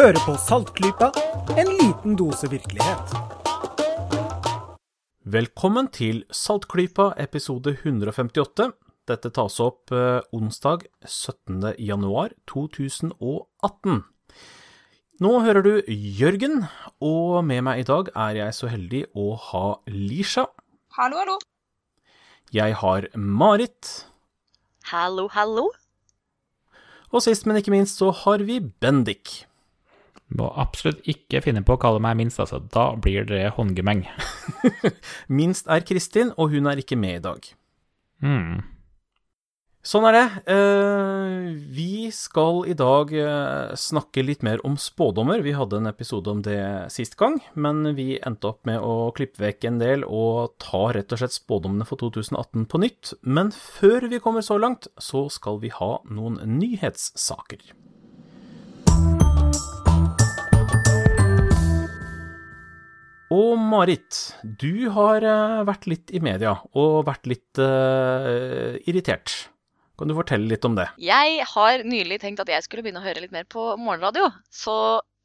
Hører 0.00 0.16
på 0.24 0.32
Saltklypa, 0.40 1.10
en 1.60 1.68
liten 1.76 2.14
dose 2.16 2.48
virkelighet. 2.48 3.10
Velkommen 5.28 5.90
til 5.92 6.22
Saltklypa 6.32 7.10
episode 7.20 7.74
158. 7.74 8.70
Dette 9.10 9.30
tas 9.36 9.58
opp 9.60 9.92
eh, 9.92 10.22
onsdag 10.32 10.86
17. 11.04 11.74
januar 11.76 12.32
2018. 12.48 14.00
Nå 15.20 15.34
hører 15.44 15.68
du 15.68 15.92
Jørgen, 15.92 16.64
og 17.04 17.44
med 17.44 17.60
meg 17.68 17.82
i 17.82 17.86
dag 17.92 18.08
er 18.14 18.40
jeg 18.40 18.56
så 18.56 18.72
heldig 18.72 19.02
å 19.12 19.34
ha 19.50 19.66
Lisha. 19.92 20.46
Hallo, 20.96 21.20
hallo. 21.20 21.36
Jeg 22.56 22.80
har 22.86 23.10
Marit. 23.20 23.92
Hallo, 24.94 25.28
hallo. 25.36 25.68
Og 27.12 27.28
sist, 27.28 27.44
men 27.44 27.60
ikke 27.60 27.76
minst, 27.76 28.00
så 28.00 28.14
har 28.24 28.48
vi 28.48 28.62
Bendik. 28.64 29.49
Må 30.38 30.50
absolutt 30.62 31.02
ikke 31.10 31.42
finne 31.42 31.64
på 31.66 31.74
å 31.74 31.80
kalle 31.82 32.02
meg 32.02 32.18
minst, 32.20 32.38
altså. 32.42 32.60
Da 32.62 32.92
blir 32.94 33.26
det 33.26 33.48
håndgemeng. 33.56 34.04
Minst 35.40 35.66
er 35.66 35.82
Kristin, 35.86 36.30
og 36.38 36.54
hun 36.54 36.70
er 36.70 36.82
ikke 36.82 36.98
med 36.98 37.18
i 37.18 37.24
dag. 37.24 37.48
Mm. 38.22 38.60
Sånn 39.80 40.04
er 40.10 40.12
det. 40.12 40.24
Eh, 40.52 41.44
vi 41.72 42.10
skal 42.12 42.66
i 42.68 42.76
dag 42.76 43.14
eh, 43.16 43.72
snakke 43.80 44.22
litt 44.26 44.44
mer 44.44 44.60
om 44.68 44.76
spådommer. 44.76 45.40
Vi 45.40 45.54
hadde 45.56 45.80
en 45.80 45.88
episode 45.88 46.28
om 46.28 46.42
det 46.44 46.60
sist 46.92 47.16
gang, 47.18 47.38
men 47.56 47.94
vi 47.96 48.18
endte 48.20 48.52
opp 48.52 48.68
med 48.68 48.84
å 48.84 49.08
klippe 49.16 49.40
vekk 49.40 49.66
en 49.70 49.80
del 49.80 50.04
og 50.04 50.52
ta 50.60 50.90
rett 50.92 51.16
og 51.16 51.22
slett 51.22 51.38
spådommene 51.38 51.88
for 51.88 52.04
2018 52.04 52.68
på 52.68 52.84
nytt. 52.84 53.14
Men 53.24 53.54
før 53.56 54.10
vi 54.12 54.20
kommer 54.20 54.44
så 54.44 54.60
langt, 54.60 54.90
så 55.00 55.30
skal 55.32 55.62
vi 55.64 55.72
ha 55.72 55.94
noen 56.12 56.36
nyhetssaker. 56.60 57.72
Og 63.30 63.54
Marit, 63.62 64.16
du 64.42 64.88
har 64.90 65.22
eh, 65.22 65.60
vært 65.68 65.86
litt 65.86 66.10
i 66.10 66.18
media 66.18 66.56
og 66.74 67.04
vært 67.06 67.28
litt 67.30 67.60
uh, 67.62 68.74
irritert. 68.90 69.34
Kan 69.94 70.10
du 70.10 70.16
fortelle 70.16 70.50
litt 70.50 70.64
om 70.66 70.74
det? 70.74 70.88
Jeg 70.98 71.44
har 71.52 71.84
nylig 71.86 72.18
tenkt 72.24 72.42
at 72.42 72.50
jeg 72.50 72.64
skulle 72.66 72.82
begynne 72.82 72.98
å 72.98 73.06
høre 73.06 73.22
litt 73.22 73.34
mer 73.34 73.46
på 73.46 73.68
morgenradio. 73.78 74.32
Så 74.50 74.74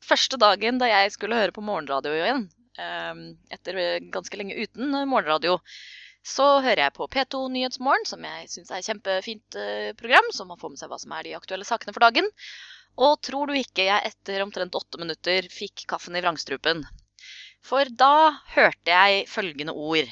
første 0.05 0.37
dagen 0.37 0.77
da 0.77 0.91
jeg 0.91 1.15
skulle 1.15 1.39
høre 1.39 1.55
på 1.55 1.63
morgenradio 1.65 2.13
igjen, 2.13 2.43
eh, 2.77 3.23
etter 3.57 3.79
ganske 4.13 4.37
lenge 4.37 4.59
uten 4.59 4.93
morgenradio, 5.09 5.57
så 6.25 6.45
hører 6.61 6.83
jeg 6.83 6.95
på 6.97 7.07
P2 7.09 7.41
Nyhetsmorgen, 7.53 8.05
som 8.09 8.21
jeg 8.25 8.51
syns 8.51 8.69
er 8.69 8.83
et 8.83 8.89
kjempefint 8.89 9.57
eh, 9.61 9.89
program, 9.97 10.29
så 10.33 10.45
man 10.45 10.61
får 10.61 10.75
med 10.75 10.83
seg 10.83 10.93
hva 10.93 11.01
som 11.01 11.17
er 11.17 11.25
de 11.25 11.33
aktuelle 11.37 11.65
sakene 11.65 11.93
for 11.95 12.05
dagen. 12.05 12.29
Og 13.01 13.17
tror 13.25 13.49
du 13.49 13.57
ikke 13.57 13.89
jeg 13.89 14.11
etter 14.11 14.45
omtrent 14.45 14.77
åtte 14.77 15.01
minutter 15.01 15.49
fikk 15.49 15.87
kaffen 15.89 16.17
i 16.17 16.21
vrangstrupen? 16.21 16.85
For 17.65 17.89
da 17.89 18.11
hørte 18.53 18.93
jeg 18.93 19.25
følgende 19.31 19.73
ord. 19.73 20.09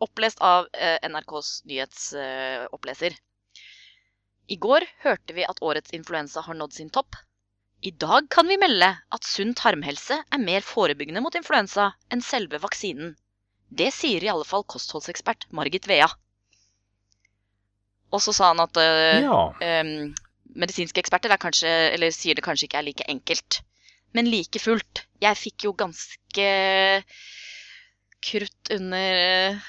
Opplest 0.00 0.40
av 0.40 0.68
eh, 0.72 0.96
NRKs 1.04 1.50
nyhetsoppleser. 1.68 3.16
I 4.50 4.56
går 4.56 4.86
hørte 5.04 5.36
vi 5.36 5.44
at 5.46 5.60
årets 5.62 5.92
influensa 5.94 6.40
har 6.46 6.56
nådd 6.56 6.72
sin 6.78 6.88
topp. 6.90 7.18
I 7.84 7.92
dag 7.92 8.26
kan 8.32 8.48
vi 8.48 8.56
melde 8.60 8.88
at 9.12 9.24
sunn 9.28 9.52
tarmhelse 9.56 10.16
er 10.20 10.40
mer 10.42 10.64
forebyggende 10.64 11.22
mot 11.24 11.36
influensa 11.38 11.90
enn 12.12 12.24
selve 12.24 12.58
vaksinen. 12.64 13.14
Det 13.70 13.92
sier 13.94 14.24
i 14.24 14.32
alle 14.32 14.48
fall 14.48 14.64
kostholdsekspert 14.68 15.46
Margit 15.54 15.86
Vea. 15.88 16.08
Og 18.10 18.20
så 18.24 18.34
sa 18.34 18.50
han 18.50 18.64
at 18.64 18.80
eh, 18.80 19.20
Ja. 19.22 19.38
em, 19.62 20.14
medisinske 20.56 20.98
eksperter 21.04 21.30
er 21.30 21.40
kanskje, 21.40 21.70
eller 21.94 22.10
sier 22.10 22.34
det 22.34 22.44
kanskje 22.44 22.66
ikke 22.66 22.80
er 22.80 22.88
like 22.88 23.06
enkelt. 23.12 23.60
Men 24.16 24.30
like 24.30 24.58
fullt, 24.62 25.04
jeg 25.22 25.38
fikk 25.38 25.66
jo 25.68 25.74
ganske 25.78 26.48
krutt 28.20 28.72
under 28.74 29.60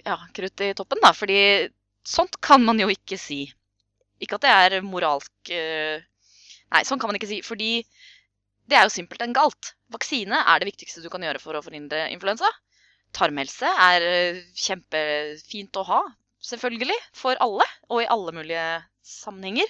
Ja, 0.00 0.16
krutt 0.36 0.62
i 0.64 0.72
toppen, 0.76 1.00
da. 1.02 1.12
Fordi 1.16 1.40
sånt 2.06 2.38
kan 2.44 2.62
man 2.64 2.80
jo 2.80 2.88
ikke 2.92 3.18
si. 3.20 3.42
Ikke 4.20 4.38
at 4.38 4.46
det 4.46 4.54
er 4.54 4.86
moralsk 4.86 5.52
eh, 5.54 6.00
Nei, 6.70 6.84
sånn 6.86 7.00
kan 7.02 7.10
man 7.10 7.18
ikke 7.18 7.30
si. 7.30 7.40
Fordi 7.44 7.72
det 8.70 8.78
er 8.78 8.86
jo 8.86 8.94
simpelthen 8.94 9.34
galt. 9.34 9.74
Vaksine 9.90 10.44
er 10.46 10.62
det 10.62 10.70
viktigste 10.70 11.02
du 11.02 11.10
kan 11.10 11.24
gjøre 11.26 11.42
for 11.42 11.58
å 11.58 11.64
forhindre 11.64 12.06
influensa. 12.14 12.48
Tarmhelse 13.16 13.66
er 13.88 14.06
eh, 14.06 14.42
kjempefint 14.54 15.80
å 15.80 15.86
ha, 15.88 16.00
selvfølgelig. 16.46 16.98
For 17.18 17.40
alle, 17.42 17.66
og 17.90 18.04
i 18.04 18.10
alle 18.14 18.36
mulige 18.36 18.66
sammenhenger. 19.02 19.66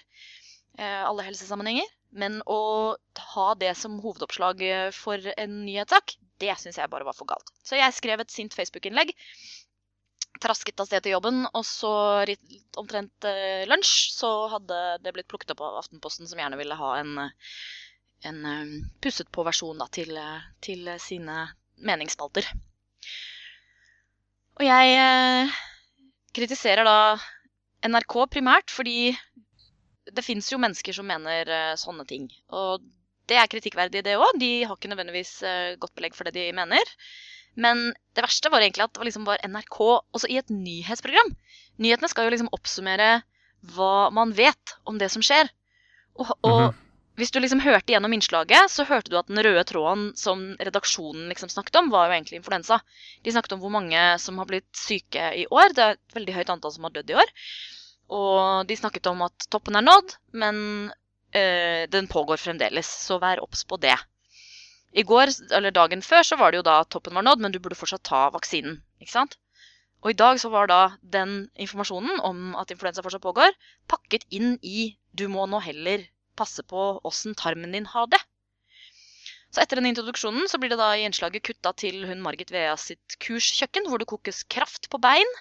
Eh, 0.77 1.01
alle 1.09 1.25
helsesammenhenger. 1.25 1.89
Men 2.11 2.41
å 2.51 2.97
ha 3.35 3.47
det 3.55 3.73
som 3.79 4.01
hovedoppslag 4.03 4.63
eh, 4.67 4.89
for 4.95 5.31
en 5.37 5.61
nyhetssak, 5.67 6.17
det 6.43 6.57
syns 6.59 6.81
jeg 6.81 6.91
bare 6.91 7.07
var 7.07 7.17
for 7.17 7.29
galt. 7.31 7.53
Så 7.63 7.79
jeg 7.79 7.95
skrev 7.95 8.23
et 8.23 8.35
sint 8.35 8.55
Facebook-innlegg. 8.57 9.13
Trasket 10.41 10.81
av 10.81 10.89
sted 10.89 11.05
til 11.05 11.15
jobben, 11.15 11.45
og 11.47 11.65
så 11.67 11.93
omtrent 12.81 13.29
eh, 13.29 13.67
lunsj 13.71 14.11
så 14.17 14.31
hadde 14.55 14.81
det 15.05 15.15
blitt 15.15 15.29
plukket 15.31 15.55
opp 15.55 15.63
av 15.67 15.81
Aftenposten, 15.83 16.27
som 16.31 16.41
gjerne 16.41 16.59
ville 16.59 16.79
ha 16.81 16.95
en, 16.99 17.17
en 18.27 18.41
eh, 18.55 18.77
pusset 19.05 19.31
på 19.31 19.45
versjon 19.47 19.85
til, 19.95 20.19
til 20.65 20.91
sine 21.03 21.45
meningsspalter. 21.79 22.49
Og 24.61 24.67
jeg 24.67 25.53
kritiserer 26.37 26.85
da 26.85 27.17
NRK 27.87 28.17
primært 28.35 28.73
fordi 28.75 29.15
det 30.17 30.25
fins 30.27 30.51
jo 30.53 30.59
mennesker 30.63 30.97
som 30.97 31.09
mener 31.09 31.49
eh, 31.49 31.75
sånne 31.81 32.07
ting. 32.09 32.29
Og 32.53 32.83
det 33.31 33.39
er 33.39 33.51
kritikkverdig, 33.51 34.03
det 34.05 34.17
òg. 34.19 34.39
De 34.43 34.53
har 34.67 34.77
ikke 34.77 34.91
nødvendigvis 34.91 35.35
eh, 35.47 35.77
godt 35.81 35.95
belegg 35.99 36.17
for 36.19 36.27
det 36.27 36.35
de 36.35 36.49
mener. 36.57 36.95
Men 37.61 37.91
det 38.15 38.25
verste 38.25 38.51
var 38.51 38.63
egentlig 38.63 38.87
at 38.87 38.93
det 38.95 39.03
var, 39.03 39.09
liksom 39.11 39.27
var 39.27 39.43
NRK 39.47 39.79
også 40.17 40.31
i 40.31 40.39
et 40.41 40.51
nyhetsprogram. 40.55 41.33
Nyhetene 41.83 42.11
skal 42.11 42.27
jo 42.29 42.35
liksom 42.35 42.53
oppsummere 42.55 43.11
hva 43.75 44.11
man 44.15 44.33
vet 44.37 44.77
om 44.89 44.99
det 45.01 45.11
som 45.13 45.23
skjer. 45.25 45.51
Og, 46.19 46.31
og 46.47 46.61
Mhm. 46.71 46.79
hvis 47.21 47.31
du 47.35 47.41
liksom 47.41 47.61
hørte 47.61 47.93
gjennom 47.93 48.13
innslaget, 48.17 48.71
så 48.73 48.87
hørte 48.89 49.11
du 49.13 49.19
at 49.19 49.29
den 49.29 49.43
røde 49.45 49.65
tråden 49.69 50.07
som 50.17 50.55
redaksjonen 50.57 51.29
liksom 51.29 51.51
snakket 51.53 51.77
om, 51.83 51.91
var 51.93 52.09
jo 52.09 52.15
egentlig 52.17 52.39
influensa. 52.41 52.79
De 53.23 53.35
snakket 53.35 53.53
om 53.53 53.61
hvor 53.61 53.75
mange 53.75 54.01
som 54.23 54.39
har 54.41 54.49
blitt 54.49 54.71
syke 54.73 55.27
i 55.37 55.45
år. 55.51 55.75
Det 55.77 55.85
er 55.85 55.99
et 55.99 56.17
veldig 56.17 56.37
høyt 56.39 56.55
antall 56.55 56.73
som 56.73 56.87
har 56.89 56.95
dødd 56.95 57.11
i 57.13 57.19
år. 57.21 57.35
Og 58.11 58.67
de 58.67 58.77
snakket 58.79 59.07
om 59.11 59.23
at 59.27 59.47
toppen 59.53 59.79
er 59.79 59.87
nådd, 59.87 60.17
men 60.43 60.57
eh, 61.37 61.87
den 61.91 62.09
pågår 62.11 62.41
fremdeles. 62.43 62.89
Så 63.07 63.21
vær 63.23 63.43
obs 63.45 63.63
på 63.65 63.79
det. 63.83 63.95
I 64.91 65.05
går, 65.07 65.31
eller 65.55 65.71
dagen 65.71 66.03
før, 66.03 66.25
så 66.27 66.37
var 66.37 66.51
det 66.51 66.61
jo 66.61 66.67
da 66.67 66.81
at 66.83 66.91
toppen 66.91 67.15
var 67.15 67.27
nådd, 67.27 67.45
men 67.45 67.55
du 67.55 67.61
burde 67.63 67.79
fortsatt 67.79 68.03
ta 68.09 68.25
vaksinen. 68.35 68.81
ikke 68.99 69.15
sant? 69.15 69.39
Og 70.03 70.11
i 70.11 70.19
dag 70.19 70.41
så 70.41 70.49
var 70.51 70.67
da 70.71 70.81
den 71.15 71.51
informasjonen 71.61 72.23
om 72.25 72.57
at 72.59 72.73
influensa 72.73 73.05
fortsatt 73.05 73.23
pågår, 73.23 73.55
pakket 73.87 74.25
inn 74.35 74.57
i 74.63 74.97
du 75.13 75.29
må 75.29 75.45
nå 75.47 75.61
heller 75.63 76.07
passe 76.41 76.65
på 76.65 76.85
åssen 77.05 77.37
tarmen 77.39 77.77
din 77.77 77.89
har 77.93 78.09
det. 78.11 78.21
Så 79.51 79.63
etter 79.65 79.81
den 79.81 79.89
introduksjonen 79.91 80.47
så 80.51 80.61
blir 80.63 80.71
det 80.71 80.79
da 80.79 80.93
i 80.95 81.03
innslaget 81.03 81.43
kutta 81.49 81.73
til 81.83 82.05
hun 82.07 82.23
Margit 82.23 82.53
Vea 82.55 82.77
sitt 82.79 83.17
kurskjøkken, 83.23 83.89
hvor 83.91 83.99
det 83.99 84.07
kokes 84.11 84.45
kraft 84.47 84.87
på 84.93 85.01
bein. 85.03 85.33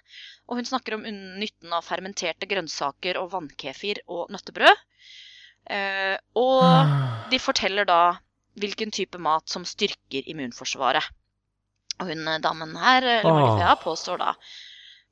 Og 0.50 0.58
hun 0.58 0.66
snakker 0.66 0.98
om 0.98 1.06
nytten 1.06 1.76
av 1.78 1.86
fermenterte 1.86 2.50
grønnsaker 2.50 3.20
og 3.22 3.30
vannkefir 3.36 4.02
og 4.10 4.34
nøttebrød. 4.34 4.82
Eh, 5.70 6.16
og 6.42 7.30
de 7.30 7.38
forteller 7.38 7.86
da 7.86 8.18
hvilken 8.60 8.90
type 8.96 9.22
mat 9.22 9.46
som 9.52 9.68
styrker 9.68 10.26
immunforsvaret. 10.26 11.06
Og 12.02 12.10
hun 12.10 12.26
eh, 12.26 12.42
damen 12.42 12.74
her, 12.82 13.06
eh, 13.06 13.30
Margit 13.30 13.62
Vea, 13.62 13.78
påstår 13.84 14.24
da 14.26 14.34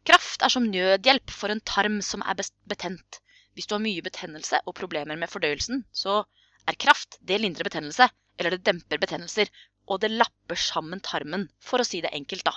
Kraft 0.08 0.42
er 0.42 0.50
som 0.50 0.66
nødhjelp 0.72 1.32
for 1.36 1.54
en 1.54 1.62
tarm 1.68 2.00
som 2.02 2.22
er 2.26 2.40
betent. 2.72 3.22
Hvis 3.54 3.68
du 3.68 3.76
har 3.76 3.84
mye 3.84 4.02
betennelse 4.06 4.62
og 4.66 4.74
problemer 4.78 5.20
med 5.20 5.30
fordøyelsen, 5.30 5.84
så 5.92 6.22
er 6.66 6.78
kraft 6.80 7.18
det 7.28 7.42
lindrer 7.42 7.68
betennelse, 7.68 8.08
eller 8.38 8.56
det 8.56 8.66
demper 8.68 9.02
betennelser, 9.02 9.52
og 9.88 10.02
det 10.04 10.12
lapper 10.14 10.60
sammen 10.60 11.02
tarmen, 11.04 11.48
for 11.64 11.82
å 11.82 11.88
si 11.88 12.02
det 12.04 12.14
enkelt, 12.16 12.46
da. 12.48 12.56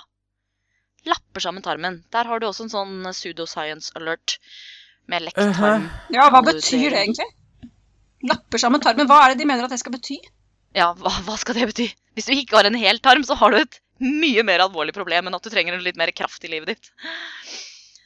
Lapper 1.07 1.43
sammen 1.43 1.65
tarmen. 1.65 2.01
Der 2.13 2.27
har 2.29 2.41
du 2.41 2.47
også 2.47 2.67
en 2.67 2.73
sånn 2.73 2.97
pseudoscience 3.09 3.93
alert 3.97 4.37
med 5.09 5.25
lekt 5.25 5.39
Uh-huh. 5.41 5.87
Ja, 6.13 6.27
hva 6.29 6.43
betyr 6.45 6.91
det 6.93 7.05
egentlig? 7.05 7.29
Lapper 8.29 8.61
sammen 8.61 8.83
tarmen. 8.83 9.09
Hva 9.09 9.23
er 9.23 9.33
det 9.33 9.41
de 9.41 9.49
mener 9.49 9.65
at 9.65 9.73
det 9.73 9.81
skal 9.81 9.95
bety? 9.95 10.19
Ja, 10.77 10.91
hva, 10.99 11.13
hva 11.25 11.37
skal 11.41 11.57
det 11.57 11.71
bety? 11.71 11.87
Hvis 12.15 12.29
du 12.29 12.35
ikke 12.35 12.59
har 12.59 12.69
en 12.69 12.77
hel 12.77 13.01
tarm, 13.03 13.25
så 13.25 13.35
har 13.39 13.51
du 13.51 13.61
et 13.63 13.79
mye 14.01 14.43
mer 14.45 14.63
alvorlig 14.63 14.93
problem 14.93 15.29
enn 15.29 15.37
at 15.37 15.45
du 15.45 15.51
trenger 15.53 15.79
litt 15.81 15.99
mer 15.99 16.11
kraft 16.15 16.45
i 16.45 16.51
livet 16.51 16.75
ditt. 16.75 16.91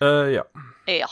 Uh, 0.01 0.31
ja. 0.31 0.45
Ja. 0.91 1.09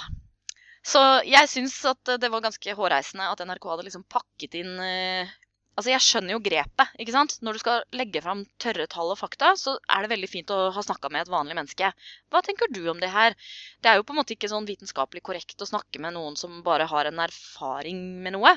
Så 0.83 1.01
jeg 1.27 1.48
syns 1.51 1.77
at 1.88 2.16
det 2.19 2.30
var 2.31 2.44
ganske 2.44 2.75
hårreisende 2.75 3.30
at 3.31 3.44
NRK 3.48 3.69
hadde 3.71 3.86
liksom 3.88 4.04
pakket 4.12 4.57
inn 4.59 4.74
eh, 4.83 5.31
Altså, 5.74 5.90
jeg 5.90 6.06
skjønner 6.06 6.36
jo 6.36 6.42
grepet, 6.46 6.92
ikke 7.02 7.16
sant? 7.16 7.40
Når 7.42 7.56
du 7.56 7.62
skal 7.64 7.86
legge 7.98 8.22
fram 8.22 8.44
tørre 8.62 8.86
tall 8.92 9.10
og 9.10 9.18
fakta, 9.18 9.56
så 9.58 9.74
er 9.90 10.06
det 10.06 10.12
veldig 10.12 10.30
fint 10.30 10.52
å 10.54 10.58
ha 10.75 10.84
snakka 10.86 11.10
med 11.10 11.24
et 11.24 11.31
vanlig 11.34 11.58
menneske. 11.58 11.90
Hva 12.30 12.42
tenker 12.46 12.70
du 12.70 12.84
om 12.92 13.02
det 13.02 13.10
her? 13.10 13.34
Det 13.81 13.90
er 13.90 13.98
jo 13.98 14.06
på 14.06 14.14
en 14.14 14.20
måte 14.22 14.36
ikke 14.36 14.52
sånn 14.52 14.70
vitenskapelig 14.70 15.24
korrekt 15.25 15.66
å 15.66 15.70
snakke 15.70 16.02
med 16.04 16.14
noen 16.14 16.38
som 16.38 16.62
bare 16.68 16.86
har 16.92 17.10
en 17.10 17.24
erfaring 17.25 18.04
med 18.22 18.38
noe. 18.38 18.54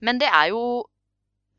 Men 0.00 0.22
det 0.22 0.30
er 0.32 0.54
jo 0.54 0.62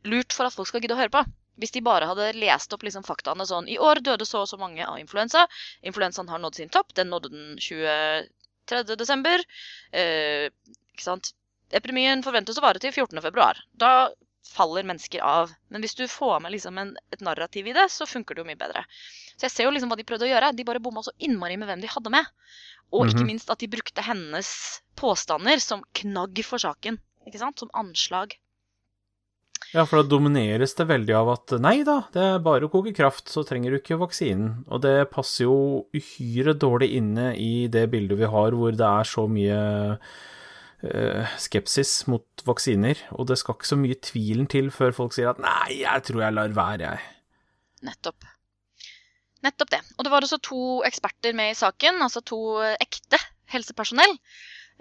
lurt 0.10 0.34
for 0.34 0.50
at 0.50 0.58
folk 0.58 0.72
skal 0.72 0.82
gidde 0.82 0.98
å 0.98 1.02
høre 1.04 1.14
på. 1.14 1.22
Hvis 1.62 1.76
de 1.76 1.84
bare 1.86 2.10
hadde 2.10 2.32
lest 2.42 2.74
opp 2.74 2.82
liksom 2.82 3.06
faktaene 3.06 3.46
sånn 3.46 3.70
I 3.70 3.78
år 3.78 4.02
døde 4.02 4.26
så 4.26 4.42
og 4.42 4.50
så 4.50 4.58
mange 4.58 4.82
av 4.88 4.98
influensa. 4.98 5.46
Influensaen 5.86 6.32
har 6.34 6.42
nådd 6.42 6.58
sin 6.58 6.74
topp. 6.74 6.96
Den 6.98 7.14
nådde 7.14 7.30
den 7.30 7.54
23. 7.62 8.98
desember. 8.98 9.46
Eh, 9.94 10.50
ikke 10.96 11.06
sant? 11.06 11.36
Epidemien 11.74 12.26
forventes 12.26 12.58
å 12.58 12.66
vare 12.66 12.82
til 12.82 12.90
14. 12.90 13.22
februar. 13.22 13.62
Da 13.78 14.10
faller 14.44 14.84
mennesker 14.84 15.22
av. 15.24 15.52
Men 15.72 15.82
hvis 15.82 15.96
du 15.96 16.04
får 16.08 16.42
med 16.44 16.52
liksom 16.56 16.78
en, 16.78 16.96
et 17.12 17.22
narrativ 17.26 17.68
i 17.68 17.74
det, 17.74 17.88
så 17.92 18.06
funker 18.10 18.36
det 18.36 18.44
jo 18.44 18.50
mye 18.52 18.60
bedre. 18.60 18.84
Så 19.38 19.48
jeg 19.48 19.52
ser 19.56 19.64
jo 19.68 19.72
liksom 19.74 19.90
hva 19.90 19.98
de 19.98 20.06
prøvde 20.06 20.28
å 20.28 20.32
gjøre. 20.34 20.52
De 20.56 20.64
bare 20.68 20.82
bomma 20.84 21.02
så 21.04 21.14
innmari 21.24 21.58
med 21.58 21.68
hvem 21.72 21.82
de 21.82 21.88
hadde 21.90 22.12
med. 22.14 22.26
Og 22.94 23.08
ikke 23.08 23.24
Mhm. 23.24 23.28
minst 23.32 23.50
at 23.50 23.60
de 23.64 23.68
brukte 23.68 24.04
hennes 24.06 24.82
påstander 24.96 25.60
som 25.60 25.82
knagg 25.94 26.44
for 26.46 26.58
saken. 26.62 27.00
Ikke 27.26 27.40
sant? 27.40 27.58
Som 27.60 27.70
anslag. 27.74 28.36
Ja, 29.74 29.86
for 29.90 30.04
da 30.04 30.10
domineres 30.12 30.76
det 30.78 30.86
veldig 30.86 31.16
av 31.18 31.30
at 31.34 31.54
nei 31.64 31.80
da, 31.88 32.04
det 32.14 32.22
er 32.22 32.40
bare 32.46 32.68
å 32.68 32.70
koke 32.70 32.94
kraft, 32.94 33.26
så 33.32 33.42
trenger 33.48 33.72
du 33.74 33.80
ikke 33.80 33.98
vaksinen. 33.98 34.66
Og 34.70 34.82
det 34.84 35.10
passer 35.10 35.46
jo 35.48 35.88
uhyre 35.96 36.54
dårlig 36.54 36.92
inne 37.00 37.32
i 37.40 37.66
det 37.74 37.88
bildet 37.90 38.20
vi 38.20 38.30
har 38.30 38.52
hvor 38.54 38.76
det 38.76 38.86
er 38.86 39.04
så 39.10 39.26
mye 39.28 39.98
skepsis 41.40 41.92
mot 42.12 42.44
vaksiner, 42.44 43.00
og 43.16 43.30
det 43.30 43.38
skal 43.40 43.56
ikke 43.56 43.70
så 43.70 43.78
mye 43.80 43.96
tvilen 44.04 44.50
til 44.52 44.68
før 44.74 44.92
folk 44.98 45.16
sier 45.16 45.30
at 45.32 45.40
nei, 45.40 45.80
jeg 45.86 46.04
tror 46.10 46.26
jeg 46.26 46.36
lar 46.36 46.56
være, 46.58 46.90
jeg. 46.90 47.14
Nettopp. 47.88 48.26
Nettopp 49.44 49.74
det. 49.74 49.82
Og 49.98 50.06
det 50.06 50.12
var 50.14 50.26
også 50.26 50.40
to 50.44 50.64
eksperter 50.88 51.36
med 51.36 51.52
i 51.52 51.60
saken, 51.60 52.00
altså 52.06 52.24
to 52.24 52.40
eh, 52.64 52.78
ekte 52.84 53.20
helsepersonell. 53.52 54.16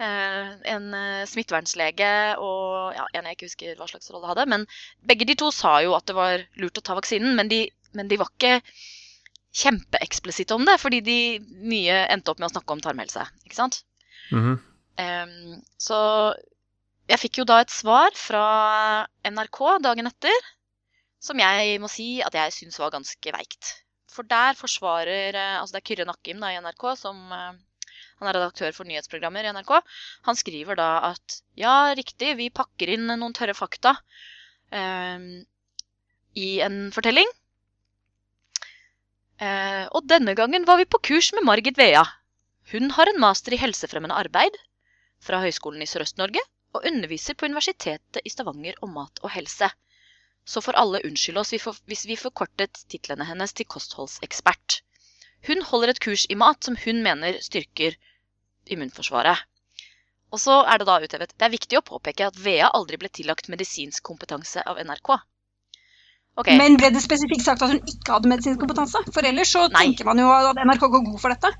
Eh, 0.01 0.51
en 0.73 0.89
eh, 0.97 1.25
smittevernlege 1.29 2.11
og 2.41 2.95
ja, 2.95 3.05
en 3.13 3.27
jeg 3.27 3.37
ikke 3.37 3.49
husker 3.49 3.77
hva 3.79 3.89
slags 3.91 4.09
rolle 4.13 4.31
hadde. 4.31 4.47
Men 4.53 4.65
begge 5.09 5.27
de 5.29 5.35
to 5.39 5.51
sa 5.53 5.77
jo 5.83 5.95
at 5.97 6.07
det 6.09 6.17
var 6.17 6.45
lurt 6.61 6.79
å 6.79 6.85
ta 6.85 6.95
vaksinen, 6.97 7.35
men 7.39 7.51
de, 7.51 7.65
men 7.97 8.11
de 8.11 8.19
var 8.21 8.31
ikke 8.31 8.61
kjempeeksplisitte 9.53 10.55
om 10.55 10.63
det, 10.65 10.79
fordi 10.81 11.03
de 11.05 11.17
mye 11.61 12.05
endte 12.09 12.31
opp 12.31 12.39
med 12.41 12.49
å 12.49 12.53
snakke 12.55 12.73
om 12.73 12.81
tarmhelse. 12.83 13.27
ikke 13.45 13.59
sant? 13.59 13.83
Mhm. 14.31 14.55
Em, 14.55 14.61
så 14.97 15.99
jeg 17.09 17.19
fikk 17.19 17.41
jo 17.41 17.47
da 17.47 17.59
et 17.63 17.73
svar 17.73 18.13
fra 18.15 18.43
NRK 19.27 19.59
dagen 19.83 20.07
etter, 20.07 20.51
som 21.23 21.39
jeg 21.39 21.79
må 21.83 21.89
si 21.91 22.07
at 22.23 22.35
jeg 22.37 22.55
syns 22.55 22.79
var 22.79 22.93
ganske 22.93 23.35
veikt. 23.35 23.73
For 24.13 24.27
der 24.29 24.53
forsvarer 24.53 25.33
eh, 25.33 25.53
Altså 25.57 25.73
det 25.73 25.79
er 25.81 25.87
Kyrre 25.89 26.05
Nakkim 26.05 26.41
da, 26.43 26.51
i 26.53 26.59
NRK 26.61 26.83
som 26.99 27.17
eh, 27.33 27.55
Han 28.19 28.29
er 28.29 28.37
redaktør 28.37 28.75
for 28.75 28.85
nyhetsprogrammer 28.85 29.47
i 29.47 29.53
NRK. 29.55 29.71
Han 30.27 30.37
skriver 30.37 30.77
da 30.77 30.89
at 31.09 31.39
ja, 31.59 31.93
riktig, 31.97 32.35
vi 32.37 32.51
pakker 32.53 32.93
inn 32.93 33.09
noen 33.09 33.33
tørre 33.35 33.55
fakta 33.57 33.95
em, 34.71 35.41
i 36.37 36.49
en 36.63 36.85
fortelling. 36.93 37.27
Eh, 39.43 39.85
og 39.89 40.05
denne 40.07 40.37
gangen 40.39 40.67
var 40.69 40.79
vi 40.79 40.87
på 40.87 41.01
kurs 41.09 41.33
med 41.35 41.43
Margit 41.49 41.79
Vea. 41.81 42.05
Hun 42.71 42.93
har 42.95 43.09
en 43.09 43.19
master 43.19 43.57
i 43.57 43.59
helsefremmende 43.59 44.15
arbeid 44.15 44.55
fra 45.23 45.39
Høgskolen 45.43 45.83
i 45.83 45.89
Sørøst-Norge 45.89 46.41
og 46.77 46.87
underviser 46.89 47.37
på 47.37 47.47
Universitetet 47.49 48.21
i 48.25 48.31
Stavanger 48.33 48.79
om 48.85 48.93
mat 48.97 49.21
og 49.23 49.31
helse. 49.35 49.69
Så 50.45 50.61
får 50.63 50.79
alle 50.79 51.03
unnskylde 51.07 51.43
oss 51.43 51.53
hvis 51.55 52.05
vi 52.09 52.19
forkortet 52.19 52.83
titlene 52.91 53.27
hennes 53.29 53.55
til 53.55 53.69
kostholdsekspert. 53.69 54.81
Hun 55.47 55.63
holder 55.69 55.93
et 55.93 56.03
kurs 56.03 56.25
i 56.29 56.39
mat 56.39 56.63
som 56.63 56.77
hun 56.85 57.01
mener 57.05 57.39
styrker 57.43 57.95
immunforsvaret. 58.71 59.43
Og 60.33 60.41
så 60.41 60.55
er 60.65 60.81
det 60.81 60.87
da 60.89 60.97
uthevet. 61.03 61.35
Det 61.37 61.45
er 61.45 61.53
viktig 61.53 61.77
å 61.77 61.85
påpeke 61.85 62.27
at 62.31 62.39
Vea 62.41 62.71
aldri 62.73 62.97
ble 63.01 63.11
tillagt 63.13 63.51
medisinsk 63.53 64.03
kompetanse 64.07 64.63
av 64.65 64.79
NRK. 64.81 65.11
Okay. 66.41 66.57
Men 66.57 66.79
ble 66.81 66.89
det 66.95 67.03
spesifikt 67.03 67.45
sagt 67.45 67.61
at 67.61 67.69
hun 67.75 67.83
ikke 67.83 68.15
hadde 68.15 68.31
medisinsk 68.31 68.63
kompetanse? 68.63 69.03
For 69.13 69.27
ellers 69.29 69.51
så 69.53 69.67
Nei. 69.67 69.83
tenker 69.83 70.07
man 70.09 70.17
jo 70.17 70.31
at 70.33 70.57
NRK 70.57 70.87
går 70.95 71.03
god 71.11 71.19
for 71.21 71.35
dette. 71.35 71.51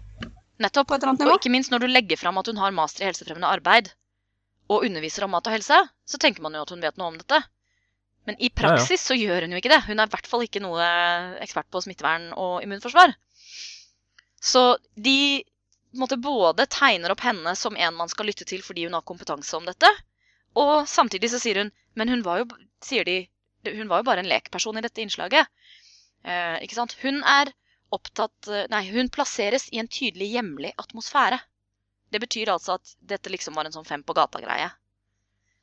Nettopp. 0.64 0.88
på 0.90 0.96
et 0.96 1.04
eller 1.04 1.14
annet 1.14 1.28
Og 1.30 1.40
ikke 1.40 1.52
minst 1.54 1.74
når 1.74 1.84
du 1.84 1.92
legger 1.92 2.20
fram 2.20 2.40
at 2.42 2.50
hun 2.50 2.62
har 2.62 2.76
master 2.76 3.04
i 3.04 3.10
helsefremmende 3.10 3.52
arbeid 3.52 3.92
og 4.72 4.86
underviser 4.88 5.26
om 5.26 5.34
mat 5.36 5.48
og 5.48 5.54
helse, 5.58 5.78
så 6.08 6.20
tenker 6.22 6.44
man 6.44 6.56
jo 6.56 6.64
at 6.64 6.72
hun 6.72 6.84
vet 6.84 6.98
noe 6.98 7.12
om 7.12 7.20
dette. 7.20 7.42
Men 8.28 8.40
i 8.40 8.50
praksis 8.50 9.04
så 9.04 9.16
gjør 9.20 9.44
hun 9.44 9.56
jo 9.56 9.60
ikke 9.60 9.72
det. 9.74 9.82
Hun 9.88 10.00
er 10.00 10.08
i 10.08 10.14
hvert 10.14 10.30
fall 10.30 10.46
ikke 10.46 10.62
noe 10.64 10.86
ekspert 11.44 11.68
på 11.72 11.82
smittevern 11.84 12.30
og 12.40 12.62
immunforsvar. 12.64 13.12
Så 14.44 14.78
de 14.96 15.44
måtte 15.94 16.18
måte, 16.18 16.24
både 16.26 16.66
tegner 16.72 17.14
opp 17.14 17.22
henne 17.22 17.54
som 17.56 17.76
en 17.78 17.96
man 17.96 18.10
skal 18.10 18.26
lytte 18.26 18.48
til 18.50 18.64
fordi 18.66 18.88
hun 18.88 18.96
har 18.98 19.06
kompetanse 19.06 19.54
om 19.58 19.68
dette, 19.68 19.90
og 20.58 20.88
samtidig 20.90 21.30
så 21.34 21.40
sier 21.42 21.64
hun 21.64 21.72
Men 21.94 22.10
hun 22.10 22.24
var 22.26 22.40
jo, 22.42 22.46
sier 22.82 23.06
de, 23.06 23.28
hun 23.68 23.90
var 23.90 24.02
jo 24.02 24.08
bare 24.08 24.24
en 24.24 24.30
lekperson 24.30 24.78
i 24.80 24.82
dette 24.82 25.02
innslaget. 25.02 25.46
Eh, 26.26 26.64
ikke 26.66 26.74
sant? 26.74 26.96
Hun 27.04 27.22
er 27.22 27.52
opptatt 27.96 28.50
eh, 28.52 28.68
Nei, 28.72 28.84
hun 28.94 29.12
plasseres 29.14 29.70
i 29.72 29.82
en 29.82 29.90
tydelig 29.92 30.32
hjemlig 30.36 30.74
atmosfære. 30.82 31.40
Det 32.14 32.22
betyr 32.22 32.52
altså 32.54 32.78
at 32.78 32.96
dette 33.14 33.32
liksom 33.34 33.58
var 33.58 33.68
en 33.68 33.76
sånn 33.76 33.88
fem 33.88 34.04
på 34.06 34.16
gata-greie. 34.18 34.70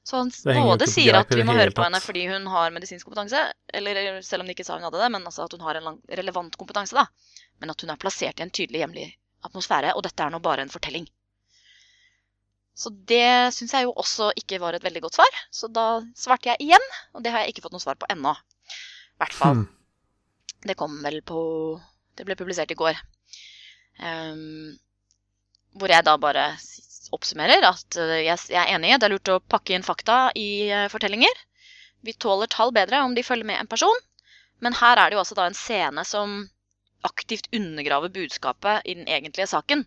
Så 0.02 0.16
han 0.16 0.30
både 0.44 0.88
sier 0.90 1.14
at 1.18 1.30
vi 1.36 1.44
må 1.46 1.54
høre 1.54 1.74
på 1.76 1.84
henne 1.84 2.00
fordi 2.02 2.24
hun 2.30 2.46
har 2.50 2.72
medisinsk 2.74 3.06
kompetanse, 3.06 3.42
eller 3.76 4.20
selv 4.26 4.42
om 4.42 4.48
de 4.48 4.56
ikke 4.56 4.64
sa 4.66 4.78
hun 4.78 4.86
hadde 4.88 4.98
det, 5.02 5.10
men 5.12 5.26
altså 5.28 5.44
at 5.44 5.54
hun 5.54 5.62
har 5.62 5.78
en 5.78 6.00
relevant 6.20 6.56
kompetanse, 6.58 6.96
da. 6.96 7.04
Men 7.60 7.74
at 7.74 7.84
hun 7.84 7.92
er 7.92 8.00
plassert 8.00 8.40
i 8.40 8.46
en 8.46 8.52
tydelig 8.54 8.80
hjemlig 8.82 9.06
atmosfære, 9.46 9.92
og 9.94 10.02
dette 10.06 10.24
er 10.24 10.32
nå 10.32 10.40
bare 10.42 10.64
en 10.64 10.72
fortelling. 10.72 11.06
Så 12.80 12.90
det 13.12 13.52
syns 13.52 13.74
jeg 13.76 13.84
jo 13.84 13.92
også 14.00 14.30
ikke 14.40 14.58
var 14.62 14.74
et 14.74 14.84
veldig 14.86 15.04
godt 15.04 15.18
svar, 15.20 15.40
så 15.52 15.68
da 15.68 15.86
svarte 16.16 16.48
jeg 16.48 16.64
igjen, 16.64 16.86
og 17.12 17.22
det 17.24 17.34
har 17.34 17.44
jeg 17.44 17.52
ikke 17.52 17.66
fått 17.66 17.76
noe 17.76 17.84
svar 17.84 18.00
på 18.00 18.08
ennå. 18.10 18.32
I 18.32 19.20
hvert 19.20 19.36
fall. 19.36 19.60
Hmm. 19.60 19.68
Det 20.64 20.76
kom 20.80 20.96
vel 21.04 21.20
på 21.24 21.40
Det 22.20 22.26
ble 22.28 22.36
publisert 22.36 22.72
i 22.74 22.76
går. 22.76 22.98
Um, 24.00 24.76
hvor 25.80 25.92
jeg 25.92 26.04
da 26.04 26.18
bare 26.20 26.50
oppsummerer 27.16 27.64
at 27.64 27.96
eh, 27.96 28.26
jeg, 28.26 28.36
er 28.52 28.74
enig 28.74 28.92
i 28.92 28.98
det 29.00 29.08
er 29.08 29.14
lurt 29.14 29.30
å 29.32 29.40
pakke 29.40 29.72
inn 29.74 29.86
fakta 29.86 30.18
i 30.38 30.68
eh, 30.68 30.88
fortellinger. 30.92 31.40
Vi 32.04 32.12
tåler 32.20 32.50
tall 32.52 32.74
bedre 32.76 33.00
om 33.06 33.16
de 33.16 33.24
følger 33.24 33.48
med 33.48 33.60
en 33.60 33.70
person. 33.70 33.96
Men 34.60 34.76
her 34.76 35.00
er 35.00 35.08
det 35.08 35.16
jo 35.16 35.22
altså 35.22 35.38
da 35.38 35.48
en 35.48 35.56
scene 35.56 36.04
som 36.04 36.42
aktivt 37.08 37.48
undergraver 37.56 38.12
budskapet 38.12 38.84
i 38.84 38.98
den 38.98 39.08
egentlige 39.08 39.48
saken. 39.48 39.86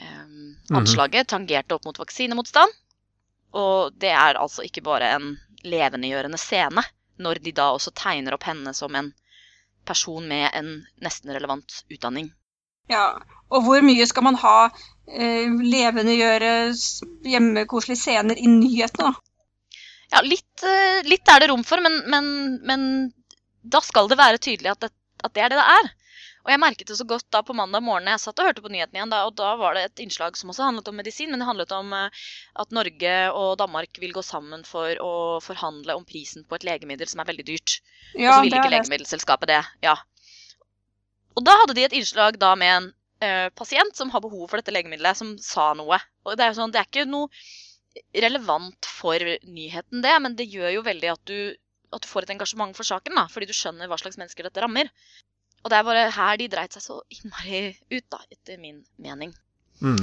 Mhm. 0.00 0.74
Anslaget 0.74 1.28
tangerte 1.30 1.76
opp 1.76 1.86
mot 1.86 1.98
vaksinemotstand. 2.02 2.74
Og 3.54 3.94
det 4.02 4.10
er 4.14 4.38
altså 4.38 4.66
ikke 4.66 4.82
bare 4.86 5.14
en 5.14 5.32
levendegjørende 5.62 6.38
scene, 6.40 6.82
når 7.20 7.42
de 7.44 7.54
da 7.54 7.70
også 7.74 7.92
tegner 7.94 8.34
opp 8.34 8.46
henne 8.48 8.74
som 8.74 8.94
en 8.96 9.12
person 9.90 10.26
med 10.30 10.48
en 10.54 10.72
nesten 11.04 11.34
relevant 11.34 11.82
utdanning. 11.90 12.30
Ja, 12.90 13.20
og 13.50 13.66
hvor 13.66 13.82
mye 13.86 14.06
skal 14.08 14.26
man 14.26 14.38
ha 14.40 14.56
eh, 14.66 15.50
levendegjøre 15.50 16.52
gjøre 16.54 17.30
hjemmekoselige 17.34 18.00
scener 18.00 18.38
i 18.38 18.50
nyhetene, 18.50 19.10
da? 19.10 19.26
Ja, 20.10 20.22
litt, 20.26 20.64
eh, 20.66 21.06
litt 21.06 21.30
er 21.30 21.42
det 21.42 21.50
rom 21.52 21.62
for, 21.66 21.82
men, 21.84 22.00
men, 22.10 22.30
men 22.66 22.86
da 23.62 23.82
skal 23.84 24.10
det 24.10 24.18
være 24.18 24.42
tydelig 24.42 24.72
at 24.72 24.86
det, 24.86 24.90
at 25.22 25.34
det 25.36 25.44
er 25.44 25.52
det 25.52 25.60
det 25.60 25.68
er. 25.76 25.90
Og 26.44 26.52
jeg 26.52 26.60
merket 26.62 26.88
det 26.88 26.96
så 26.96 27.04
godt 27.08 27.26
da 27.34 27.42
på 27.44 27.54
mandag 27.56 27.82
morgen 27.84 28.08
jeg 28.08 28.22
satt 28.22 28.40
og 28.40 28.48
hørte 28.48 28.62
på 28.64 28.70
nyhetene 28.72 29.00
igjen, 29.00 29.12
da, 29.12 29.24
og 29.28 29.34
da 29.36 29.50
var 29.60 29.76
det 29.76 29.82
et 29.86 30.02
innslag 30.04 30.38
som 30.38 30.52
også 30.52 30.64
handlet 30.66 30.88
om 30.88 30.96
medisin, 30.96 31.30
men 31.32 31.42
det 31.42 31.48
handlet 31.48 31.74
om 31.76 31.92
eh, 31.96 32.22
at 32.64 32.76
Norge 32.76 33.16
og 33.36 33.50
Danmark 33.60 34.00
vil 34.02 34.14
gå 34.16 34.24
sammen 34.24 34.64
for 34.68 35.02
å 35.04 35.12
forhandle 35.44 35.98
om 35.98 36.06
prisen 36.08 36.46
på 36.48 36.56
et 36.56 36.66
legemiddel 36.68 37.10
som 37.10 37.20
er 37.20 37.28
veldig 37.32 37.46
dyrt. 37.50 37.80
Ja, 38.14 38.30
og 38.30 38.32
så 38.32 38.46
ville 38.46 38.62
ikke 38.62 38.72
legemiddelselskapet 38.76 39.52
det. 39.52 39.60
Ja. 39.84 39.98
Og 41.36 41.44
da 41.46 41.56
hadde 41.62 41.76
de 41.76 41.86
et 41.86 41.96
innslag 41.96 42.40
da 42.40 42.54
med 42.58 42.76
en 42.76 42.92
eh, 43.24 43.48
pasient 43.56 43.96
som 43.96 44.12
har 44.14 44.24
behov 44.24 44.48
for 44.48 44.60
dette 44.60 44.74
legemiddelet, 44.74 45.20
som 45.20 45.36
sa 45.44 45.72
noe. 45.78 46.00
Og 46.24 46.36
det 46.36 46.46
er 46.46 46.54
jo 46.54 46.60
sånn, 46.62 46.72
det 46.74 46.82
er 46.82 46.88
ikke 46.88 47.08
noe 47.08 47.28
relevant 48.14 48.86
for 48.86 49.18
nyheten, 49.44 50.02
det, 50.04 50.12
men 50.22 50.36
det 50.38 50.46
gjør 50.50 50.76
jo 50.76 50.86
veldig 50.86 51.10
at 51.10 51.22
du, 51.26 51.56
at 51.90 52.04
du 52.04 52.08
får 52.08 52.26
et 52.26 52.36
engasjement 52.36 52.76
for 52.76 52.86
saken, 52.86 53.16
da, 53.18 53.26
fordi 53.30 53.50
du 53.50 53.56
skjønner 53.56 53.90
hva 53.90 53.98
slags 53.98 54.18
mennesker 54.20 54.46
dette 54.46 54.62
rammer. 54.62 54.90
Og 55.60 55.70
det 55.70 55.76
er 55.76 55.86
bare 55.86 56.08
her 56.14 56.40
de 56.40 56.48
dreit 56.52 56.74
seg 56.76 56.84
så 56.84 56.98
innmari 57.12 57.70
ut, 57.92 58.06
da, 58.12 58.20
etter 58.32 58.60
min 58.60 58.80
mening. 59.02 59.34
Mm. 59.84 60.00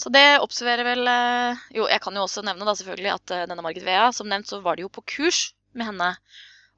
Så 0.00 0.08
det 0.12 0.40
observerer 0.40 0.86
vel 0.86 1.08
eh, 1.10 1.64
Jo, 1.76 1.86
jeg 1.90 2.00
kan 2.00 2.16
jo 2.16 2.24
også 2.24 2.44
nevne 2.46 2.64
da 2.64 2.72
selvfølgelig 2.76 3.12
at 3.12 3.32
eh, 3.36 3.46
denne 3.50 3.64
Margit 3.64 3.84
Vea, 3.84 4.08
som 4.16 4.30
nevnt, 4.30 4.48
så 4.48 4.62
var 4.64 4.78
det 4.78 4.86
jo 4.86 4.92
på 4.92 5.04
kurs 5.16 5.50
med 5.76 5.90
henne. 5.90 6.14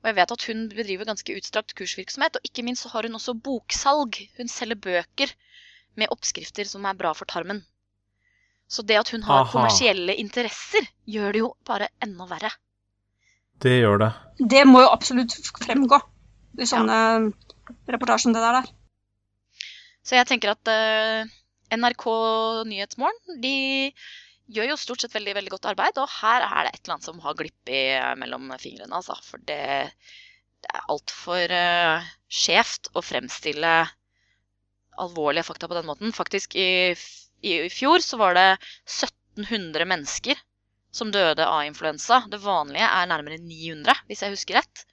Og 0.03 0.11
jeg 0.11 0.17
vet 0.17 0.35
at 0.35 0.47
hun 0.49 0.65
bedriver 0.73 1.07
ganske 1.07 1.37
utstrakt 1.39 1.77
kursvirksomhet, 1.79 2.39
og 2.39 2.49
ikke 2.49 2.65
minst 2.67 2.83
så 2.83 2.91
har 2.97 3.07
hun 3.07 3.15
også 3.19 3.37
boksalg. 3.39 4.19
Hun 4.41 4.51
selger 4.51 4.81
bøker 4.89 5.31
med 5.95 6.11
oppskrifter 6.11 6.67
som 6.67 6.89
er 6.89 6.99
bra 6.99 7.12
for 7.15 7.31
tarmen. 7.31 7.62
Så 8.67 8.83
det 8.89 8.99
at 8.99 9.12
hun 9.15 9.23
har 9.29 9.45
Aha. 9.45 9.53
kommersielle 9.53 10.17
interesser, 10.19 10.89
gjør 11.07 11.37
det 11.37 11.45
jo 11.45 11.55
bare 11.69 11.93
enda 12.03 12.27
verre. 12.27 12.51
Det 13.62 13.77
gjør 13.79 14.03
det. 14.03 14.12
Det 14.51 14.65
må 14.67 14.83
jo 14.83 14.91
absolutt 14.91 15.37
fremgå 15.62 16.01
i 16.59 16.67
sånne 16.67 16.99
reportasjer 17.31 17.52
som 18.23 18.35
det 18.35 18.42
der. 18.42 18.59
der. 18.61 18.73
Så 20.02 20.19
jeg 20.19 20.26
tenker 20.28 20.54
at 20.54 20.71
uh, 20.73 21.31
NRK 21.73 22.04
Nyhetsmorgen 22.69 23.40
de 23.42 23.92
gjør 24.52 24.73
jo 24.73 24.81
stort 24.81 25.04
sett 25.04 25.14
veldig, 25.14 25.37
veldig 25.38 25.52
godt 25.54 25.71
arbeid, 25.71 25.99
og 26.02 26.11
her 26.21 26.45
er 26.45 26.66
det 26.66 26.75
et 26.75 26.83
eller 26.83 26.97
annet 26.97 27.09
som 27.09 27.23
har 27.25 27.38
glippet 27.38 28.19
mellom 28.21 28.50
fingrene, 28.61 28.99
altså. 28.99 29.16
For 29.25 29.40
det, 29.49 29.88
det 30.64 30.73
er 30.75 30.90
altfor 30.92 31.54
uh, 31.57 32.12
skjevt 32.28 32.90
å 32.99 33.04
fremstille 33.07 33.73
alvorlige 35.00 35.47
fakta 35.47 35.71
på 35.71 35.78
den 35.78 35.88
måten. 35.88 36.12
Faktisk, 36.12 36.57
i, 36.59 36.92
i, 37.40 37.54
i 37.66 37.71
fjor 37.73 38.02
så 38.04 38.19
var 38.21 38.37
det 38.37 38.49
1700 38.85 39.88
mennesker 39.88 40.40
som 40.92 41.12
døde 41.14 41.47
av 41.49 41.64
influensa. 41.64 42.25
Det 42.28 42.42
vanlige 42.42 42.88
er 42.88 43.09
nærmere 43.09 43.40
900, 43.40 44.04
hvis 44.11 44.25
jeg 44.26 44.35
husker 44.35 44.61
rett. 44.61 44.85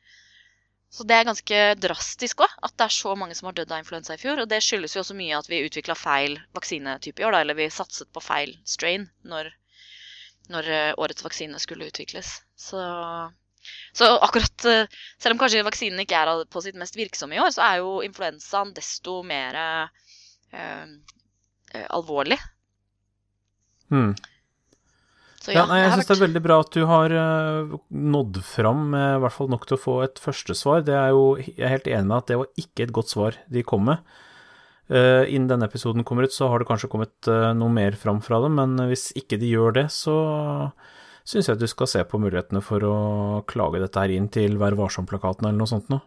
Så 0.90 1.06
det 1.06 1.20
er 1.20 1.28
ganske 1.28 1.58
drastisk 1.78 2.42
òg, 2.42 2.54
at 2.66 2.74
det 2.74 2.88
er 2.88 2.94
så 2.96 3.12
mange 3.18 3.36
som 3.38 3.50
har 3.50 3.58
dødd 3.60 3.74
av 3.76 3.84
influensa 3.84 4.16
i 4.16 4.22
fjor. 4.22 4.42
Og 4.42 4.50
det 4.50 4.62
skyldes 4.66 4.96
jo 4.96 5.04
også 5.04 5.18
mye 5.18 5.38
at 5.38 5.50
vi 5.50 5.62
utvikla 5.68 5.96
feil 5.98 6.40
vaksinetype 6.58 7.22
i 7.22 7.28
år, 7.28 7.36
da, 7.36 7.42
eller 7.44 7.58
vi 7.60 7.68
satset 7.74 8.10
på 8.14 8.24
feil 8.26 8.56
strain 8.66 9.06
når, 9.30 9.52
når 10.50 10.72
eh, 10.74 10.96
årets 10.98 11.26
vaksine 11.26 11.62
skulle 11.62 11.92
utvikles. 11.92 12.40
Så, 12.58 12.82
så, 13.94 14.10
akkurat 14.18 14.66
Selv 14.66 15.36
om 15.36 15.44
kanskje 15.44 15.66
vaksinen 15.68 16.02
ikke 16.02 16.24
er 16.24 16.44
på 16.50 16.66
sitt 16.66 16.80
mest 16.80 16.98
virksomme 16.98 17.38
i 17.38 17.44
år, 17.44 17.54
så 17.54 17.68
er 17.68 17.84
jo 17.84 18.00
influensaen 18.06 18.74
desto 18.74 19.20
mer 19.22 19.62
eh, 19.62 20.98
alvorlig. 21.86 22.40
Hmm. 23.94 24.14
Så 25.40 25.54
ja, 25.54 25.62
ja 25.62 25.68
nei, 25.70 25.80
jeg 25.86 25.94
syns 25.96 26.10
det 26.10 26.16
er 26.18 26.24
veldig 26.26 26.42
bra 26.44 26.58
at 26.60 26.74
du 26.76 26.82
har 26.90 27.14
uh, 27.16 27.76
nådd 27.90 28.42
fram 28.44 28.90
med 28.92 29.06
i 29.16 29.22
hvert 29.24 29.36
fall 29.38 29.52
nok 29.52 29.68
til 29.70 29.78
å 29.78 29.82
få 29.82 29.96
et 30.04 30.20
førstesvar. 30.20 30.84
Det 30.88 30.98
er 31.00 31.14
jo, 31.16 31.24
jeg 31.40 31.64
er 31.64 31.76
helt 31.78 31.88
enig 31.88 32.10
med 32.10 32.18
at 32.18 32.32
det 32.32 32.40
var 32.42 32.64
ikke 32.66 32.86
et 32.86 32.96
godt 32.96 33.14
svar 33.14 33.40
de 33.48 33.64
kom 33.68 33.88
med. 33.88 34.04
Uh, 34.90 35.24
innen 35.30 35.48
denne 35.48 35.70
episoden 35.70 36.04
kommer 36.04 36.28
ut, 36.28 36.36
så 36.36 36.50
har 36.52 36.60
det 36.60 36.68
kanskje 36.68 36.90
kommet 36.92 37.32
uh, 37.32 37.54
noe 37.56 37.72
mer 37.72 37.96
fram 38.00 38.20
fra 38.26 38.42
dem, 38.44 38.60
men 38.60 38.90
hvis 38.90 39.12
ikke 39.20 39.40
de 39.40 39.54
gjør 39.54 39.78
det, 39.80 39.86
så 39.96 40.18
syns 41.30 41.48
jeg 41.48 41.56
at 41.56 41.62
du 41.62 41.70
skal 41.70 41.88
se 41.92 42.04
på 42.10 42.20
mulighetene 42.20 42.62
for 42.66 42.84
å 42.84 42.96
klage 43.48 43.80
dette 43.84 44.02
her 44.02 44.12
inn 44.16 44.28
til 44.34 44.58
Vær 44.60 44.76
varsom-plakaten 44.80 45.48
eller 45.48 45.62
noe 45.62 45.72
sånt 45.72 45.92
noe. 45.94 46.04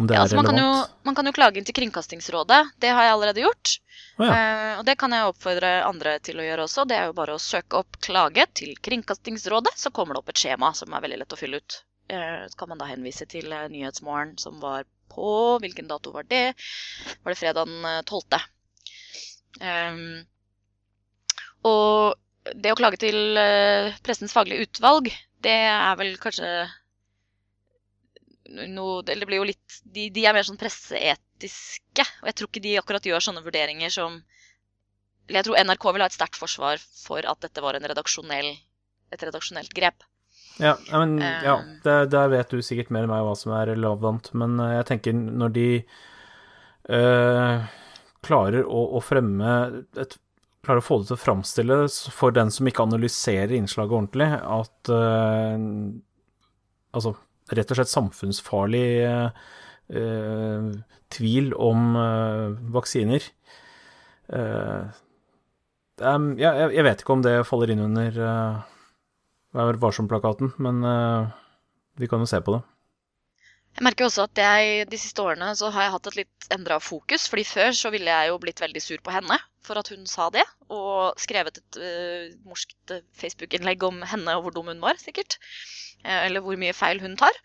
Om 0.00 0.06
det 0.08 0.14
ja, 0.16 0.22
er 0.22 0.24
altså, 0.24 0.38
relevant. 0.38 0.56
Man 0.56 0.56
kan, 0.56 0.64
jo, 0.64 1.00
man 1.04 1.16
kan 1.18 1.28
jo 1.28 1.32
klage 1.36 1.60
inn 1.60 1.66
til 1.68 1.76
Kringkastingsrådet. 1.76 2.60
Det 2.80 2.92
har 2.96 3.04
jeg 3.04 3.14
allerede 3.18 3.42
gjort. 3.44 3.72
Oh, 4.16 4.24
ja. 4.24 4.32
uh, 4.32 4.78
og 4.80 4.86
det 4.88 4.94
kan 5.00 5.12
jeg 5.12 5.28
oppfordre 5.28 5.72
andre 5.84 6.14
til 6.24 6.40
å 6.40 6.46
gjøre 6.46 6.64
også. 6.64 6.86
Det 6.88 6.96
er 6.96 7.10
jo 7.10 7.16
bare 7.18 7.36
å 7.36 7.42
søke 7.42 7.82
opp 7.82 7.98
klage 8.06 8.46
til 8.56 8.72
Kringkastingsrådet, 8.80 9.74
så 9.76 9.92
kommer 9.92 10.16
det 10.16 10.22
opp 10.22 10.32
et 10.32 10.40
skjema 10.40 10.72
som 10.78 10.96
er 10.96 11.04
veldig 11.04 11.20
lett 11.20 11.36
å 11.36 11.40
fylle 11.40 11.60
ut. 11.60 11.78
Uh, 12.08 12.48
så 12.48 12.62
kan 12.62 12.72
man 12.72 12.80
da 12.80 12.88
henvise 12.88 13.28
til 13.28 13.52
uh, 13.52 13.66
Nyhetsmorgen 13.68 14.38
som 14.40 14.56
var 14.64 14.88
på 15.10 15.28
Hvilken 15.60 15.88
dato 15.90 16.14
var 16.14 16.24
det? 16.30 16.54
Var 17.20 17.34
det 17.34 17.38
fredag 17.38 17.68
den 17.68 17.86
12.? 18.08 18.40
Um, 19.60 20.04
og 21.68 22.54
det 22.56 22.72
å 22.72 22.78
klage 22.78 23.02
til 23.02 23.36
Pressens 24.06 24.32
faglige 24.32 24.64
utvalg, 24.64 25.10
det 25.44 25.58
er 25.66 25.98
vel 25.98 26.14
kanskje 26.22 26.48
noe 28.50 29.02
Eller 29.06 29.24
det 29.24 29.30
blir 29.30 29.40
jo 29.40 29.48
litt 29.48 29.80
de, 29.84 30.08
de, 30.12 30.26
er 30.26 30.34
mer 30.36 30.46
sånn 30.46 30.60
presseetiske. 30.60 32.06
Og 32.22 32.30
jeg 32.30 32.38
tror 32.38 32.50
ikke 32.50 32.64
de 32.64 32.76
akkurat 32.80 33.08
gjør 33.10 33.26
sånne 33.26 33.44
vurderinger 33.46 33.92
som 33.94 34.20
Eller 35.28 35.40
jeg 35.40 35.48
tror 35.48 35.60
NRK 35.64 35.88
vil 35.94 36.04
ha 36.04 36.10
et 36.10 36.18
sterkt 36.18 36.38
forsvar 36.40 36.82
for 37.04 37.26
at 37.26 37.42
dette 37.44 37.62
var 37.64 37.78
redaksjonell, 37.78 38.54
et 39.14 39.26
redaksjonelt 39.28 39.74
grep. 39.76 40.06
Ja, 40.60 40.74
men, 40.92 41.18
ja 41.22 41.56
eh. 41.60 41.68
der, 41.84 42.08
der, 42.10 42.32
vet 42.32 42.50
du 42.52 42.60
sikkert 42.64 42.90
mer 42.92 43.06
enn 43.06 43.12
meg 43.12 43.22
hva 43.24 43.36
som 43.38 43.54
er 43.56 43.70
relevant. 43.72 44.32
Men 44.36 44.58
eh, 44.60 44.74
jeg 44.80 44.88
tenker 44.90 45.16
når 45.16 45.54
de 45.54 45.68
øh, 46.98 47.70
klarer 48.26 48.66
å, 48.66 48.82
å, 48.98 49.04
fremme 49.04 49.54
et 50.00 50.20
Klarer 50.60 50.82
å 50.82 50.84
få 50.84 50.98
det 51.00 51.06
til 51.08 51.16
å 51.16 51.22
framstille 51.22 51.76
for 52.12 52.34
den 52.36 52.50
som 52.52 52.66
ikke 52.68 52.84
analyserer 52.84 53.54
innslaget 53.56 53.94
ordentlig, 53.96 54.26
at 54.28 54.90
øh, 54.92 55.62
Altså 56.92 57.14
rett 57.56 57.72
og 57.72 57.78
slett 57.78 57.92
samfunnsfarlig 57.92 58.86
eh, 59.06 60.66
tvil 61.10 61.52
om 61.58 61.94
eh, 62.00 62.58
vaksiner. 62.76 63.26
Eh, 64.30 64.98
er, 66.00 66.26
jeg, 66.40 66.68
jeg, 66.76 66.84
vet 66.86 67.02
ikke 67.02 67.16
om 67.16 67.24
det 67.26 67.38
faller 67.48 67.74
inn 67.74 67.84
under 67.90 68.20
Vær 69.50 69.80
varsom-plakaten, 69.82 70.52
men 70.62 70.84
uh, 70.86 71.26
vi 71.98 72.06
kan 72.06 72.22
jo 72.22 72.28
se 72.30 72.38
på 72.38 72.54
det. 72.54 72.60
Jeg 73.78 73.86
merker 73.86 74.06
også 74.06 74.26
at 74.26 74.40
jeg 74.42 74.86
de 74.90 74.98
siste 75.00 75.22
årene 75.22 75.52
så 75.56 75.70
har 75.72 75.86
jeg 75.86 75.92
hatt 75.94 76.08
et 76.10 76.18
litt 76.18 76.48
endra 76.52 76.80
fokus. 76.82 77.28
fordi 77.30 77.44
før 77.48 77.70
så 77.76 77.92
ville 77.94 78.10
jeg 78.10 78.30
jo 78.32 78.40
blitt 78.42 78.60
veldig 78.60 78.82
sur 78.82 78.98
på 79.04 79.14
henne 79.14 79.38
for 79.64 79.78
at 79.80 79.88
hun 79.92 80.06
sa 80.10 80.28
det. 80.34 80.44
Og 80.68 81.20
skrevet 81.20 81.60
et 81.60 81.78
uh, 81.80 82.32
morskt 82.48 82.96
Facebook-innlegg 83.20 83.84
om 83.86 84.02
henne 84.02 84.36
og 84.36 84.46
hvor 84.46 84.56
dum 84.56 84.72
hun 84.72 84.82
var, 84.82 84.98
sikkert. 85.00 85.38
Eh, 86.00 86.26
eller 86.26 86.40
hvor 86.44 86.56
mye 86.60 86.74
feil 86.76 87.00
hun 87.02 87.16
tar. 87.20 87.36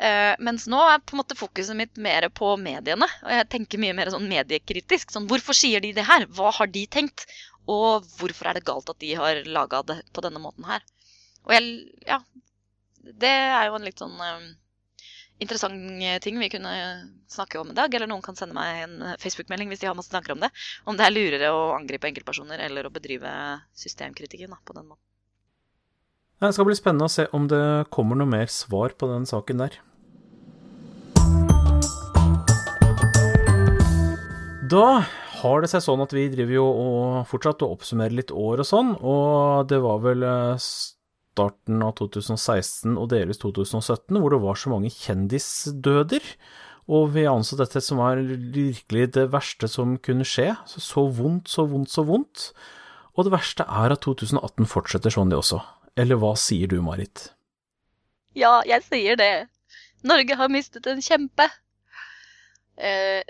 Uh, 0.00 0.34
mens 0.42 0.66
nå 0.70 0.80
er 0.82 1.02
på 1.02 1.14
en 1.14 1.22
måte 1.22 1.38
fokuset 1.38 1.78
mitt 1.78 2.00
mer 2.02 2.26
på 2.34 2.52
mediene. 2.60 3.08
Og 3.24 3.34
jeg 3.36 3.48
tenker 3.54 3.82
mye 3.82 3.96
mer 3.96 4.10
sånn 4.12 4.28
mediekritisk. 4.30 5.14
Sånn, 5.14 5.28
hvorfor 5.30 5.56
sier 5.56 5.82
de 5.84 5.94
det 5.96 6.06
her? 6.08 6.26
Hva 6.36 6.52
har 6.58 6.70
de 6.70 6.84
tenkt? 6.90 7.26
Og 7.70 8.06
hvorfor 8.18 8.50
er 8.50 8.58
det 8.58 8.66
galt 8.66 8.90
at 8.90 8.98
de 9.02 9.14
har 9.18 9.44
laga 9.46 9.84
det 9.86 10.00
på 10.14 10.24
denne 10.26 10.42
måten 10.42 10.66
her? 10.68 10.84
Og 11.46 11.56
jeg 11.56 11.74
Ja. 12.06 12.22
Det 13.00 13.30
er 13.30 13.70
jo 13.70 13.76
en 13.78 13.86
litt 13.86 13.98
sånn 13.98 14.18
interessant 15.40 16.22
ting 16.24 16.38
vi 16.40 16.50
kunne 16.52 16.72
snakke 17.30 17.60
om 17.60 17.72
i 17.72 17.76
dag. 17.76 17.94
Eller 17.94 18.10
noen 18.10 18.24
kan 18.24 18.38
sende 18.38 18.56
meg 18.56 18.84
en 18.84 18.96
Facebook-melding 19.20 19.72
hvis 19.72 19.82
de 19.82 19.90
har 19.90 19.98
masse 19.98 20.12
tanker 20.12 20.36
om 20.36 20.42
det. 20.44 20.52
Om 20.84 20.98
det 20.98 21.06
er 21.06 21.14
lurere 21.14 21.52
å 21.54 21.70
angripe 21.76 22.10
enkeltpersoner 22.10 22.62
eller 22.66 22.86
å 22.86 22.94
bedrive 22.94 23.30
systemkritikken 23.76 24.54
på 24.64 24.76
den 24.76 24.88
måten. 24.88 25.04
Det 26.40 26.54
skal 26.56 26.64
bli 26.64 26.76
spennende 26.78 27.04
å 27.04 27.12
se 27.12 27.26
om 27.36 27.50
det 27.50 27.90
kommer 27.92 28.16
noe 28.16 28.30
mer 28.30 28.48
svar 28.48 28.94
på 28.96 29.10
den 29.10 29.26
saken 29.28 29.60
der. 29.60 29.74
Da 34.70 35.02
har 35.40 35.62
det 35.64 35.70
seg 35.72 35.82
sånn 35.82 36.02
at 36.04 36.12
vi 36.14 36.28
driver 36.30 36.54
jo 36.54 36.64
og 36.64 37.28
fortsatt 37.28 37.64
å 37.66 37.72
oppsummere 37.74 38.14
litt 38.14 38.30
år 38.30 38.62
og 38.62 38.68
sånn, 38.68 38.92
og 39.02 39.68
det 39.70 39.80
var 39.82 40.00
vel 40.04 40.24
eh, 40.26 40.68
starten 41.30 41.82
av 41.84 41.94
2016 42.00 42.96
og 42.96 43.10
delvis 43.12 43.40
2017 43.42 44.18
hvor 44.18 44.34
det 44.34 44.42
var 44.42 44.58
så 44.58 44.72
mange 44.72 44.90
kjendisdøder. 44.94 46.26
Og 46.90 47.12
vi 47.14 47.26
anså 47.30 47.58
dette 47.60 47.82
som 47.84 48.00
var 48.02 48.18
virkelig 48.18 49.10
det 49.14 49.28
verste 49.30 49.68
som 49.70 49.94
kunne 50.02 50.26
skje. 50.26 50.50
Så 50.66 51.06
vondt, 51.14 51.50
så 51.52 51.66
vondt, 51.70 51.92
så 51.92 52.04
vondt. 52.06 52.48
Og 53.14 53.26
det 53.26 53.34
verste 53.34 53.66
er 53.66 53.94
at 53.94 54.02
2018 54.06 54.66
fortsetter 54.70 55.14
sånn, 55.14 55.30
det 55.30 55.38
også. 55.38 55.60
Eller 55.98 56.18
hva 56.18 56.32
sier 56.38 56.70
du, 56.70 56.80
Marit? 56.82 57.28
Ja, 58.38 58.60
jeg 58.66 58.82
sier 58.86 59.18
det. 59.18 59.50
Norge 60.06 60.36
har 60.38 60.50
mistet 60.50 60.86
en 60.90 61.02
kjempe. 61.04 61.46
Uh, 62.80 63.20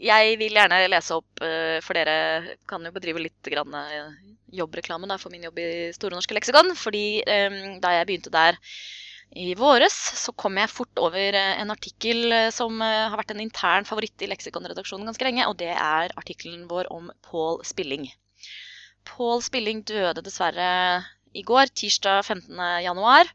jeg 0.00 0.36
vil 0.40 0.56
gjerne 0.56 0.80
lese 0.88 1.16
opp, 1.18 1.42
uh, 1.44 1.78
for 1.84 1.98
dere 1.98 2.56
kan 2.70 2.84
jo 2.86 2.92
bedrive 2.94 3.22
litt 3.22 3.50
grann, 3.52 3.74
uh, 3.74 4.14
jobbreklame 4.54 5.08
da, 5.10 5.18
for 5.20 5.32
min 5.32 5.44
jobb 5.46 5.60
i 5.62 5.68
Store 5.96 6.16
norske 6.16 6.34
leksikon. 6.36 6.72
Fordi 6.78 7.20
um, 7.22 7.60
da 7.82 7.94
jeg 7.98 8.08
begynte 8.08 8.32
der 8.34 8.58
i 9.38 9.52
våres, 9.54 9.94
så 10.18 10.34
kom 10.34 10.58
jeg 10.58 10.72
fort 10.72 10.98
over 10.98 11.36
en 11.38 11.70
artikkel 11.70 12.34
som 12.50 12.80
har 12.82 13.14
vært 13.14 13.30
en 13.30 13.42
intern 13.44 13.86
favoritt 13.86 14.24
i 14.24 14.28
leksikonredaksjonen 14.32 15.06
ganske 15.06 15.22
lenge, 15.22 15.44
og 15.46 15.54
det 15.60 15.68
er 15.70 16.10
artikkelen 16.18 16.64
vår 16.66 16.88
om 16.90 17.12
Paul 17.22 17.60
Spilling. 17.62 18.08
Paul 19.06 19.38
Spilling 19.46 19.84
døde 19.86 20.24
dessverre 20.26 20.72
i 21.30 21.44
går, 21.46 21.70
tirsdag 21.78 22.24
15. 22.24 22.58
januar, 22.82 23.30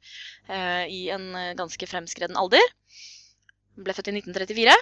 eh, 0.52 0.84
i 0.92 1.02
en 1.16 1.30
ganske 1.56 1.88
fremskreden 1.88 2.36
alder. 2.44 2.68
Han 3.80 3.88
ble 3.88 3.96
født 3.96 4.12
i 4.12 4.18
1934. 4.20 4.76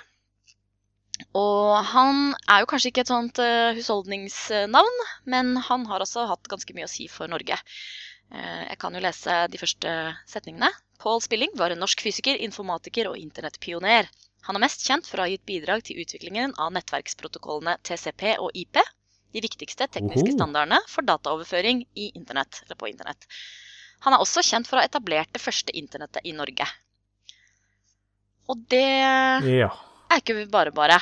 Og 1.34 1.80
han 1.90 2.36
er 2.46 2.62
jo 2.62 2.70
kanskje 2.70 2.92
ikke 2.92 3.04
et 3.06 3.10
sånt 3.10 3.40
uh, 3.42 3.74
husholdningsnavn, 3.74 5.04
men 5.34 5.56
han 5.70 5.86
har 5.90 6.04
også 6.06 6.28
hatt 6.30 6.50
ganske 6.52 6.76
mye 6.78 6.86
å 6.86 6.92
si 6.92 7.08
for 7.10 7.32
Norge. 7.32 7.58
Uh, 8.30 8.64
jeg 8.70 8.78
kan 8.82 8.94
jo 8.94 9.02
lese 9.02 9.40
de 9.50 9.62
første 9.62 9.96
setningene. 10.30 10.70
Paul 11.02 11.24
Spilling 11.26 11.56
var 11.58 11.74
en 11.74 11.82
norsk 11.82 12.06
fysiker, 12.06 12.38
informatiker 12.46 13.10
og 13.10 13.18
internettpioner. 13.18 14.12
Han 14.46 14.60
er 14.60 14.64
mest 14.66 14.86
kjent 14.86 15.08
for 15.10 15.20
å 15.20 15.26
ha 15.26 15.32
gitt 15.32 15.46
bidrag 15.48 15.84
til 15.88 16.04
utviklingen 16.04 16.54
av 16.62 16.72
nettverksprotokollene 16.76 17.80
TCP 17.88 18.36
og 18.44 18.54
IP, 18.60 18.80
de 19.34 19.42
viktigste 19.42 19.88
tekniske 19.90 20.36
standardene 20.36 20.80
for 20.92 21.08
dataoverføring 21.08 21.86
internett, 22.14 22.62
på 22.78 22.92
internett. 22.92 23.26
Han 24.06 24.14
er 24.14 24.22
også 24.22 24.44
kjent 24.46 24.68
for 24.70 24.78
å 24.78 24.84
ha 24.84 24.90
etablert 24.90 25.32
det 25.34 25.42
første 25.42 25.74
internettet 25.80 26.28
i 26.28 26.36
Norge. 26.36 26.68
Og 28.52 28.60
det 28.70 28.84
ja. 28.84 29.72
er 30.12 30.22
ikke 30.22 30.44
bare 30.52 30.76
bare. 30.76 31.00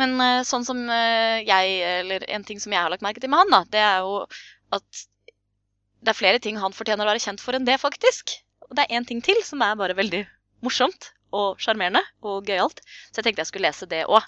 Men 0.00 0.16
eh, 0.20 0.44
sånn 0.46 0.64
som 0.68 0.80
eh, 0.92 1.42
jeg, 1.46 1.76
eller 2.02 2.24
en 2.36 2.44
ting 2.46 2.60
som 2.62 2.74
jeg 2.74 2.82
har 2.82 2.92
lagt 2.92 3.04
merke 3.04 3.22
til 3.22 3.32
med 3.32 3.44
han, 3.44 3.54
da, 3.54 3.62
det 3.72 3.82
er 3.82 4.04
jo 4.04 4.18
at 4.76 5.04
det 6.04 6.12
er 6.12 6.18
flere 6.18 6.40
ting 6.42 6.58
han 6.60 6.74
fortjener 6.76 7.06
å 7.06 7.10
være 7.10 7.22
kjent 7.24 7.42
for 7.42 7.56
enn 7.56 7.66
det, 7.66 7.78
faktisk. 7.82 8.36
Og 8.68 8.76
det 8.76 8.84
er 8.84 8.98
én 8.98 9.06
ting 9.08 9.22
til 9.24 9.38
som 9.46 9.62
er 9.64 9.78
bare 9.78 9.96
veldig 9.98 10.22
morsomt 10.66 11.10
og 11.34 11.60
sjarmerende 11.62 12.02
og 12.24 12.46
gøyalt. 12.48 12.82
Så 13.10 13.20
jeg 13.20 13.28
tenkte 13.28 13.44
jeg 13.44 13.50
skulle 13.52 13.70
lese 13.70 13.88
det 13.90 14.04
òg. 14.06 14.24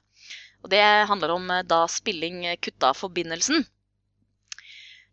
Og 0.64 0.72
det 0.72 0.82
handler 1.10 1.37
om 1.37 1.50
eh, 1.54 1.66
da 1.66 1.84
spilling 1.90 2.42
kutta 2.64 2.94
forbindelsen. 2.96 3.66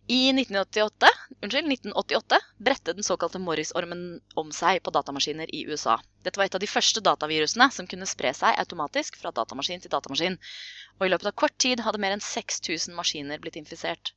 I 0.07 0.29
1988, 0.29 1.07
unnskyld, 1.41 1.71
1988 1.71 2.37
bredte 2.57 2.93
den 2.93 3.03
såkalte 3.03 3.39
Morris-ormen 3.41 4.21
om 4.35 4.51
seg 4.53 4.83
på 4.85 4.91
datamaskiner 4.93 5.49
i 5.55 5.63
USA. 5.65 5.95
Dette 6.21 6.37
var 6.37 6.45
et 6.45 6.57
av 6.59 6.61
de 6.61 6.69
første 6.69 7.01
datavirusene 7.01 7.65
som 7.73 7.87
kunne 7.89 8.05
spre 8.05 8.29
seg 8.37 8.59
automatisk 8.61 9.17
fra 9.17 9.31
datamaskin 9.33 9.81
til 9.81 9.93
datamaskin. 9.95 10.37
Og 10.99 11.07
i 11.07 11.09
løpet 11.09 11.31
av 11.31 11.35
kort 11.41 11.57
tid 11.57 11.81
hadde 11.87 12.03
mer 12.05 12.13
enn 12.13 12.21
6000 12.21 12.93
maskiner 12.93 13.41
blitt 13.41 13.57
infisert. 13.57 14.13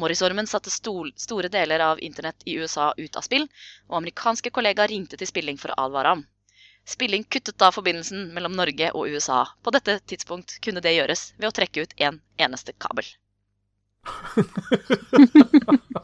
Morris-ormen 0.00 0.48
satte 0.48 0.72
stol, 0.72 1.12
store 1.20 1.52
deler 1.52 1.84
av 1.90 2.00
internett 2.00 2.48
i 2.48 2.56
USA 2.56 2.94
ut 2.96 3.20
av 3.20 3.28
spill, 3.28 3.44
og 3.92 4.00
amerikanske 4.00 4.56
kollegaer 4.56 4.88
ringte 4.88 5.20
til 5.20 5.28
Spilling 5.28 5.60
for 5.60 5.74
å 5.74 5.82
advare 5.84 6.16
ham. 6.16 6.28
Spilling 6.88 7.28
kuttet 7.28 7.60
da 7.60 7.68
forbindelsen 7.76 8.30
mellom 8.32 8.56
Norge 8.56 8.88
og 8.96 9.12
USA. 9.12 9.44
På 9.60 9.76
dette 9.76 10.00
tidspunkt 10.00 10.62
kunne 10.64 10.80
det 10.80 10.96
gjøres 10.96 11.34
ved 11.36 11.52
å 11.52 11.56
trekke 11.60 11.84
ut 11.84 11.98
en 12.08 12.22
eneste 12.40 12.72
kabel. 12.80 13.04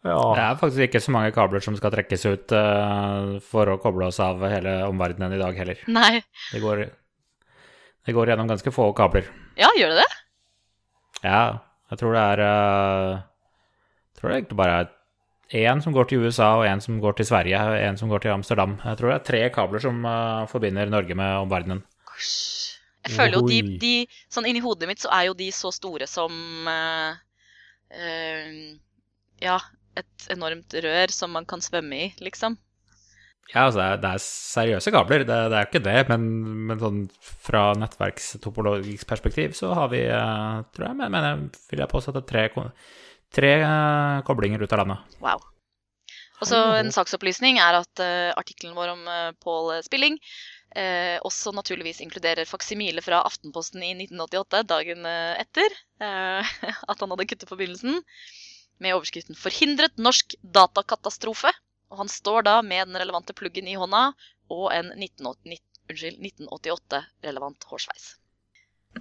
Ja. 0.00 0.16
Det 0.32 0.42
er 0.42 0.60
faktisk 0.60 0.86
ikke 0.86 1.00
så 1.04 1.12
mange 1.12 1.32
kabler 1.36 1.60
som 1.64 1.74
skal 1.76 1.92
trekkes 1.92 2.22
ut 2.24 2.52
uh, 2.56 3.36
for 3.44 3.68
å 3.68 3.76
koble 3.82 4.06
oss 4.08 4.20
av 4.24 4.40
hele 4.48 4.78
omverdenen 4.88 5.34
i 5.36 5.40
dag 5.40 5.58
heller. 5.60 5.82
Nei. 5.92 6.22
Det 6.54 6.62
går, 6.62 6.86
det 8.08 8.14
går 8.16 8.32
gjennom 8.32 8.48
ganske 8.48 8.72
få 8.72 8.88
kabler. 8.96 9.28
Ja, 9.60 9.68
gjør 9.76 9.92
det 9.92 10.00
det? 10.00 10.08
Ja, 11.26 11.42
jeg 11.92 12.00
tror 12.00 12.16
det 12.16 12.22
er 12.32 12.42
uh, 12.46 13.20
Jeg 13.20 14.22
tror 14.22 14.30
det 14.30 14.38
egentlig 14.38 14.60
bare 14.62 14.78
er 14.80 15.68
én 15.68 15.84
som 15.84 15.92
går 15.92 16.08
til 16.08 16.24
USA, 16.24 16.54
og 16.56 16.64
én 16.64 16.80
som 16.80 16.96
går 17.02 17.18
til 17.18 17.28
Sverige, 17.28 17.60
og 17.60 17.76
én 17.76 18.00
som 18.00 18.08
går 18.08 18.24
til 18.24 18.32
Amsterdam. 18.32 18.78
Jeg 18.86 18.96
tror 18.96 19.12
det 19.12 19.18
er 19.18 19.28
tre 19.28 19.42
kabler 19.52 19.84
som 19.84 20.00
uh, 20.06 20.48
forbinder 20.48 20.88
Norge 20.88 21.18
med 21.18 21.42
omverdenen. 21.42 21.84
Jeg 23.06 23.16
føler 23.16 23.38
jo 23.38 23.48
de, 23.48 23.60
de 23.80 23.94
Sånn 24.32 24.48
inni 24.50 24.62
hodet 24.64 24.88
mitt 24.90 25.02
så 25.02 25.10
er 25.16 25.30
jo 25.30 25.36
de 25.38 25.48
så 25.54 25.72
store 25.74 26.08
som 26.10 26.32
uh, 26.68 27.14
uh, 27.96 28.50
Ja, 29.40 29.58
et 29.98 30.26
enormt 30.32 30.74
rør 30.84 31.14
som 31.14 31.32
man 31.34 31.48
kan 31.48 31.64
svømme 31.64 31.96
i, 31.96 32.10
liksom. 32.22 32.58
Ja, 33.50 33.64
altså, 33.64 33.80
det 33.80 33.86
er, 33.86 33.96
det 33.98 34.10
er 34.14 34.22
seriøse 34.22 34.92
kabler, 34.94 35.24
det, 35.26 35.38
det 35.50 35.56
er 35.58 35.64
jo 35.64 35.68
ikke 35.72 35.82
det, 35.82 35.96
men, 36.12 36.26
men 36.68 36.78
sånn 36.78 37.00
fra 37.18 37.64
nettverkstopologisk 37.80 39.08
perspektiv 39.10 39.56
så 39.58 39.72
har 39.74 39.90
vi, 39.90 40.04
uh, 40.06 40.60
tror 40.70 40.90
jeg, 40.90 40.98
men, 41.00 41.16
men 41.16 41.48
vil 41.72 41.82
jeg 41.82 41.90
påstå 41.90 42.12
at 42.12 42.20
det 42.20 42.22
er 42.22 42.28
tre, 42.30 42.66
tre 43.40 43.54
koblinger 44.28 44.62
ut 44.62 44.76
av 44.76 44.84
landet. 44.84 45.18
Wow. 45.24 45.42
Og 46.40 46.48
så 46.48 46.60
en 46.78 46.94
saksopplysning 46.94 47.58
er 47.60 47.80
at 47.82 48.00
uh, 48.04 48.30
artikkelen 48.38 48.76
vår 48.78 48.94
om 48.94 49.02
uh, 49.08 49.32
Pål 49.42 49.74
Spilling 49.84 50.16
eh, 50.76 51.16
også 51.26 51.52
naturligvis 51.56 52.00
inkluderer 52.04 52.44
faksimile 52.48 53.02
fra 53.04 53.22
Aftenposten 53.26 53.82
i 53.82 53.92
1988, 53.96 54.62
dagen 54.70 55.00
eh, 55.08 55.40
etter 55.42 55.68
eh, 56.02 56.44
at 56.90 57.00
han 57.00 57.10
hadde 57.14 57.28
kuttet 57.30 57.50
forbindelsen, 57.50 57.94
med 58.80 58.94
overskriften 58.96 59.36
'Forhindret 59.36 59.94
norsk 60.00 60.34
datakatastrofe'. 60.40 61.52
Og 61.90 61.96
han 62.04 62.08
står 62.08 62.42
da 62.46 62.62
med 62.62 62.88
den 62.88 62.96
relevante 63.02 63.32
pluggen 63.36 63.68
i 63.68 63.74
hånda 63.76 64.12
og 64.50 64.72
en 64.72 64.92
1988-relevant 64.94 67.64
hårsveis. 67.70 68.16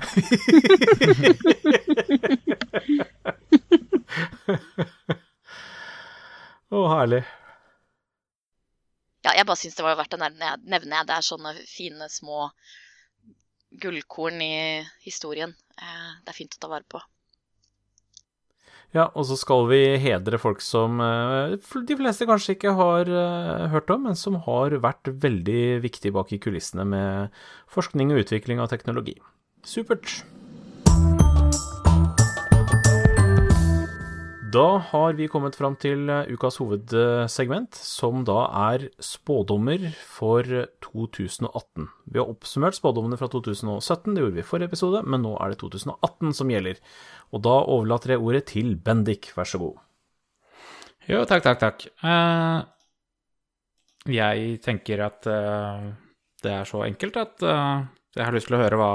Å, 6.69 6.87
herlig. 6.91 7.23
Ja, 9.25 9.33
jeg 9.35 9.47
bare 9.47 9.59
syns 9.59 9.75
det 9.75 9.83
var 9.83 9.97
verdt 9.99 10.15
å 10.15 10.21
nevne. 10.21 11.03
Det 11.05 11.15
er 11.15 11.25
sånne 11.25 11.55
fine, 11.67 12.07
små 12.11 12.49
gullkorn 13.81 14.41
i 14.41 14.53
historien. 15.05 15.55
Eh, 15.77 16.11
Det 16.23 16.31
er 16.31 16.37
fint 16.37 16.55
å 16.55 16.61
ta 16.61 16.69
vare 16.71 16.87
på. 16.87 17.01
Ja, 18.95 19.11
og 19.13 19.27
så 19.29 19.35
skal 19.37 19.67
vi 19.69 19.83
hedre 20.01 20.39
folk 20.41 20.63
som 20.65 20.97
eh, 21.03 21.53
de 21.85 21.97
fleste 21.99 22.25
kanskje 22.25 22.55
ikke 22.55 22.73
har 22.73 23.05
eh, 23.05 23.67
hørt 23.69 23.91
om, 23.93 24.07
men 24.07 24.17
som 24.17 24.39
har 24.47 24.73
vært 24.81 25.11
veldig 25.13 25.83
viktige 25.83 26.15
bak 26.15 26.33
i 26.33 26.41
kulissene 26.41 26.87
med 26.89 27.35
forskning 27.69 28.15
og 28.15 28.23
utvikling 28.23 28.63
av 28.63 28.71
teknologi. 28.71 29.19
Supert. 29.61 30.23
Da 34.49 34.79
har 34.81 35.13
vi 35.13 35.27
kommet 35.29 35.53
fram 35.59 35.75
til 35.77 36.07
eh, 36.09 36.29
ukas 36.33 36.57
hovedsegment, 36.61 37.75
som 37.75 38.23
da 38.25 38.47
er 38.71 38.87
spådommer 39.03 39.83
for 40.07 40.47
2018. 40.85 41.85
Vi 42.09 42.17
har 42.21 42.31
oppsummert 42.31 42.77
spådommene 42.77 43.19
fra 43.19 43.29
2017, 43.29 44.15
det 44.15 44.23
gjorde 44.23 44.37
vi 44.39 44.41
i 44.41 44.47
forrige 44.47 44.71
episode, 44.71 45.03
men 45.05 45.21
nå 45.25 45.35
er 45.37 45.53
det 45.53 45.59
2018 45.61 46.33
som 46.39 46.53
gjelder. 46.53 46.81
Og 47.35 47.43
da 47.45 47.59
overlater 47.75 48.15
jeg 48.15 48.23
ordet 48.25 48.43
til 48.53 48.73
Bendik, 48.79 49.29
vær 49.37 49.51
så 49.51 49.61
god. 49.61 49.77
Jo, 51.09 51.21
takk, 51.29 51.45
takk, 51.45 51.61
takk. 51.67 51.85
Eh, 52.01 52.57
jeg 54.17 54.57
tenker 54.65 55.05
at 55.11 55.29
eh, 55.29 55.87
det 56.41 56.55
er 56.55 56.65
så 56.65 56.85
enkelt 56.87 57.21
at 57.21 57.43
jeg 57.43 58.23
har 58.23 58.33
lyst 58.33 58.49
til 58.49 58.57
å 58.57 58.63
høre 58.63 58.79
hva 58.79 58.93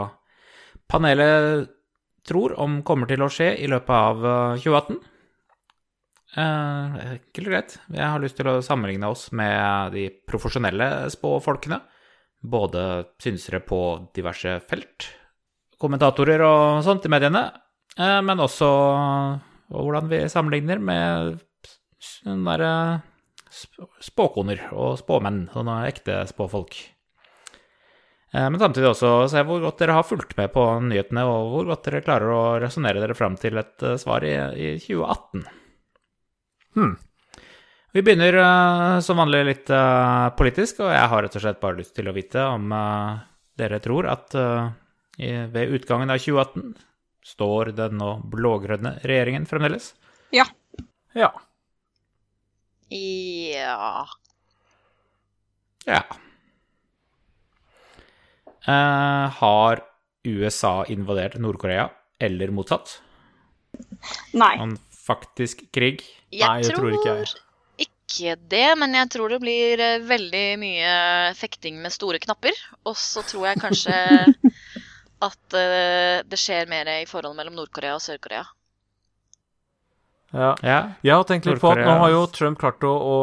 panelet 0.90 1.68
tror 2.24 2.54
om 2.60 2.80
kommer 2.86 3.08
til 3.10 3.22
å 3.24 3.30
skje 3.32 3.52
i 3.60 3.68
løpet 3.70 3.94
av 3.94 4.24
eh, 4.24 4.62
2018. 4.64 5.02
Eh, 6.34 6.94
enkelt 7.14 7.46
og 7.46 7.52
greit. 7.52 7.76
Jeg 7.94 8.10
har 8.10 8.22
lyst 8.22 8.38
til 8.40 8.48
å 8.50 8.62
sammenligne 8.64 9.06
oss 9.06 9.28
med 9.36 9.94
de 9.94 10.08
profesjonelle 10.26 11.06
spåfolkene. 11.14 11.78
Både 12.44 12.82
synsere 13.22 13.60
på 13.64 13.78
diverse 14.16 14.58
felt, 14.68 15.06
kommentatorer 15.80 16.42
og 16.44 16.82
sånt 16.84 17.06
i 17.06 17.12
mediene, 17.12 17.46
eh, 17.96 18.20
men 18.20 18.42
også 18.42 18.68
hvordan 19.70 20.10
vi 20.10 20.24
sammenligner 20.28 20.82
med 20.82 21.38
sånne 22.02 23.02
spåkoner 24.02 24.66
og 24.74 24.98
spåmenn, 24.98 25.46
sånne 25.54 25.86
ekte 25.86 26.24
spåfolk. 26.28 26.74
Eh, 28.34 28.50
Men 28.50 28.58
samtidig 28.58 28.90
også 28.90 29.30
se 29.30 29.40
hvor 29.46 29.62
godt 29.62 29.78
dere 29.78 29.94
har 29.94 30.02
fulgt 30.02 30.36
med 30.36 30.52
på 30.52 30.66
nyhetene, 30.82 31.22
og 31.24 31.52
hvor 31.52 31.70
godt 31.70 31.84
dere 31.84 32.02
klarer 32.02 32.28
å 32.34 32.60
resonnere 32.60 33.00
dere 33.00 33.14
fram 33.14 33.36
til 33.36 33.56
et 33.56 33.78
svar 34.02 34.26
i 34.26 34.74
2018. 34.82 35.46
Hmm. 36.74 36.96
Vi 37.94 38.02
begynner 38.02 38.34
uh, 38.42 39.00
som 39.06 39.20
vanlig 39.22 39.44
litt 39.46 39.70
uh, 39.70 40.30
politisk, 40.38 40.80
og 40.82 40.90
jeg 40.90 41.10
har 41.12 41.22
rett 41.22 41.37
og 41.38 41.44
slett 41.44 41.60
bare 41.62 41.78
lyst 41.78 41.94
til 41.94 42.10
å 42.10 42.14
vite 42.16 42.42
om 42.50 42.72
uh, 42.74 43.20
dere 43.58 43.78
tror 43.84 44.08
at 44.10 44.34
i- 44.34 45.46
ved 45.54 45.70
utgangen 45.76 46.10
av 46.10 46.18
2018 46.18 46.72
står 47.24 47.70
den 47.78 47.94
nå 48.00 48.08
blågrønne 48.32 48.96
regjeringen 49.06 49.46
fremdeles? 49.46 49.92
Ja. 50.34 50.44
Ja. 51.14 51.30
Ja 52.90 54.06
Ja. 55.87 56.02
Eh, 58.66 59.30
har 59.38 59.80
USA 60.24 60.84
invadert 60.88 61.34
Nord-Korea, 61.37 61.90
eller 62.18 62.48
motsatt? 62.48 62.98
Nei. 64.32 64.54
En 64.56 64.78
faktisk 65.04 65.66
krig? 65.74 66.04
Jeg 66.32 66.48
Nei, 66.48 66.64
jeg 66.64 66.76
tror 66.76 66.94
ikke 66.96 67.16
jeg. 67.20 67.34
ikke 67.86 68.36
det, 68.50 68.66
men 68.80 68.96
jeg 68.96 69.10
tror 69.14 69.34
det 69.34 69.40
blir 69.42 69.82
eh, 69.82 70.04
veldig 70.08 70.44
mye 70.62 70.92
fekting 71.38 71.80
med 71.82 71.94
store 71.94 72.20
knapper. 72.22 72.58
Og 72.88 72.96
så 72.98 73.24
tror 73.26 73.50
jeg 73.50 73.62
kanskje 73.62 73.98
at 75.28 75.58
eh, 75.60 76.18
det 76.26 76.40
skjer 76.40 76.70
mer 76.70 76.90
i 76.96 77.08
forholdet 77.10 77.40
mellom 77.40 77.58
Nord-Korea 77.60 77.96
og 77.98 78.04
Sør-Korea. 78.04 78.44
Ja. 80.34 80.50
Ja. 80.66 80.78
Jeg 81.06 81.14
har 81.14 81.24
tenkt 81.28 81.46
litt 81.46 81.60
på 81.62 81.70
at 81.70 81.78
nå 81.84 81.92
har 82.00 82.10
jo 82.10 82.24
Trump 82.34 82.58
klart 82.58 82.82
å, 82.86 82.90
å 82.90 83.18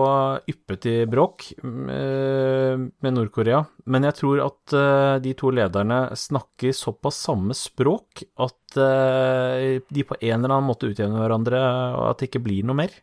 yppe 0.47 0.77
til 0.79 1.03
bråk 1.11 1.49
eh, 1.59 2.77
med 2.79 3.15
Nord-Korea, 3.17 3.59
men 3.91 4.07
jeg 4.07 4.15
tror 4.21 4.43
at 4.45 4.75
eh, 4.77 5.15
de 5.25 5.33
to 5.37 5.51
lederne 5.51 5.99
snakker 6.15 6.71
såpass 6.75 7.19
samme 7.27 7.57
språk 7.57 8.23
at 8.39 8.79
eh, 8.79 9.81
de 9.83 10.05
på 10.07 10.15
en 10.21 10.37
eller 10.37 10.55
annen 10.55 10.69
måte 10.69 10.87
utjevner 10.87 11.25
hverandre, 11.25 11.59
og 11.97 12.05
at 12.13 12.21
det 12.21 12.31
ikke 12.31 12.45
blir 12.47 12.63
noe 12.67 12.79
mer. 12.79 12.95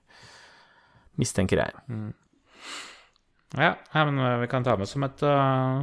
Mistenker 1.20 1.60
jeg. 1.66 1.76
Ja, 3.58 3.74
ja, 3.74 4.06
men 4.08 4.22
vi 4.40 4.48
kan 4.48 4.64
ta 4.64 4.76
med 4.78 4.88
som 4.88 5.04
et, 5.04 5.20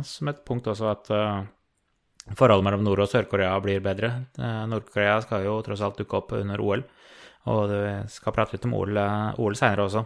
som 0.07 0.29
et 0.31 0.43
punkt 0.47 0.69
også 0.71 0.89
at 0.93 1.09
forholdet 2.39 2.65
mellom 2.65 2.85
Nord- 2.85 3.03
og 3.03 3.09
Sør-Korea 3.11 3.51
blir 3.61 3.83
bedre. 3.85 4.13
Nord-Korea 4.71 5.19
skal 5.25 5.43
jo 5.45 5.57
tross 5.65 5.83
alt 5.83 5.99
dukke 5.99 6.21
opp 6.21 6.31
under 6.37 6.63
OL, 6.63 6.85
og 7.51 7.71
vi 7.71 7.95
skal 8.11 8.35
prate 8.35 8.55
litt 8.55 8.67
om 8.67 8.75
OL, 8.77 8.99
OL 9.41 9.57
seinere 9.57 9.85
også. 9.85 10.05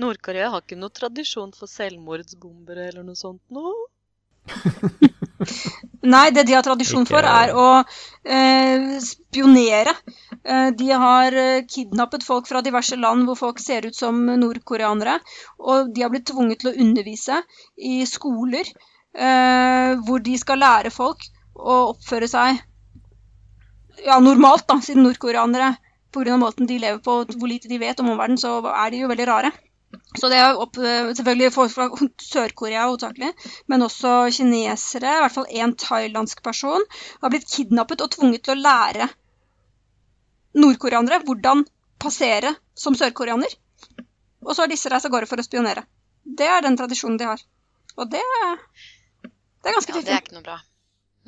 Nord-Korea 0.00 0.50
har 0.52 0.62
ikke 0.62 0.78
noe 0.78 0.92
tradisjon 0.94 1.50
for 1.56 1.70
selvmordsbombere 1.70 2.88
eller 2.90 3.04
noe 3.06 3.18
sånt 3.18 3.42
nå. 3.52 3.72
Nei, 6.12 6.30
det 6.32 6.46
de 6.48 6.54
har 6.56 6.64
tradisjon 6.64 7.04
for, 7.08 7.26
er 7.26 7.52
å 7.56 7.66
eh, 7.80 8.96
spionere. 9.04 9.92
Eh, 10.40 10.70
de 10.76 10.88
har 11.02 11.36
eh, 11.36 11.66
kidnappet 11.68 12.24
folk 12.24 12.48
fra 12.48 12.62
diverse 12.64 12.96
land 12.96 13.28
hvor 13.28 13.38
folk 13.38 13.60
ser 13.60 13.88
ut 13.88 13.96
som 13.96 14.22
nordkoreanere. 14.40 15.18
Og 15.60 15.92
de 15.94 16.04
har 16.04 16.12
blitt 16.12 16.28
tvunget 16.30 16.62
til 16.62 16.72
å 16.72 16.78
undervise 16.86 17.42
i 17.76 18.00
skoler 18.08 18.64
eh, 18.64 19.92
hvor 20.06 20.24
de 20.24 20.38
skal 20.40 20.62
lære 20.64 20.94
folk 20.94 21.28
å 21.60 21.76
oppføre 21.92 22.30
seg 22.30 22.62
ja, 24.06 24.16
normalt, 24.24 24.64
da, 24.70 24.78
siden 24.80 25.04
nordkoreanere 25.04 25.74
pga. 26.12 26.36
måten 26.40 26.66
de 26.66 26.78
lever 26.78 27.00
på, 27.04 27.20
og 27.22 27.34
hvor 27.38 27.50
lite 27.50 27.68
de 27.68 27.78
vet 27.78 28.00
om 28.00 28.10
omverdenen, 28.12 28.40
så 28.40 28.58
er 28.70 28.90
de 28.90 29.02
jo 29.04 29.10
veldig 29.10 29.26
rare. 29.28 29.52
Så 30.18 30.28
det 30.30 30.38
er 30.38 30.58
opp, 30.58 30.76
selvfølgelig 30.78 31.52
folk 31.54 31.72
fra 31.74 31.88
Sør-Korea 32.22 32.86
hovedsakelig, 32.86 33.30
men 33.70 33.82
også 33.82 34.30
kinesere, 34.34 35.16
i 35.16 35.22
hvert 35.24 35.34
fall 35.34 35.50
én 35.50 35.74
thailandsk 35.78 36.42
person, 36.46 36.84
har 37.22 37.32
blitt 37.32 37.48
kidnappet 37.50 38.02
og 38.04 38.12
tvunget 38.14 38.44
til 38.46 38.54
å 38.54 38.62
lære 38.62 39.08
nordkoreanere 40.58 41.22
hvordan 41.26 41.64
passere 42.02 42.54
som 42.74 42.96
sørkoreaner. 42.98 43.54
Og 44.46 44.54
så 44.54 44.64
har 44.64 44.72
disse 44.72 44.90
reist 44.90 45.06
av 45.06 45.14
gårde 45.14 45.28
for 45.30 45.42
å 45.42 45.46
spionere. 45.46 45.84
Det 46.24 46.48
er 46.48 46.64
den 46.64 46.78
tradisjonen 46.78 47.18
de 47.20 47.28
har. 47.28 47.42
Og 47.98 48.10
det, 48.10 48.22
det 49.22 49.70
er 49.70 49.76
ganske 49.76 49.94
Ja, 49.94 50.02
det 50.06 50.14
er 50.16 50.24
ikke 50.24 50.38
noe 50.38 50.46
bra. 50.46 50.58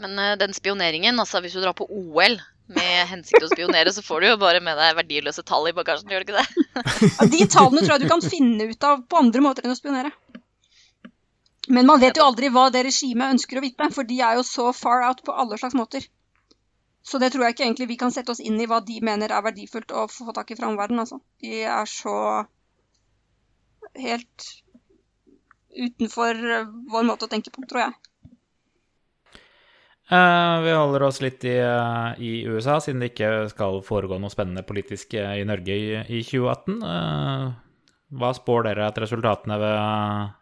Men 0.03 0.17
uh, 0.19 0.35
den 0.41 0.55
spioneringen, 0.57 1.21
altså 1.21 1.43
hvis 1.45 1.55
du 1.57 1.61
drar 1.61 1.77
på 1.77 1.87
OL 1.91 2.39
med 2.71 3.09
hensikt 3.11 3.45
å 3.45 3.51
spionere, 3.51 3.93
så 3.93 4.05
får 4.05 4.21
du 4.23 4.29
jo 4.29 4.39
bare 4.41 4.63
med 4.65 4.79
deg 4.79 4.97
verdiløse 4.97 5.43
tall 5.47 5.69
i 5.69 5.75
bagasjen, 5.77 6.11
gjør 6.13 6.23
du 6.23 6.31
ikke 6.31 6.41
det? 6.41 6.67
Ja, 7.19 7.27
de 7.35 7.47
tallene 7.51 7.83
tror 7.83 7.97
jeg 7.97 8.05
du 8.05 8.13
kan 8.13 8.25
finne 8.25 8.69
ut 8.71 8.87
av 8.89 9.03
på 9.09 9.21
andre 9.21 9.43
måter 9.45 9.67
enn 9.67 9.75
å 9.75 9.79
spionere. 9.79 10.13
Men 11.69 11.87
man 11.87 12.01
vet 12.03 12.19
jo 12.19 12.25
aldri 12.27 12.51
hva 12.51 12.69
det 12.75 12.85
regimet 12.89 13.37
ønsker 13.37 13.59
å 13.59 13.65
vite, 13.65 13.91
for 13.95 14.09
de 14.09 14.19
er 14.25 14.39
jo 14.39 14.47
så 14.47 14.73
far 14.75 15.05
out 15.07 15.23
på 15.27 15.35
alle 15.35 15.59
slags 15.61 15.77
måter. 15.79 16.07
Så 17.03 17.19
det 17.19 17.33
tror 17.35 17.47
jeg 17.47 17.57
ikke 17.57 17.65
egentlig 17.67 17.89
vi 17.91 17.99
kan 17.99 18.15
sette 18.15 18.35
oss 18.35 18.43
inn 18.43 18.61
i 18.63 18.67
hva 18.71 18.81
de 18.87 19.01
mener 19.03 19.35
er 19.35 19.45
verdifullt 19.45 19.95
å 19.95 20.07
få 20.11 20.35
tak 20.35 20.53
i 20.55 20.59
fra 20.59 20.71
omverdenen. 20.71 21.03
Altså. 21.03 21.19
De 21.43 21.63
er 21.67 21.91
så 21.91 22.17
helt 23.99 24.49
utenfor 25.73 26.39
vår 26.93 27.07
måte 27.09 27.27
å 27.27 27.33
tenke 27.33 27.51
på, 27.51 27.65
tror 27.67 27.87
jeg. 27.87 28.12
Eh, 30.13 30.57
vi 30.61 30.73
holder 30.77 31.07
oss 31.07 31.23
litt 31.25 31.45
i, 31.49 31.55
eh, 31.57 32.21
i 32.21 32.33
USA, 32.45 32.77
siden 32.85 33.01
det 33.01 33.13
ikke 33.15 33.49
skal 33.49 33.79
foregå 33.87 34.19
noe 34.21 34.33
spennende 34.33 34.65
politisk 34.69 35.15
eh, 35.17 35.39
i 35.41 35.47
Norge 35.49 35.73
i, 35.73 35.87
i 36.05 36.21
2018. 36.21 36.83
Eh, 36.85 37.47
hva 38.21 38.33
spår 38.37 38.67
dere 38.67 38.91
at 38.91 39.01
resultatene 39.01 39.57
ved 39.63 40.35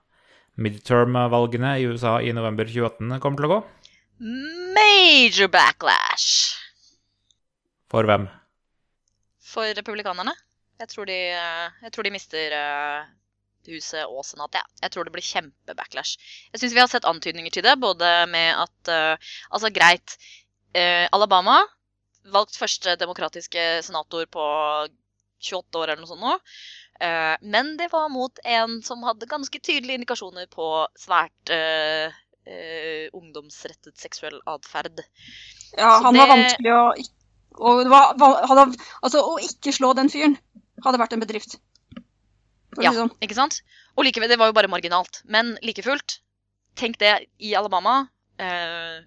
midterm-valgene 0.67 1.77
i 1.79 1.87
USA 1.87 2.17
i 2.19 2.35
november 2.35 2.67
2018 2.67 3.23
kommer 3.23 3.39
til 3.39 3.47
å 3.47 3.53
gå? 3.53 3.61
Major 4.75 5.49
backlash 5.55 6.59
For 7.91 8.09
hvem? 8.11 8.27
for 9.51 9.67
republikanerne. 9.75 10.31
Jeg 10.79 10.89
tror 10.93 11.09
de, 11.11 11.17
jeg 11.35 11.91
tror 11.91 12.07
de 12.07 12.13
mister 12.15 12.53
huset 13.69 14.07
og 14.09 14.25
senatet. 14.25 14.65
Jeg 14.83 14.93
tror 14.95 15.05
det 15.05 15.13
blir 15.15 15.27
kjempebacklash. 15.27 16.17
Jeg 16.53 16.63
syns 16.63 16.77
vi 16.77 16.81
har 16.83 16.91
sett 16.91 17.09
antydninger 17.09 17.53
til 17.53 17.67
det, 17.67 17.77
både 17.81 18.09
med 18.31 18.63
at 18.65 18.93
uh, 18.93 19.33
Altså, 19.51 19.73
greit. 19.75 20.17
Uh, 20.71 21.07
Alabama 21.13 21.59
valgt 22.31 22.57
første 22.61 22.95
demokratiske 23.01 23.83
senator 23.83 24.27
på 24.31 24.47
28 25.41 25.81
år 25.81 25.89
eller 25.89 26.03
noe 26.03 26.11
sånt 26.11 26.21
nå. 26.21 26.35
Eh, 27.01 27.37
men 27.41 27.71
det 27.81 27.87
var 27.95 28.11
mot 28.13 28.43
en 28.45 28.75
som 28.85 29.01
hadde 29.09 29.25
ganske 29.27 29.57
tydelige 29.57 29.97
indikasjoner 30.03 30.45
på 30.53 30.67
svært 31.01 31.49
ungdomsrettet 33.17 33.97
seksuell 33.97 34.37
atferd. 34.45 35.01
Ja, 35.79 35.97
Så 35.97 36.05
han 36.05 36.19
var 36.21 36.29
det- 36.29 36.35
vanskelig 36.35 36.75
å 36.77 36.85
det 37.51 37.91
var, 37.91 38.15
var, 38.19 38.47
hadde, 38.47 38.77
altså, 39.03 39.23
Å 39.25 39.41
ikke 39.43 39.75
slå 39.75 39.93
den 39.99 40.11
fyren 40.13 40.37
hadde 40.85 41.01
vært 41.03 41.17
en 41.17 41.23
bedrift. 41.25 41.59
Ja, 42.79 42.93
sånn. 42.95 43.11
ikke 43.25 43.37
sant? 43.39 43.61
Og 43.97 44.07
likevel, 44.07 44.31
det 44.31 44.39
var 44.39 44.51
jo 44.51 44.57
bare 44.57 44.71
marginalt. 44.71 45.23
Men 45.27 45.57
like 45.67 45.83
fullt, 45.83 46.21
tenk 46.79 47.01
det 47.03 47.15
i 47.43 47.55
Alabama. 47.59 48.05
Eh, 48.39 49.01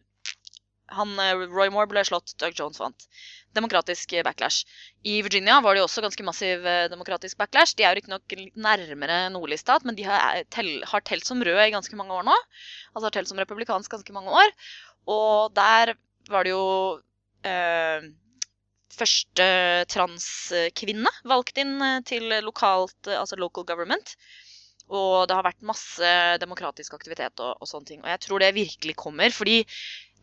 han, 0.93 1.13
eh, 1.19 1.45
Roy 1.47 1.71
Moore 1.73 1.89
ble 1.89 2.03
slått, 2.05 2.35
Doug 2.41 2.57
Jones 2.59 2.81
vant. 2.81 3.07
Demokratisk 3.55 4.13
eh, 4.17 4.23
backlash. 4.25 4.65
I 5.07 5.21
Virginia 5.25 5.59
var 5.63 5.73
det 5.73 5.83
jo 5.83 5.87
også 5.87 6.03
ganske 6.05 6.25
massiv 6.27 6.65
eh, 6.67 6.87
demokratisk 6.91 7.39
backlash. 7.39 7.75
De 7.77 7.85
er 7.85 7.93
jo 7.93 8.01
riktignok 8.01 8.35
nærmere 8.35 8.89
nærmere 8.91 9.19
nordlista, 9.33 9.79
men 9.85 9.97
de 9.97 10.07
har, 10.07 10.43
tell, 10.53 10.71
har 10.89 11.05
telt 11.07 11.25
som 11.27 11.41
røde 11.43 11.67
i 11.67 11.73
ganske 11.73 11.97
mange 11.99 12.13
år 12.13 12.27
nå. 12.27 12.35
Altså 12.93 13.07
har 13.07 13.15
telt 13.15 13.31
som 13.31 13.39
republikansk 13.41 13.95
ganske 13.95 14.15
mange 14.15 14.33
år. 14.43 14.53
Og 15.09 15.55
der 15.55 15.95
var 16.31 16.45
det 16.45 16.53
jo 16.53 16.99
eh, 17.47 18.11
første 18.93 19.45
transkvinne 19.91 21.11
valgt 21.29 21.59
inn 21.61 21.75
eh, 21.81 21.99
til 22.07 22.29
lokalt, 22.45 22.97
eh, 23.09 23.19
altså 23.19 23.39
local 23.41 23.65
government. 23.67 24.15
Og 24.93 25.27
det 25.29 25.35
har 25.37 25.45
vært 25.47 25.63
masse 25.65 26.09
demokratisk 26.41 26.93
aktivitet 26.97 27.39
og, 27.41 27.55
og 27.63 27.69
sånne 27.69 27.87
ting. 27.89 28.01
Og 28.03 28.09
jeg 28.11 28.21
tror 28.25 28.43
det 28.43 28.53
virkelig 28.57 28.95
kommer, 28.99 29.31
fordi 29.33 29.61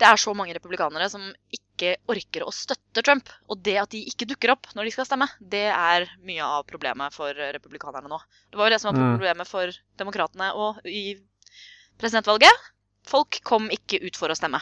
det 0.01 0.09
er 0.09 0.21
så 0.21 0.33
mange 0.37 0.55
republikanere 0.57 1.09
som 1.13 1.25
ikke 1.53 1.95
orker 2.13 2.45
å 2.47 2.53
støtte 2.55 3.03
Trump. 3.05 3.29
Og 3.53 3.61
det 3.65 3.77
at 3.83 3.93
de 3.93 4.03
ikke 4.09 4.29
dukker 4.31 4.53
opp 4.55 4.69
når 4.77 4.89
de 4.89 4.93
skal 4.95 5.09
stemme, 5.09 5.29
det 5.41 5.67
er 5.73 6.07
mye 6.25 6.45
av 6.45 6.65
problemet 6.69 7.17
for 7.17 7.37
republikanerne 7.57 8.09
nå. 8.13 8.21
Det 8.53 8.61
var 8.61 8.69
jo 8.69 8.75
det 8.77 8.81
som 8.83 8.93
var 8.93 9.01
Mm. 9.01 9.17
problemet 9.17 9.49
for 9.49 9.81
demokratene 10.01 10.53
og 10.55 10.81
i 10.89 11.17
presidentvalget. 12.01 12.69
Folk 13.09 13.41
kom 13.45 13.69
ikke 13.73 14.01
ut 14.05 14.17
for 14.17 14.33
å 14.33 14.37
stemme. 14.37 14.61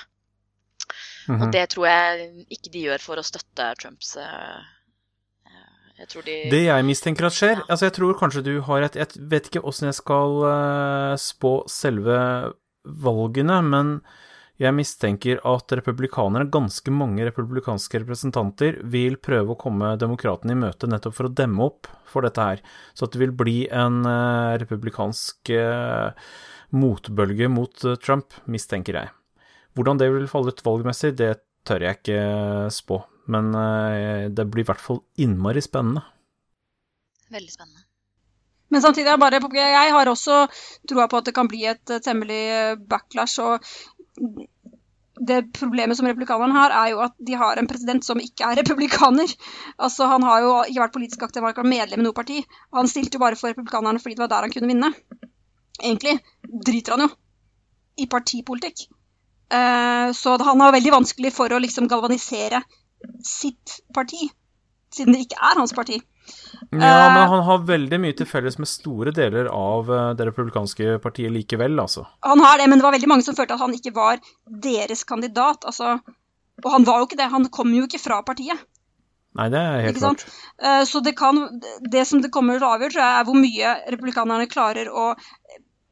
Og 1.29 1.39
Mhm. 1.39 1.51
det 1.53 1.69
tror 1.71 1.87
jeg 1.87 2.47
ikke 2.51 2.73
de 2.73 2.83
gjør 2.87 3.01
for 3.05 3.17
å 3.21 3.25
støtte 3.27 3.65
Trumps 3.79 4.17
eh, 4.17 4.61
eh, 5.47 6.01
Jeg 6.01 6.09
tror 6.09 6.25
de 6.25 6.37
Det 6.51 6.63
jeg 6.65 6.85
mistenker 6.89 7.27
at 7.27 7.37
skjer 7.37 7.61
Altså, 7.69 7.85
jeg 7.89 7.93
tror 7.99 8.19
kanskje 8.19 8.45
du 8.45 8.61
har 8.63 8.83
et 8.83 8.95
Jeg 8.97 9.09
vet 9.29 9.51
ikke 9.51 9.65
åssen 9.65 9.89
jeg 9.91 9.99
skal 9.99 10.39
eh, 10.49 11.17
spå 11.21 11.53
selve 11.69 12.55
valgene, 12.89 13.63
men 13.63 14.01
jeg 14.59 14.73
mistenker 14.75 15.39
at 15.45 15.71
republikanere, 15.71 16.49
ganske 16.51 16.91
mange 16.91 17.23
republikanske 17.29 18.01
representanter, 18.01 18.81
vil 18.83 19.17
prøve 19.17 19.53
å 19.55 19.59
komme 19.61 19.93
demokratene 20.01 20.51
i 20.57 20.59
møte 20.59 20.89
nettopp 20.89 21.15
for 21.15 21.29
å 21.29 21.35
demme 21.35 21.63
opp 21.63 21.87
for 22.09 22.23
dette 22.23 22.41
her. 22.43 22.63
Så 22.95 23.05
at 23.07 23.13
det 23.13 23.21
vil 23.21 23.37
bli 23.37 23.69
en 23.71 24.03
republikansk 24.59 25.53
motbølge 26.75 27.49
mot 27.53 27.87
Trump, 28.03 28.33
mistenker 28.49 28.95
jeg. 28.99 29.11
Hvordan 29.77 30.01
det 30.01 30.09
vil 30.15 30.31
falle 30.31 30.55
ut 30.55 30.65
valgmessig, 30.65 31.13
det 31.19 31.35
tør 31.69 31.85
jeg 31.85 32.01
ikke 32.01 32.21
eh, 32.23 32.69
spå. 32.73 33.03
Men 33.33 33.53
eh, 33.55 34.29
det 34.33 34.49
blir 34.49 34.65
i 34.65 34.69
hvert 34.71 34.83
fall 34.83 35.03
innmari 35.21 35.63
spennende. 35.65 36.05
Veldig 37.29 37.53
spennende. 37.53 37.85
Men 38.69 38.85
samtidig 38.85 39.09
er 39.09 39.21
bare, 39.21 39.41
jeg 39.57 39.93
har 39.95 40.11
også 40.11 40.43
troa 40.89 41.07
på 41.09 41.21
at 41.21 41.29
det 41.29 41.35
kan 41.37 41.49
bli 41.49 41.65
et 41.69 41.93
temmelig 42.05 42.43
eh, 42.53 42.81
backlash. 42.89 43.41
og 43.41 43.65
det 45.19 45.53
problemet 45.53 45.99
som 45.99 46.07
republikanerne 46.07 46.55
har, 46.55 46.71
er 46.71 46.93
jo 46.93 47.01
at 47.03 47.15
de 47.19 47.35
har 47.39 47.59
en 47.59 47.67
president 47.67 48.05
som 48.07 48.21
ikke 48.23 48.47
er 48.47 48.61
republikaner. 48.61 49.33
Altså, 49.79 50.07
Han 50.07 50.23
har 50.23 50.45
jo 50.45 50.53
ikke 50.69 50.83
vært 50.85 50.95
politisk 50.95 51.25
aktiv, 51.27 51.41
han 51.41 51.49
har 51.49 51.57
ikke 51.57 51.65
vært 51.65 51.75
medlem 51.75 52.05
i 52.05 52.07
noe 52.07 52.17
parti. 52.17 52.43
Han 52.77 52.91
stilte 52.91 53.19
jo 53.19 53.25
bare 53.25 53.39
for 53.41 53.51
republikanerne 53.51 54.03
fordi 54.03 54.15
det 54.15 54.25
var 54.25 54.31
der 54.35 54.47
han 54.47 54.55
kunne 54.55 54.71
vinne. 54.71 54.93
Egentlig 55.83 56.19
driter 56.67 56.95
han 56.95 57.07
jo 57.07 57.11
i 57.99 58.07
partipolitikk. 58.07 58.87
Eh, 59.51 60.11
så 60.13 60.37
han 60.45 60.61
har 60.61 60.75
veldig 60.77 60.93
vanskelig 60.93 61.33
for 61.33 61.53
å 61.53 61.61
liksom 61.63 61.89
galvanisere 61.89 62.63
sitt 63.25 63.79
parti, 63.95 64.29
siden 64.93 65.15
det 65.15 65.27
ikke 65.27 65.41
er 65.41 65.61
hans 65.61 65.73
parti. 65.77 65.99
Ja, 65.99 66.77
Eh, 66.77 67.15
men 67.15 67.29
han 67.33 67.43
har 67.47 67.63
veldig 67.65 67.99
mye 68.03 68.17
til 68.17 68.27
felles 68.29 68.59
med 68.61 68.69
store 68.69 69.13
deler 69.17 69.47
av 69.49 69.89
eh, 69.89 70.09
det 70.19 70.27
republikanske 70.29 70.99
partiet 71.01 71.33
likevel, 71.33 71.79
altså. 71.81 72.05
Han 72.27 72.43
har 72.45 72.59
det, 72.61 72.67
men 72.69 72.81
det 72.81 72.85
var 72.85 72.93
veldig 72.93 73.09
mange 73.09 73.25
som 73.25 73.37
følte 73.39 73.57
at 73.57 73.63
han 73.65 73.73
ikke 73.77 73.95
var 73.97 74.21
deres 74.67 75.05
kandidat. 75.09 75.65
Altså, 75.65 75.95
og 76.65 76.69
han 76.75 76.85
var 76.85 77.01
jo 77.01 77.09
ikke 77.09 77.21
det. 77.23 77.31
Han 77.33 77.49
kom 77.55 77.73
jo 77.73 77.87
ikke 77.89 78.03
fra 78.03 78.21
partiet. 78.27 78.61
Nei, 79.39 79.49
det 79.55 79.61
er 79.63 79.87
helt 79.87 80.03
klart. 80.03 80.27
Eh, 80.61 80.83
Så 80.85 81.01
det, 81.01 81.15
kan, 81.17 81.39
det 81.89 82.05
som 82.11 82.21
det 82.21 82.33
kommer 82.35 82.59
til 82.59 82.67
å 82.69 82.75
avgjøre, 82.77 82.93
tror 82.93 83.05
jeg, 83.07 83.17
er 83.21 83.29
hvor 83.29 83.39
mye 83.39 83.75
republikanerne 83.95 84.51
klarer 84.53 84.91
å 84.93 85.13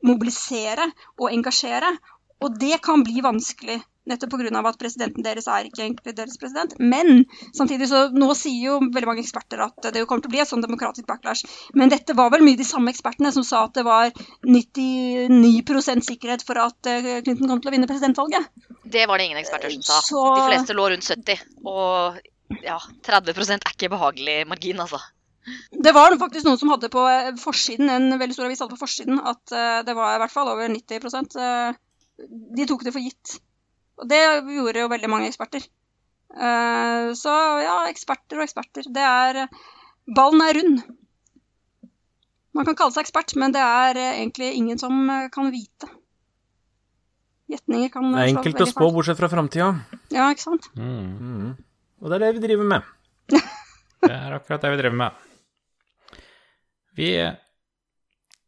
mobilisere 0.07 0.91
og 1.17 1.31
engasjere. 1.33 1.95
Og 2.45 2.57
det 2.61 2.81
kan 2.85 3.01
bli 3.07 3.23
vanskelig, 3.25 3.79
nettopp 4.07 4.37
pga. 4.37 4.61
at 4.69 4.79
presidenten 4.79 5.25
deres 5.25 5.47
er 5.49 5.65
ikke 5.67 5.83
egentlig 5.83 6.15
deres 6.17 6.37
president. 6.39 6.75
Men 6.79 7.25
samtidig 7.57 7.89
så 7.91 8.05
nå 8.13 8.29
sier 8.37 8.67
jo 8.69 8.79
veldig 8.81 9.09
mange 9.09 9.25
eksperter 9.25 9.63
at 9.65 9.89
det 9.93 10.05
kommer 10.07 10.23
til 10.23 10.31
å 10.31 10.35
bli 10.35 10.43
et 10.45 10.51
sånn 10.51 10.63
demokratisk 10.63 11.07
backlash. 11.09 11.47
Men 11.75 11.89
dette 11.89 12.15
var 12.15 12.31
vel 12.31 12.45
mye 12.47 12.57
de 12.61 12.65
samme 12.69 12.93
ekspertene 12.93 13.33
som 13.33 13.43
sa 13.47 13.65
at 13.65 13.75
det 13.75 13.87
var 13.89 14.13
99% 14.47 16.07
sikkerhet 16.07 16.45
for 16.47 16.61
at 16.61 16.87
eh, 16.93 17.21
Clinton 17.25 17.49
kom 17.51 17.61
til 17.63 17.73
å 17.73 17.75
vinne 17.75 17.89
presidentvalget. 17.91 18.47
Det 18.85 19.07
var 19.09 19.19
det 19.19 19.31
ingen 19.31 19.41
eksperter 19.43 19.73
som 19.75 19.83
sa. 19.83 20.01
Så- 20.05 20.25
De 20.37 20.47
fleste 20.53 20.77
lå 20.77 20.89
rundt 20.93 21.05
70. 21.09 21.41
Og 21.65 22.21
ja, 22.63 22.79
30 23.03 23.57
er 23.57 23.73
ikke 23.75 23.91
behagelig 23.91 24.47
margin, 24.47 24.79
altså. 24.85 25.01
Det 25.71 25.93
var 25.95 26.15
faktisk 26.19 26.45
noen 26.47 26.59
som 26.59 26.71
hadde 26.73 26.89
på 26.91 27.03
eh, 27.07 27.33
forsiden, 27.39 27.91
en 27.91 28.19
veldig 28.19 28.35
stor 28.35 28.47
avis 28.49 28.63
hadde 28.63 28.75
på 28.75 28.83
forsiden, 28.83 29.21
at 29.23 29.53
eh, 29.55 29.83
det 29.87 29.95
var 29.95 30.17
i 30.17 30.23
hvert 30.23 30.33
fall 30.35 30.49
over 30.51 30.69
90 30.69 31.39
eh, 31.39 31.75
De 32.19 32.67
tok 32.69 32.85
det 32.87 32.93
for 32.95 33.05
gitt. 33.05 33.39
Og 34.01 34.09
det 34.09 34.21
gjorde 34.57 34.83
jo 34.83 34.93
veldig 34.93 35.11
mange 35.13 35.29
eksperter. 35.31 35.65
Eh, 36.37 37.11
Så 37.17 37.33
ja, 37.63 37.77
eksperter 37.91 38.41
og 38.41 38.47
eksperter. 38.47 38.89
Det 38.93 39.05
er 39.05 39.47
Ballen 40.17 40.43
er 40.45 40.55
rund. 40.61 40.83
Man 42.57 42.65
kan 42.65 42.77
kalle 42.79 42.95
seg 42.95 43.05
ekspert, 43.05 43.35
men 43.37 43.53
det 43.53 43.61
er 43.61 43.99
eh, 44.01 44.19
egentlig 44.23 44.55
ingen 44.57 44.79
som 44.81 44.95
eh, 45.13 45.29
kan 45.33 45.51
vite. 45.53 45.89
Gjetninger 47.53 47.93
kan 47.95 48.09
Det 48.11 48.23
er 48.23 48.31
slå 48.33 48.41
enkelt 48.41 48.63
å 48.65 48.69
spå, 48.71 48.89
bortsett 48.95 49.21
fra 49.21 49.29
framtida. 49.31 49.69
Ja, 50.15 50.31
ikke 50.33 50.47
sant? 50.47 50.71
Mm. 50.75 51.11
Mm. 51.21 51.51
Og 52.01 52.11
det 52.11 52.17
er 52.17 52.25
det 52.25 52.31
vi 52.39 52.47
driver 52.49 52.71
med. 52.75 52.93
Det 54.07 54.13
er 54.13 54.35
akkurat 54.37 54.63
det 54.63 54.71
vi 54.71 54.79
driver 54.79 54.97
med. 55.01 55.23
Vi, 56.97 57.07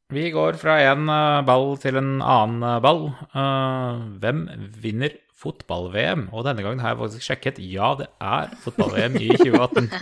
vi 0.09 0.31
går 0.33 0.57
fra 0.61 0.79
en 0.88 1.09
eh, 1.12 1.40
ball 1.44 1.75
til 1.83 1.99
en 2.01 2.18
annen 2.25 2.62
eh, 2.64 2.79
ball. 2.85 3.03
Eh, 3.29 3.99
hvem 4.23 4.44
vinner 4.81 5.16
fotball-VM? 5.38 6.29
Og 6.33 6.47
denne 6.47 6.64
gangen 6.64 6.81
har 6.83 6.94
jeg 6.94 7.01
faktisk 7.03 7.27
sjekket. 7.29 7.61
Ja, 7.61 7.92
det 7.99 8.09
er 8.16 8.55
fotball-VM 8.64 9.18
i 9.21 9.29
2018. 9.37 9.90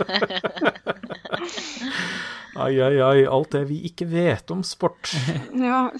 Ai, 2.57 2.73
ai, 2.81 2.95
ai, 3.05 3.19
alt 3.29 3.51
det 3.53 3.67
vi 3.69 3.83
ikke 3.85 4.07
vet 4.09 4.49
om 4.49 4.63
sport. 4.65 5.11
Ja, 5.67 5.91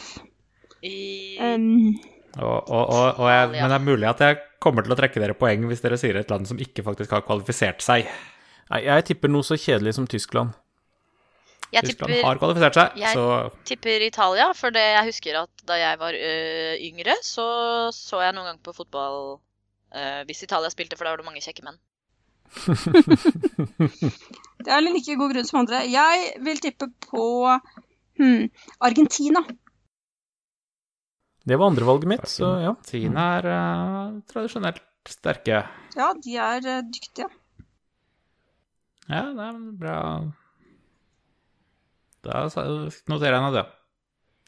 Um. 0.78 1.98
Og, 2.38 2.70
og, 2.70 2.84
og, 2.86 3.20
og 3.20 3.30
jeg, 3.32 3.48
men 3.56 3.72
det 3.72 3.76
er 3.76 3.86
mulig 3.86 4.08
at 4.08 4.20
jeg 4.22 4.38
kommer 4.62 4.86
til 4.86 4.93
å 4.93 4.98
trekke 5.00 5.22
dere 5.24 5.36
poeng 5.38 5.63
hvis 5.70 5.82
dere 5.82 5.98
sier 5.98 6.20
et 6.20 6.30
land 6.30 6.46
som 6.50 6.60
ikke 6.62 6.86
faktisk 6.86 7.15
har 7.15 7.24
kvalifisert 7.26 7.82
seg. 7.82 8.06
Nei, 8.70 8.84
jeg 8.86 9.08
tipper 9.10 9.32
noe 9.34 9.46
så 9.48 9.58
kjedelig 9.58 9.96
som 9.98 10.06
Tyskland. 10.10 10.54
Jeg 11.73 11.84
Tyskland 11.84 12.13
tipper, 12.13 12.27
har 12.27 12.38
kvalifisert 12.39 12.73
seg, 12.80 12.95
jeg- 13.01 13.15
så 13.17 13.25
tipper 13.67 14.01
Italia, 14.06 14.45
for 14.56 14.69
det 14.71 14.82
jeg 14.86 15.06
husker 15.10 15.41
at 15.41 15.65
da 15.67 15.73
jeg 15.82 15.99
var 15.99 16.13
øh, 16.15 16.75
yngre, 16.88 17.15
så 17.23 17.47
så 17.95 18.21
jeg 18.23 18.34
noen 18.38 18.45
gang 18.51 18.62
på 18.63 18.71
fotball 18.73 19.39
øh, 19.95 20.23
hvis 20.25 20.43
Italia 20.47 20.69
spilte, 20.71 20.95
for 20.97 21.03
da 21.03 21.12
var 21.12 21.17
det 21.23 21.27
mange 21.27 21.41
kjekke 21.43 21.63
menn. 21.67 21.80
det 24.63 24.71
er 24.71 24.77
en 24.80 24.88
like 24.93 25.15
god 25.19 25.34
grunn 25.34 25.47
som 25.47 25.60
andre. 25.62 25.82
Jeg 25.91 26.34
vil 26.45 26.60
tippe 26.63 26.88
på 27.10 27.23
hmm, 28.19 28.47
Argentina. 28.80 29.41
Det 31.47 31.56
var 31.60 31.69
andrevalget 31.71 32.08
mitt, 32.12 32.27
så 32.27 32.47
ja. 32.63 32.73
Tina 32.84 33.27
er 33.38 33.45
uh, 33.51 34.17
tradisjonelt 34.32 34.82
sterke. 35.08 35.62
Ja, 35.95 36.10
de 36.23 36.34
er 36.36 36.65
uh, 36.67 36.82
dyktige. 36.91 37.27
Ja, 39.08 39.21
det 39.32 39.45
er 39.45 39.60
bra. 39.80 39.99
Da 42.28 42.46
noterer 43.10 43.38
jeg 43.38 43.46
meg 43.46 43.58
det. 43.58 43.66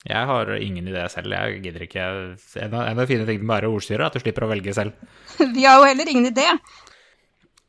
Jeg 0.08 0.28
har 0.30 0.52
ingen 0.56 0.88
idé 0.88 1.06
selv. 1.12 1.34
Jeg 1.36 1.64
gidder 1.66 1.84
ikke 1.84 2.04
En 2.64 2.76
av, 2.76 2.86
en 2.86 2.94
av 2.94 3.02
de 3.02 3.08
fine 3.10 3.26
tingene 3.28 3.44
med 3.44 3.52
å 3.52 3.58
være 3.58 3.72
ordstyrer 3.76 4.06
er 4.06 4.08
at 4.08 4.16
du 4.16 4.24
slipper 4.24 4.46
å 4.48 4.52
velge 4.52 4.76
selv. 4.76 4.96
Vi 5.56 5.66
har 5.66 5.82
jo 5.82 5.90
heller 5.90 6.12
ingen 6.12 6.30
idé. 6.32 6.46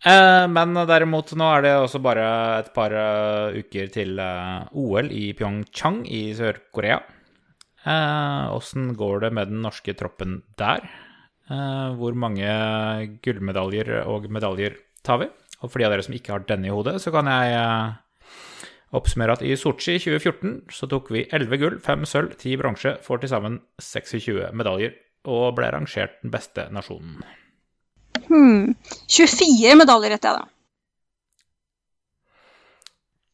Eh, 0.07 0.47
men 0.49 0.79
derimot, 0.89 1.35
nå 1.37 1.49
er 1.57 1.67
det 1.67 1.75
også 1.81 2.01
bare 2.03 2.27
et 2.61 2.71
par 2.77 2.95
eh, 2.97 3.59
uker 3.61 3.91
til 3.93 4.23
eh, 4.23 4.79
OL 4.79 5.11
i 5.13 5.31
Pyeongchang 5.37 6.05
i 6.07 6.29
Sør-Korea. 6.39 7.01
Åssen 7.81 8.91
går 8.93 9.23
det 9.25 9.31
med 9.33 9.49
den 9.49 9.63
norske 9.65 9.95
troppen 9.97 10.43
der? 10.61 10.85
Eh, 11.51 11.89
hvor 11.99 12.15
mange 12.15 12.47
gullmedaljer 13.25 14.05
og 14.07 14.29
medaljer 14.31 14.77
tar 15.07 15.25
vi? 15.25 15.31
Og 15.61 15.67
for 15.67 15.81
de 15.81 15.89
av 15.89 15.95
dere 15.95 16.05
som 16.07 16.15
ikke 16.15 16.33
har 16.37 16.45
denne 16.47 16.69
i 16.69 16.75
hodet, 16.75 17.01
så 17.03 17.11
kan 17.13 17.27
jeg 17.27 17.57
oppsummere 18.97 19.37
at 19.37 19.45
i 19.47 19.55
Sotsji 19.59 19.99
2014 20.03 20.55
så 20.75 20.89
tok 20.91 21.11
vi 21.15 21.27
11 21.31 21.61
gull, 21.63 21.77
5 21.85 22.07
sølv, 22.09 22.35
10 22.37 22.57
bronse, 22.61 22.95
for 23.05 23.23
til 23.23 23.31
sammen 23.33 23.61
26 23.83 24.51
medaljer, 24.57 24.97
og 25.31 25.55
ble 25.59 25.69
rangert 25.75 26.17
den 26.25 26.33
beste 26.35 26.67
nasjonen. 26.75 27.21
Hmm. 28.27 28.75
24 29.11 29.77
medaljer 29.79 30.17
heter 30.17 30.33
jeg 30.33 30.41
da. 30.41 30.49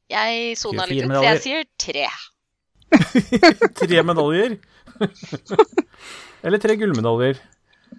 Jeg 0.06 0.58
sona 0.60 0.84
litt 0.86 1.02
ut, 1.02 1.16
så 1.16 1.24
jeg 1.26 1.42
sier 1.42 1.64
tre. 1.82 2.06
Tre 3.80 4.02
medaljer. 4.06 4.60
Eller 6.46 6.62
tre 6.62 6.76
gullmedaljer. 6.78 7.40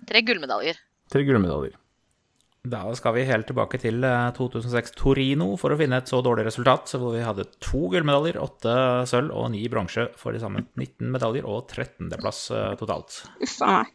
Tre 0.07 0.21
gullmedaljer. 0.23 0.79
Tre 1.11 1.23
gullmedaljer. 1.27 1.75
Da 2.67 2.81
skal 2.97 3.13
vi 3.15 3.25
helt 3.27 3.47
tilbake 3.47 3.79
til 3.81 4.03
eh, 4.03 4.31
2006 4.35 4.95
Torino 4.97 5.51
for 5.59 5.73
å 5.73 5.77
finne 5.79 6.01
et 6.01 6.09
så 6.09 6.19
dårlig 6.25 6.47
resultat, 6.47 6.89
hvor 6.97 7.13
vi 7.15 7.23
hadde 7.23 7.45
to 7.63 7.85
gullmedaljer, 7.93 8.39
åtte 8.41 8.73
sølv 9.09 9.35
og 9.37 9.51
ni 9.53 9.63
bronse 9.71 10.09
for 10.19 10.35
til 10.35 10.43
sammen 10.43 10.65
19 10.75 11.11
medaljer 11.13 11.47
og 11.47 11.69
13.-plass 11.69 12.41
eh, 12.57 12.73
totalt. 12.79 13.21
Uff 13.45 13.59
a 13.61 13.71
meg. 13.77 13.93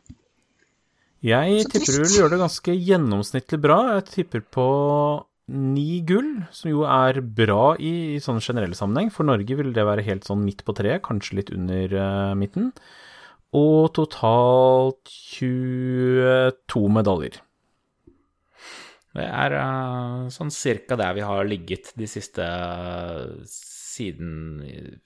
Jeg 1.23 1.69
tipper 1.71 1.99
du 1.99 2.01
vil 2.03 2.17
gjøre 2.19 2.33
det 2.33 2.41
ganske 2.41 2.75
gjennomsnittlig 2.75 3.61
bra. 3.63 3.77
Jeg 3.97 4.09
tipper 4.11 4.43
på 4.43 4.67
ni 5.53 6.01
gull, 6.07 6.33
som 6.55 6.71
jo 6.73 6.83
er 6.89 7.21
bra 7.23 7.77
i, 7.79 8.17
i 8.17 8.23
sånn 8.23 8.43
generell 8.43 8.75
sammenheng. 8.79 9.13
For 9.15 9.29
Norge 9.29 9.59
vil 9.59 9.71
det 9.77 9.87
være 9.87 10.07
helt 10.07 10.27
sånn 10.27 10.43
midt 10.43 10.65
på 10.67 10.75
treet, 10.79 11.05
kanskje 11.07 11.39
litt 11.39 11.55
under 11.55 11.95
uh, 11.95 12.35
midten. 12.39 12.73
Og 13.55 13.93
totalt 13.95 15.15
22 15.39 16.85
medaljer. 16.99 17.39
Det 19.13 19.27
er 19.27 19.55
uh, 19.59 20.31
sånn 20.33 20.53
cirka 20.53 20.97
der 20.97 21.13
vi 21.19 21.27
har 21.27 21.45
ligget 21.45 21.93
de 22.01 22.09
siste 22.09 22.45
uh, 22.45 23.43
siden 23.93 24.63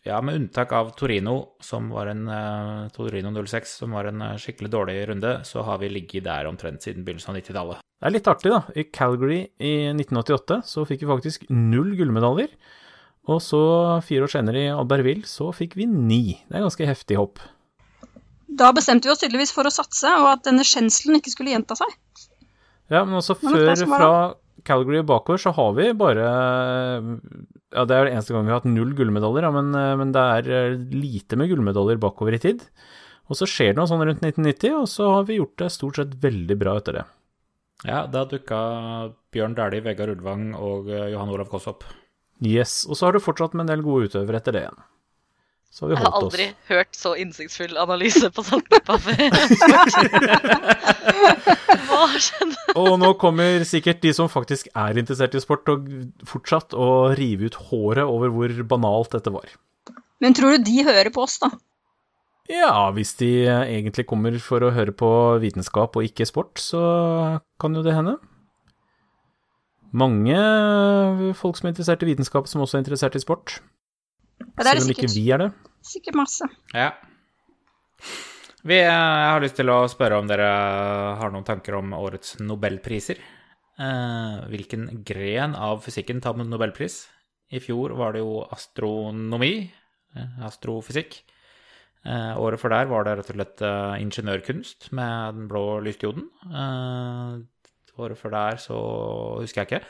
Ja, 0.06 0.20
med 0.22 0.38
unntak 0.38 0.70
av 0.78 0.92
Torino, 0.98 1.56
som 1.58 1.88
var 1.90 2.12
en 2.12 2.22
uh, 2.30 2.86
Torino 2.94 3.32
06, 3.34 3.74
som 3.82 3.96
var 3.98 4.12
en 4.12 4.22
skikkelig 4.38 4.70
dårlig 4.70 5.00
runde, 5.10 5.40
så 5.48 5.66
har 5.66 5.82
vi 5.82 5.90
ligget 5.90 6.28
der 6.28 6.46
omtrent 6.46 6.86
siden 6.86 7.02
begynnelsen 7.06 7.34
av 7.34 7.40
90-tallet. 7.40 7.82
Det 7.96 8.06
er 8.06 8.14
litt 8.14 8.30
artig, 8.30 8.52
da. 8.52 8.62
I 8.76 8.86
Calgary 8.94 9.40
i 9.58 9.74
1988 9.90 10.60
så 10.68 10.86
fikk 10.86 11.02
vi 11.02 11.10
faktisk 11.10 11.46
null 11.50 11.96
gullmedaljer. 11.98 12.52
Og 13.26 13.42
så, 13.42 13.60
fire 14.06 14.28
år 14.28 14.30
senere 14.30 14.62
i 14.62 14.70
Albertville, 14.70 15.26
så 15.26 15.50
fikk 15.56 15.74
vi 15.80 15.88
ni. 15.90 16.22
Det 16.46 16.60
er 16.60 16.66
ganske 16.68 16.86
heftig 16.86 17.18
hopp. 17.18 17.42
Da 18.46 18.70
bestemte 18.76 19.08
vi 19.08 19.12
oss 19.12 19.22
tydeligvis 19.24 19.52
for 19.56 19.66
å 19.66 19.72
satse, 19.74 20.12
og 20.20 20.28
at 20.30 20.44
denne 20.46 20.64
skjenselen 20.66 21.18
ikke 21.18 21.32
skulle 21.34 21.56
gjenta 21.56 21.74
seg. 21.78 21.90
Ja, 22.92 23.02
men 23.04 23.18
er 23.18 23.38
før 23.40 23.82
fra 23.90 24.10
Calgary 24.66 25.02
bakover 25.06 25.40
så 25.42 25.52
har 25.54 25.72
vi 25.78 25.88
bare 25.98 26.26
Ja, 26.26 27.84
det 27.84 27.96
er 27.96 28.06
det 28.06 28.14
eneste 28.14 28.34
gang 28.34 28.46
vi 28.46 28.54
har 28.54 28.60
hatt 28.62 28.70
null 28.70 28.94
gullmedaljer, 28.98 29.46
ja, 29.48 29.52
men, 29.54 29.74
men 30.00 30.14
det 30.14 30.22
er 30.22 30.52
eh, 30.54 30.78
lite 30.94 31.38
med 31.38 31.50
gullmedaljer 31.50 31.98
bakover 32.02 32.36
i 32.38 32.42
tid. 32.42 32.62
Og 33.26 33.38
så 33.38 33.48
skjer 33.50 33.74
det 33.74 33.80
noe 33.80 33.90
sånn 33.90 34.04
rundt 34.06 34.22
1990, 34.22 34.78
og 34.78 34.88
så 34.90 35.10
har 35.16 35.26
vi 35.28 35.40
gjort 35.40 35.58
det 35.60 35.72
stort 35.74 35.98
sett 35.98 36.14
veldig 36.22 36.56
bra 36.60 36.76
etter 36.78 37.00
det. 37.00 37.04
Ja, 37.84 38.06
da 38.08 38.22
dukka 38.24 38.58
Bjørn 39.34 39.56
Dæhlie, 39.58 39.84
Vegard 39.84 40.14
Ulvang 40.14 40.52
og 40.54 40.88
eh, 40.88 41.10
Johan 41.12 41.32
Olav 41.34 41.50
Koss 41.52 41.68
opp. 41.70 41.84
Yes, 42.44 42.84
Og 42.88 42.96
så 42.96 43.08
har 43.08 43.16
du 43.16 43.22
fortsatt 43.24 43.54
med 43.56 43.66
en 43.66 43.74
del 43.74 43.84
gode 43.84 44.10
utøvere 44.10 44.40
etter 44.40 44.54
det 44.56 44.62
igjen. 44.66 44.80
Så 45.72 45.84
har 45.84 45.88
vi 45.90 45.94
Jeg 45.96 46.02
har 46.06 46.12
aldri 46.16 46.44
oss. 46.48 46.54
hørt 46.70 46.92
så 46.96 47.10
innsiktsfull 47.20 47.74
analyse 47.80 48.28
på 48.32 48.42
saltpappa 48.46 48.96
før. 49.02 49.20
Hva 51.86 52.06
skjedde? 52.16 52.56
Og 52.80 52.94
nå 53.02 53.10
kommer 53.20 53.64
sikkert 53.68 54.00
de 54.04 54.12
som 54.16 54.30
faktisk 54.32 54.70
er 54.72 54.96
interessert 55.00 55.34
i 55.36 55.42
sport, 55.42 55.68
og 55.72 55.78
fortsatt 56.28 56.72
å 56.76 56.88
rive 57.18 57.44
ut 57.50 57.58
håret 57.68 58.06
over 58.08 58.32
hvor 58.32 58.50
banalt 58.72 59.12
dette 59.18 59.30
var. 59.34 59.48
Men 60.24 60.32
tror 60.36 60.50
du 60.56 60.64
de 60.70 60.76
hører 60.86 61.10
på 61.12 61.20
oss, 61.26 61.36
da? 61.42 61.48
Ja, 62.48 62.90
hvis 62.94 63.12
de 63.18 63.28
egentlig 63.50 64.06
kommer 64.08 64.32
for 64.40 64.62
å 64.62 64.70
høre 64.72 64.92
på 64.96 65.10
vitenskap 65.42 65.96
og 65.98 66.06
ikke 66.06 66.26
sport, 66.30 66.54
så 66.62 66.80
kan 67.60 67.74
jo 67.76 67.82
det 67.84 67.94
hende. 67.96 68.14
Mange 69.96 70.36
folk 71.38 71.56
som 71.58 71.66
er 71.68 71.72
interessert 71.74 72.02
i 72.06 72.10
vitenskap, 72.12 72.44
som 72.50 72.62
også 72.64 72.78
er 72.78 72.82
interessert 72.84 73.16
i 73.18 73.22
sport. 73.22 73.46
Ja, 74.56 74.64
det 74.64 74.70
er 74.70 74.78
det 74.78 74.82
Selv 74.82 74.90
om 74.90 74.96
ikke 74.96 75.12
vi 75.12 75.26
er 75.34 75.42
det. 75.44 75.50
Sikkert 75.86 76.16
masse. 76.18 76.48
Ja. 76.74 76.90
Vi, 78.66 78.78
eh, 78.80 78.88
jeg 78.88 79.30
har 79.30 79.42
lyst 79.44 79.58
til 79.60 79.70
å 79.70 79.78
spørre 79.90 80.18
om 80.18 80.26
dere 80.26 80.48
har 81.20 81.30
noen 81.30 81.46
tanker 81.46 81.76
om 81.78 81.92
årets 81.94 82.38
nobelpriser. 82.40 83.20
Eh, 83.78 84.38
hvilken 84.50 84.88
gren 85.04 85.54
av 85.54 85.84
fysikken 85.84 86.22
tar 86.24 86.34
med 86.38 86.48
nobelpris? 86.48 87.04
I 87.52 87.60
fjor 87.62 87.94
var 87.94 88.16
det 88.16 88.24
jo 88.24 88.40
astronomi, 88.50 89.70
eh, 90.16 90.38
astrofysikk. 90.48 91.20
Eh, 92.06 92.34
året 92.38 92.60
før 92.62 92.70
der 92.70 92.86
var 92.90 93.04
det 93.04 93.16
rett 93.18 93.30
og 93.30 93.36
slett 93.36 93.62
eh, 93.66 93.94
ingeniørkunst 94.02 94.92
med 94.94 95.36
den 95.36 95.48
blå 95.50 95.80
lysdioden. 95.84 96.28
Eh, 96.46 97.38
året 97.98 98.18
før 98.20 98.34
der 98.34 98.60
så 98.62 98.76
husker 99.40 99.62
jeg 99.62 99.70
ikke, 99.70 99.80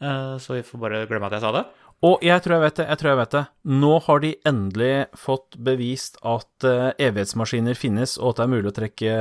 eh, 0.00 0.36
så 0.42 0.56
vi 0.56 0.62
får 0.66 0.82
bare 0.82 1.06
glemme 1.06 1.28
at 1.28 1.36
jeg 1.36 1.44
sa 1.44 1.52
det. 1.52 1.64
Og 2.06 2.22
jeg 2.24 2.42
tror 2.44 2.56
jeg 2.56 2.64
vet 2.66 2.78
det, 2.80 2.86
jeg 2.90 3.00
tror 3.00 3.10
jeg 3.10 3.18
vet 3.22 3.34
det. 3.34 3.42
Nå 3.82 3.92
har 4.06 4.22
de 4.22 4.32
endelig 4.50 4.92
fått 5.18 5.56
bevist 5.68 6.18
at 6.26 6.66
eh, 6.68 6.90
evighetsmaskiner 7.08 7.78
finnes, 7.78 8.16
og 8.20 8.34
at 8.34 8.40
det 8.40 8.44
er 8.46 8.52
mulig 8.52 8.70
å 8.70 8.76
trekke 8.76 9.16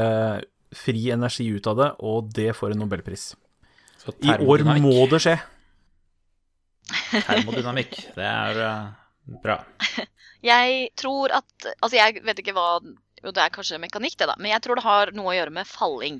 fri 0.75 1.05
energi 1.15 1.47
ut 1.55 1.69
av 1.71 1.79
det, 1.79 1.89
og 2.03 2.31
det 2.35 2.49
får 2.57 2.75
en 2.75 2.83
nobelpris. 2.83 3.29
Så 4.03 4.13
I 4.27 4.35
år 4.43 4.65
må 4.83 5.07
det 5.11 5.21
skje. 5.23 5.37
Termodynamikk, 7.15 7.95
det 8.17 8.27
er 8.27 8.61
eh, 8.67 8.91
bra. 9.41 9.61
Jeg 10.45 10.91
tror 10.99 11.31
at 11.33 11.65
Altså, 11.79 11.95
jeg 11.97 12.19
vet 12.21 12.37
ikke 12.37 12.53
hva 12.53 12.77
Jo, 12.77 13.31
det 13.33 13.41
er 13.41 13.53
kanskje 13.53 13.79
mekanikk, 13.81 14.13
det, 14.19 14.27
da. 14.29 14.35
Men 14.37 14.51
jeg 14.51 14.61
tror 14.61 14.77
det 14.77 14.83
har 14.85 15.11
noe 15.17 15.31
å 15.31 15.33
gjøre 15.33 15.53
med 15.55 15.65
falling. 15.65 16.19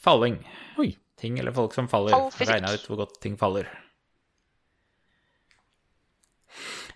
Falling. 0.00 0.38
Oi. 0.80 0.94
Ting 1.20 1.36
eller 1.42 1.52
folk 1.52 1.76
som 1.76 1.90
faller. 1.92 2.16
Fall 2.32 2.48
Regna 2.48 2.72
ut 2.72 2.86
hvor 2.88 3.02
godt 3.02 3.18
ting 3.20 3.36
faller. 3.36 3.68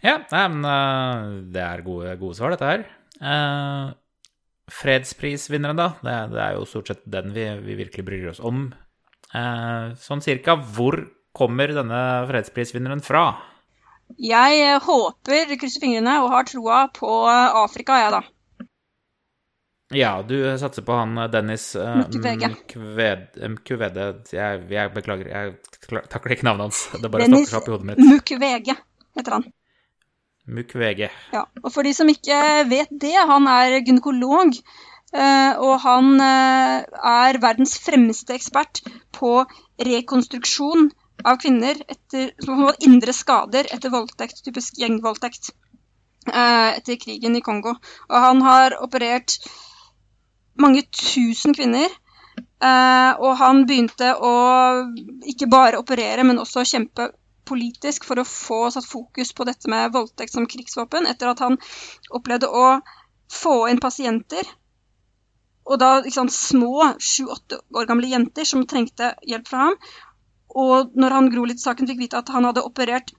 Ja, 0.04 0.18
nei, 0.30 0.44
men 0.52 0.66
eh, 0.68 1.28
det 1.54 1.62
er 1.62 1.84
gode, 1.86 2.12
gode 2.20 2.36
svar, 2.38 2.52
dette 2.54 2.68
her. 2.68 2.84
Uh, 3.16 3.94
fredsprisvinneren, 4.72 5.78
da. 5.78 5.88
Det, 6.04 6.16
det 6.34 6.42
er 6.44 6.56
jo 6.58 6.68
stort 6.68 6.92
sett 6.92 7.04
den 7.08 7.32
vi, 7.36 7.48
vi 7.64 7.78
virkelig 7.80 8.06
bryr 8.06 8.30
oss 8.34 8.42
om. 8.44 8.68
Uh, 9.32 9.94
sånn 10.00 10.24
cirka 10.24 10.58
hvor 10.76 11.00
kommer 11.36 11.72
denne 11.74 12.00
fredsprisvinneren 12.30 13.02
fra? 13.04 13.28
Jeg 14.22 14.78
håper, 14.84 15.56
krysser 15.58 15.82
fingrene 15.82 16.20
og 16.22 16.30
har 16.30 16.46
troa 16.46 16.86
på 16.94 17.10
Afrika, 17.26 17.98
jeg, 18.04 18.14
da. 18.14 18.22
Ja, 19.94 20.22
du 20.26 20.34
satser 20.58 20.82
på 20.82 20.94
han 20.98 21.14
Dennis 21.30 21.68
uh, 21.78 22.00
Mkwede 22.10 24.06
jeg, 24.34 24.62
jeg 24.72 24.90
beklager, 24.96 25.28
jeg 25.30 25.52
takler 26.10 26.34
ikke 26.34 26.48
navnet 26.48 26.68
hans. 26.68 26.80
Det 26.94 27.10
bare 27.10 27.26
Dennis 27.26 27.46
stokker 27.46 27.54
seg 27.54 27.60
opp 27.60 27.68
i 27.68 27.74
hodet 27.76 27.90
mitt. 27.92 28.02
Mukwege 28.02 28.74
heter 29.18 29.38
han. 29.38 29.46
Mukwege. 30.46 31.08
Ja, 31.34 31.44
og 31.62 31.72
for 31.74 31.82
de 31.82 31.92
som 31.96 32.08
ikke 32.10 32.36
vet 32.70 32.90
det, 32.90 33.14
han 33.30 33.48
er 33.50 33.80
gynekolog. 33.82 34.54
eh, 35.12 35.58
Og 35.58 35.80
han 35.82 36.20
eh, 36.20 36.84
er 37.10 37.38
verdens 37.42 37.78
fremste 37.82 38.34
ekspert 38.34 38.82
på 39.12 39.44
rekonstruksjon 39.88 40.90
av 41.24 41.40
kvinner 41.42 41.80
etter, 41.88 42.30
indre 42.86 43.12
skader 43.16 43.66
etter 43.72 43.90
voldtekt, 43.90 44.44
typisk 44.44 44.78
gjengvoldtekt, 44.78 45.50
eh, 46.30 46.76
etter 46.78 46.96
krigen 47.02 47.36
i 47.36 47.42
Kongo. 47.42 47.74
Og 48.10 48.16
han 48.28 48.42
har 48.42 48.78
operert 48.82 49.38
mange 50.58 50.82
tusen 50.92 51.54
kvinner. 51.54 51.88
Og 53.20 53.32
han 53.36 53.66
begynte 53.68 54.14
å 54.16 54.30
ikke 55.28 55.48
bare 55.52 55.76
operere, 55.80 56.24
men 56.24 56.38
også 56.40 56.64
kjempe 56.64 57.10
politisk 57.46 58.06
for 58.08 58.20
å 58.20 58.26
få 58.28 58.60
satt 58.74 58.88
fokus 58.88 59.32
på 59.36 59.46
dette 59.48 59.70
med 59.70 59.94
voldtekt 59.94 60.34
som 60.34 60.48
krigsvåpen, 60.50 61.06
etter 61.10 61.30
at 61.32 61.42
han 61.44 61.58
opplevde 62.10 62.50
å 62.50 62.68
få 63.32 63.56
inn 63.70 63.82
pasienter, 63.82 64.46
og 65.66 65.80
da 65.82 65.90
sant, 66.14 66.32
små 66.32 66.92
sju-åtte 67.02 67.58
år 67.74 67.88
gamle 67.88 68.10
jenter 68.10 68.46
som 68.46 68.62
trengte 68.70 69.14
hjelp 69.26 69.48
fra 69.50 69.64
ham. 69.64 69.78
Og 70.56 70.92
når 70.94 71.16
han 71.16 71.30
gro 71.32 71.46
litt 71.48 71.58
i 71.58 71.64
saken, 71.64 71.88
fikk 71.90 72.04
vite 72.04 72.20
at 72.20 72.30
han 72.32 72.46
hadde 72.46 72.62
operert 72.64 73.10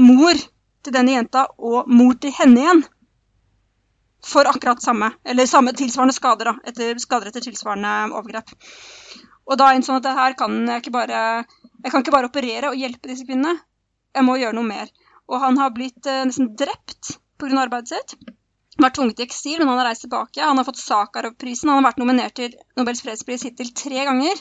mor 0.00 0.34
til 0.34 0.96
denne 0.96 1.14
jenta 1.14 1.46
og 1.54 1.86
mor 1.88 2.18
til 2.20 2.34
henne 2.34 2.64
igjen. 2.64 2.82
For 4.24 4.48
akkurat 4.48 4.82
samme, 4.82 5.12
eller 5.22 5.46
samme 5.46 5.74
tilsvarende 5.76 6.16
skader, 6.16 6.50
da, 6.50 6.54
etter, 6.66 6.98
skader 6.98 7.30
etter 7.30 7.44
tilsvarende 7.44 7.94
overgrep. 8.16 8.50
Og 9.44 9.58
da 9.60 9.72
innså 9.76 9.92
han 9.92 10.00
at 10.00 10.08
det 10.08 10.16
her 10.16 10.36
kan 10.38 10.56
jeg 10.68 10.82
ikke 10.82 10.94
bare 10.94 11.20
jeg 11.84 11.92
kan 11.92 12.00
ikke 12.00 12.14
bare 12.14 12.30
operere 12.30 12.70
og 12.72 12.80
hjelpe 12.80 13.10
disse 13.10 13.26
kvinnene. 13.28 13.58
Jeg 14.16 14.24
må 14.24 14.38
gjøre 14.40 14.56
noe 14.56 14.66
mer. 14.66 14.88
Og 15.28 15.40
han 15.42 15.58
har 15.60 15.72
blitt 15.76 16.06
eh, 16.08 16.24
nesten 16.28 16.54
drept 16.56 17.18
pga. 17.40 17.52
arbeidet 17.60 17.92
sitt. 17.92 18.14
Vært 18.80 18.96
tvunget 18.96 19.20
i 19.20 19.26
eksil, 19.26 19.58
men 19.60 19.70
han 19.70 19.82
har 19.82 19.90
reist 19.90 20.06
tilbake. 20.06 20.40
Han 20.42 20.58
har 20.58 20.66
fått 20.66 20.80
Sakharov-prisen. 20.80 21.68
Han 21.68 21.82
har 21.82 21.90
vært 21.90 22.00
nominert 22.00 22.36
til 22.40 22.56
Nobels 22.78 23.04
fredspris 23.04 23.44
hittil 23.46 23.70
tre 23.76 24.06
ganger. 24.08 24.40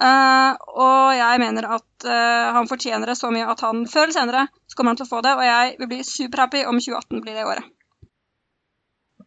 Uh, 0.00 0.52
og 0.80 1.16
jeg 1.16 1.40
mener 1.42 1.66
at 1.76 2.06
uh, 2.08 2.52
han 2.56 2.68
fortjener 2.68 3.10
det 3.10 3.18
så 3.18 3.28
mye 3.32 3.48
at 3.52 3.60
han 3.64 3.82
før 3.88 4.06
eller 4.06 4.16
senere 4.16 4.44
så 4.64 4.76
kommer 4.76 4.94
han 4.94 5.00
til 5.00 5.08
å 5.08 5.10
få 5.10 5.20
det. 5.24 5.34
Og 5.36 5.44
jeg 5.44 5.74
vil 5.80 5.90
bli 5.90 6.00
superhappy 6.06 6.62
om 6.68 6.78
2018 6.78 7.24
blir 7.24 7.40
det 7.40 7.48
året. 7.48 7.72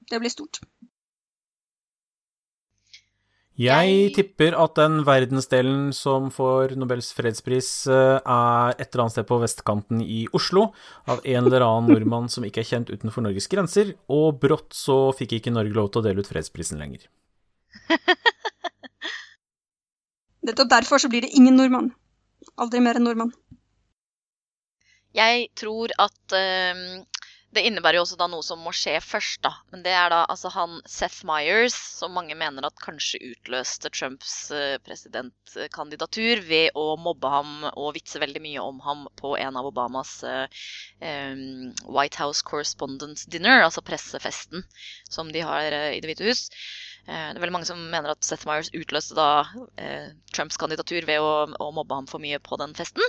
Det 0.10 0.22
blir 0.22 0.34
stort. 0.34 0.62
Jeg 3.54 4.08
tipper 4.16 4.56
at 4.58 4.74
den 4.80 5.04
verdensdelen 5.06 5.92
som 5.94 6.32
får 6.34 6.72
Nobels 6.74 7.12
fredspris, 7.14 7.86
eh, 7.86 8.18
er 8.18 8.74
et 8.80 8.88
eller 8.88 9.04
annet 9.04 9.14
sted 9.14 9.28
på 9.30 9.38
vestkanten 9.44 10.02
i 10.02 10.24
Oslo, 10.34 10.72
av 11.06 11.22
en 11.22 11.46
eller 11.46 11.62
annen 11.62 11.94
nordmann 11.94 12.30
som 12.34 12.44
ikke 12.48 12.64
er 12.64 12.70
kjent 12.72 12.90
utenfor 12.90 13.22
Norges 13.22 13.46
grenser, 13.48 13.94
og 14.10 14.40
brått 14.42 14.74
så 14.74 15.14
fikk 15.14 15.38
ikke 15.38 15.54
Norge 15.54 15.78
lov 15.78 15.92
til 15.94 16.02
å 16.02 16.06
dele 16.08 16.26
ut 16.26 16.32
fredsprisen 16.32 16.82
lenger. 16.82 17.06
Nettopp 20.50 20.74
derfor 20.74 20.98
så 20.98 21.10
blir 21.14 21.22
det 21.22 21.36
ingen 21.38 21.56
nordmann. 21.56 21.94
Aldri 22.58 22.82
mer 22.82 22.98
enn 22.98 23.06
nordmann. 23.06 23.36
Jeg 25.14 25.52
tror 25.54 25.94
at 26.02 26.34
ehm, 26.34 27.04
det 27.54 27.64
innebærer 27.68 28.00
jo 28.00 28.04
også 28.04 28.18
da 28.18 28.28
noe 28.32 28.44
som 28.46 28.62
må 28.66 28.72
skje 28.76 28.96
først, 29.04 29.42
da. 29.46 29.52
Men 29.74 29.84
det 29.86 29.94
er 29.94 30.10
da 30.14 30.24
altså 30.32 30.50
han 30.54 30.80
Seth 30.90 31.26
Myers, 31.28 31.76
som 32.00 32.16
mange 32.18 32.36
mener 32.38 32.66
at 32.66 32.82
kanskje 32.82 33.22
utløste 33.30 33.92
Trumps 33.94 34.34
eh, 34.56 34.78
presidentkandidatur 34.86 36.42
ved 36.48 36.80
å 36.80 36.96
mobbe 37.02 37.30
ham 37.30 37.68
og 37.74 37.94
vitse 37.98 38.22
veldig 38.24 38.42
mye 38.44 38.64
om 38.64 38.82
ham 38.86 39.06
på 39.20 39.36
en 39.38 39.60
av 39.60 39.70
Obamas 39.70 40.16
eh, 40.28 40.66
White 41.86 42.22
House 42.22 42.46
Correspondence 42.48 43.30
Dinner, 43.30 43.64
altså 43.68 43.86
pressefesten 43.86 44.66
som 45.10 45.30
de 45.34 45.46
har 45.46 45.70
eh, 45.70 45.92
i 45.98 46.02
Det 46.04 46.10
hvite 46.10 46.30
hus. 46.30 46.48
Det 47.04 47.36
er 47.36 47.42
veldig 47.44 47.52
mange 47.58 47.68
som 47.68 47.82
mener 47.92 48.14
at 48.14 48.24
Seth 48.24 48.48
Myers 48.48 48.70
utløste 48.72 49.18
da 49.18 49.44
Trumps 50.32 50.56
kandidatur 50.56 51.04
ved 51.04 51.20
å, 51.20 51.34
å 51.52 51.66
mobbe 51.76 51.98
ham 51.98 52.08
for 52.08 52.24
mye 52.24 52.40
på 52.40 52.56
den 52.62 52.72
festen. 52.78 53.04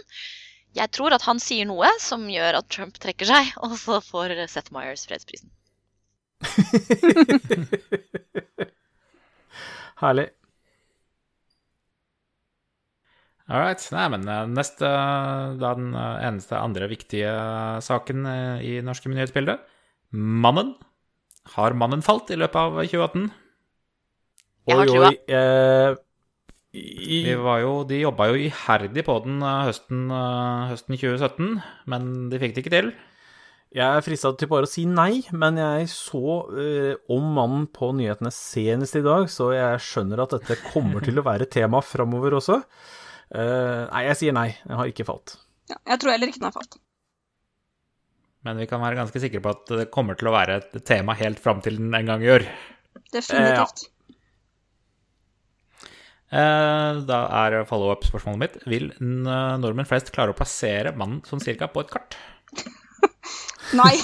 Jeg 0.75 0.91
tror 0.95 1.15
at 1.15 1.27
han 1.29 1.39
sier 1.43 1.69
noe 1.71 1.89
som 2.03 2.25
gjør 2.31 2.59
at 2.59 2.71
Trump 2.73 2.95
trekker 3.03 3.27
seg, 3.31 3.53
og 3.65 3.77
så 3.81 4.01
får 4.05 4.35
Seth 4.51 4.71
Myers 4.75 5.07
fredsprisen. 5.09 5.51
Herlig. 10.03 10.29
All 13.45 13.61
right. 13.61 13.83
Nei, 13.93 14.05
men 14.09 14.23
eh, 14.29 14.47
neste, 14.57 14.89
da 15.61 15.71
den 15.77 15.91
eh, 15.93 16.23
eneste 16.31 16.57
andre 16.57 16.89
viktige 16.89 17.33
saken 17.85 18.25
eh, 18.29 18.63
i 18.65 18.73
norske 18.85 19.11
nyhetsbildet. 19.13 19.61
Mannen. 20.17 20.73
Har 21.53 21.77
mannen 21.77 22.01
falt 22.05 22.31
i 22.33 22.39
løpet 22.41 22.57
av 22.57 22.79
2018? 22.81 23.27
Jeg 24.65 24.79
har 24.79 24.81
Oi, 24.81 24.89
trua. 24.89 25.09
oi, 25.11 25.17
eh, 25.29 25.97
i, 26.75 27.23
jo, 27.31 27.75
de 27.87 28.01
jobba 28.03 28.29
jo 28.33 28.39
iherdig 28.49 29.05
på 29.07 29.19
den 29.25 29.43
eh, 29.43 29.67
høsten, 29.69 30.07
eh, 30.11 30.71
høsten 30.73 30.97
2017, 30.99 31.51
men 31.93 32.09
de 32.33 32.41
fikk 32.43 32.57
det 32.57 32.65
ikke 32.65 32.75
til. 32.75 32.95
Jeg 33.75 33.99
er 33.99 34.05
frista 34.07 34.31
til 34.39 34.51
bare 34.51 34.69
å 34.69 34.71
si 34.71 34.85
nei, 34.87 35.25
men 35.35 35.57
jeg 35.59 35.89
så 35.91 36.37
eh, 36.63 36.93
om 37.11 37.33
mannen 37.35 37.65
på 37.75 37.91
nyhetene 37.99 38.31
senest 38.35 38.99
i 39.01 39.03
dag, 39.03 39.27
så 39.31 39.49
jeg 39.55 39.83
skjønner 39.83 40.23
at 40.23 40.37
dette 40.37 40.61
kommer 40.69 41.03
til 41.03 41.19
å 41.19 41.27
være 41.27 41.51
tema 41.51 41.83
framover 41.83 42.39
også. 42.39 42.61
Eh, 43.35 43.81
nei, 43.91 44.05
jeg 44.11 44.21
sier 44.21 44.37
nei. 44.37 44.51
Jeg 44.61 44.79
har 44.79 44.91
ikke 44.91 45.09
falt. 45.09 45.39
Ja, 45.71 45.81
jeg 45.91 46.03
tror 46.03 46.15
heller 46.15 46.31
ikke 46.31 46.43
den 46.43 46.51
har 46.51 46.55
falt. 46.55 46.79
Men 48.45 48.61
vi 48.61 48.69
kan 48.69 48.83
være 48.85 49.01
ganske 49.01 49.23
sikre 49.23 49.41
på 49.43 49.55
at 49.57 49.71
det 49.73 49.89
kommer 49.91 50.19
til 50.21 50.29
å 50.29 50.37
være 50.37 50.61
et 50.61 50.79
tema 50.87 51.17
helt 51.19 51.41
fram 51.43 51.65
til 51.65 51.81
den 51.81 51.95
en 51.97 52.13
gang 52.13 52.23
gjør. 52.23 52.45
Definitivt. 53.15 53.87
Eh, 53.89 53.94
Da 56.35 57.19
er 57.45 57.61
follow-up-spørsmålet 57.69 58.41
mitt 58.41 58.55
Vil 58.71 58.89
nordmenn 58.99 59.87
flest 59.87 60.11
klare 60.15 60.35
å 60.35 60.39
plassere 60.39 60.91
mannen 60.99 61.21
sånn 61.29 61.43
cirka 61.45 61.69
på 61.71 61.85
et 61.85 61.93
kart? 61.95 62.17
Nei, 63.79 63.95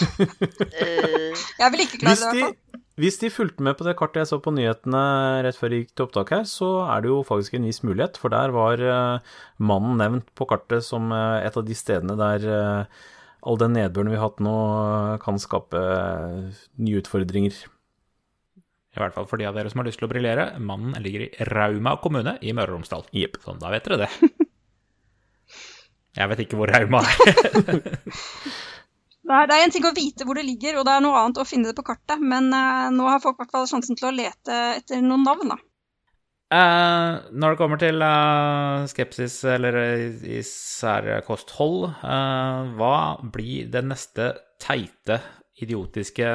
Eh, 0.81 1.35
jeg 1.61 1.73
vil 1.75 1.83
ikke 1.85 1.99
klare 2.01 2.15
Hvis 2.15 2.23
det. 2.35 2.79
hvis 3.01 3.19
de 3.23 3.29
fulgte 3.33 3.65
med 3.65 3.77
på 3.79 3.85
det 3.87 3.95
kartet 3.99 4.23
jeg 4.23 4.29
så 4.31 4.39
på 4.43 4.53
nyhetene 4.57 5.03
rett 5.47 5.57
før 5.59 5.73
jeg 5.75 5.85
gikk 5.85 5.93
til 5.97 6.07
opptak 6.07 6.33
her, 6.35 6.43
så 6.49 6.71
er 6.91 7.05
det 7.05 7.11
jo 7.13 7.21
faktisk 7.29 7.55
en 7.59 7.67
viss 7.69 7.83
mulighet, 7.87 8.19
for 8.21 8.33
der 8.33 8.53
var 8.57 8.83
eh, 8.83 9.37
mannen 9.61 9.97
nevnt 10.01 10.29
på 10.37 10.47
kartet 10.51 10.85
som 10.87 11.09
eh, 11.15 11.45
et 11.47 11.57
av 11.57 11.65
de 11.69 11.77
stedene 11.79 12.17
der 12.21 12.45
eh, 12.45 13.01
all 13.49 13.61
den 13.61 13.73
nedbøren 13.79 14.11
vi 14.13 14.19
har 14.21 14.27
hatt 14.29 14.43
nå, 14.45 14.57
eh, 15.15 15.15
kan 15.23 15.39
skape 15.41 15.81
eh, 15.81 16.65
nye 16.85 17.01
utfordringer. 17.01 17.57
I 18.91 18.99
hvert 18.99 19.15
fall 19.15 19.29
for 19.31 19.39
de 19.39 19.47
av 19.47 19.55
dere 19.55 19.71
som 19.71 19.83
har 19.83 19.87
lyst 19.87 20.01
til 20.03 20.09
å 20.09 20.11
briljere. 20.11 20.49
Mannen 20.59 20.99
ligger 21.03 21.27
i 21.29 21.47
Rauma 21.47 21.95
kommune 22.03 22.37
i 22.43 22.55
Møre 22.57 22.75
og 22.75 22.81
Romsdal. 22.81 23.07
Yep. 23.15 23.39
Sånn, 23.45 23.61
da 23.63 23.71
vet 23.71 23.87
dere 23.87 24.07
det. 24.07 24.11
Jeg 26.19 26.27
vet 26.33 26.43
ikke 26.43 26.59
hvor 26.59 26.73
Rauma 26.75 27.05
er. 27.07 27.81
Det 29.31 29.37
er, 29.37 29.47
det 29.47 29.57
en 29.63 29.71
ting 29.71 29.85
å 29.87 29.93
vite 29.95 30.25
hvor 30.27 30.35
det 30.35 30.43
ligger, 30.43 30.81
og 30.81 30.87
det 30.89 30.91
er 30.97 31.03
noe 31.05 31.19
annet 31.21 31.39
å 31.39 31.47
finne 31.47 31.71
det 31.71 31.77
på 31.79 31.85
kartet. 31.87 32.19
Men 32.19 32.49
uh, 32.51 32.89
nå 32.91 33.05
har 33.07 33.21
folk 33.23 33.37
i 33.37 33.45
hvert 33.45 33.53
fall 33.55 33.69
sjansen 33.71 33.95
til 33.95 34.09
å 34.09 34.15
lete 34.17 34.57
etter 34.81 35.05
noen 35.05 35.23
navn, 35.23 35.53
da. 35.53 35.59
Uh, 36.51 37.31
når 37.31 37.53
det 37.53 37.59
kommer 37.61 37.79
til 37.79 38.03
uh, 38.03 38.89
skepsis 38.91 39.37
eller 39.47 39.77
især 40.27 41.07
kosthold, 41.23 41.93
eh, 42.03 42.73
hva 42.75 42.97
blir 43.23 43.69
det 43.71 43.85
neste 43.87 44.33
teite, 44.59 45.21
idiotiske 45.63 46.33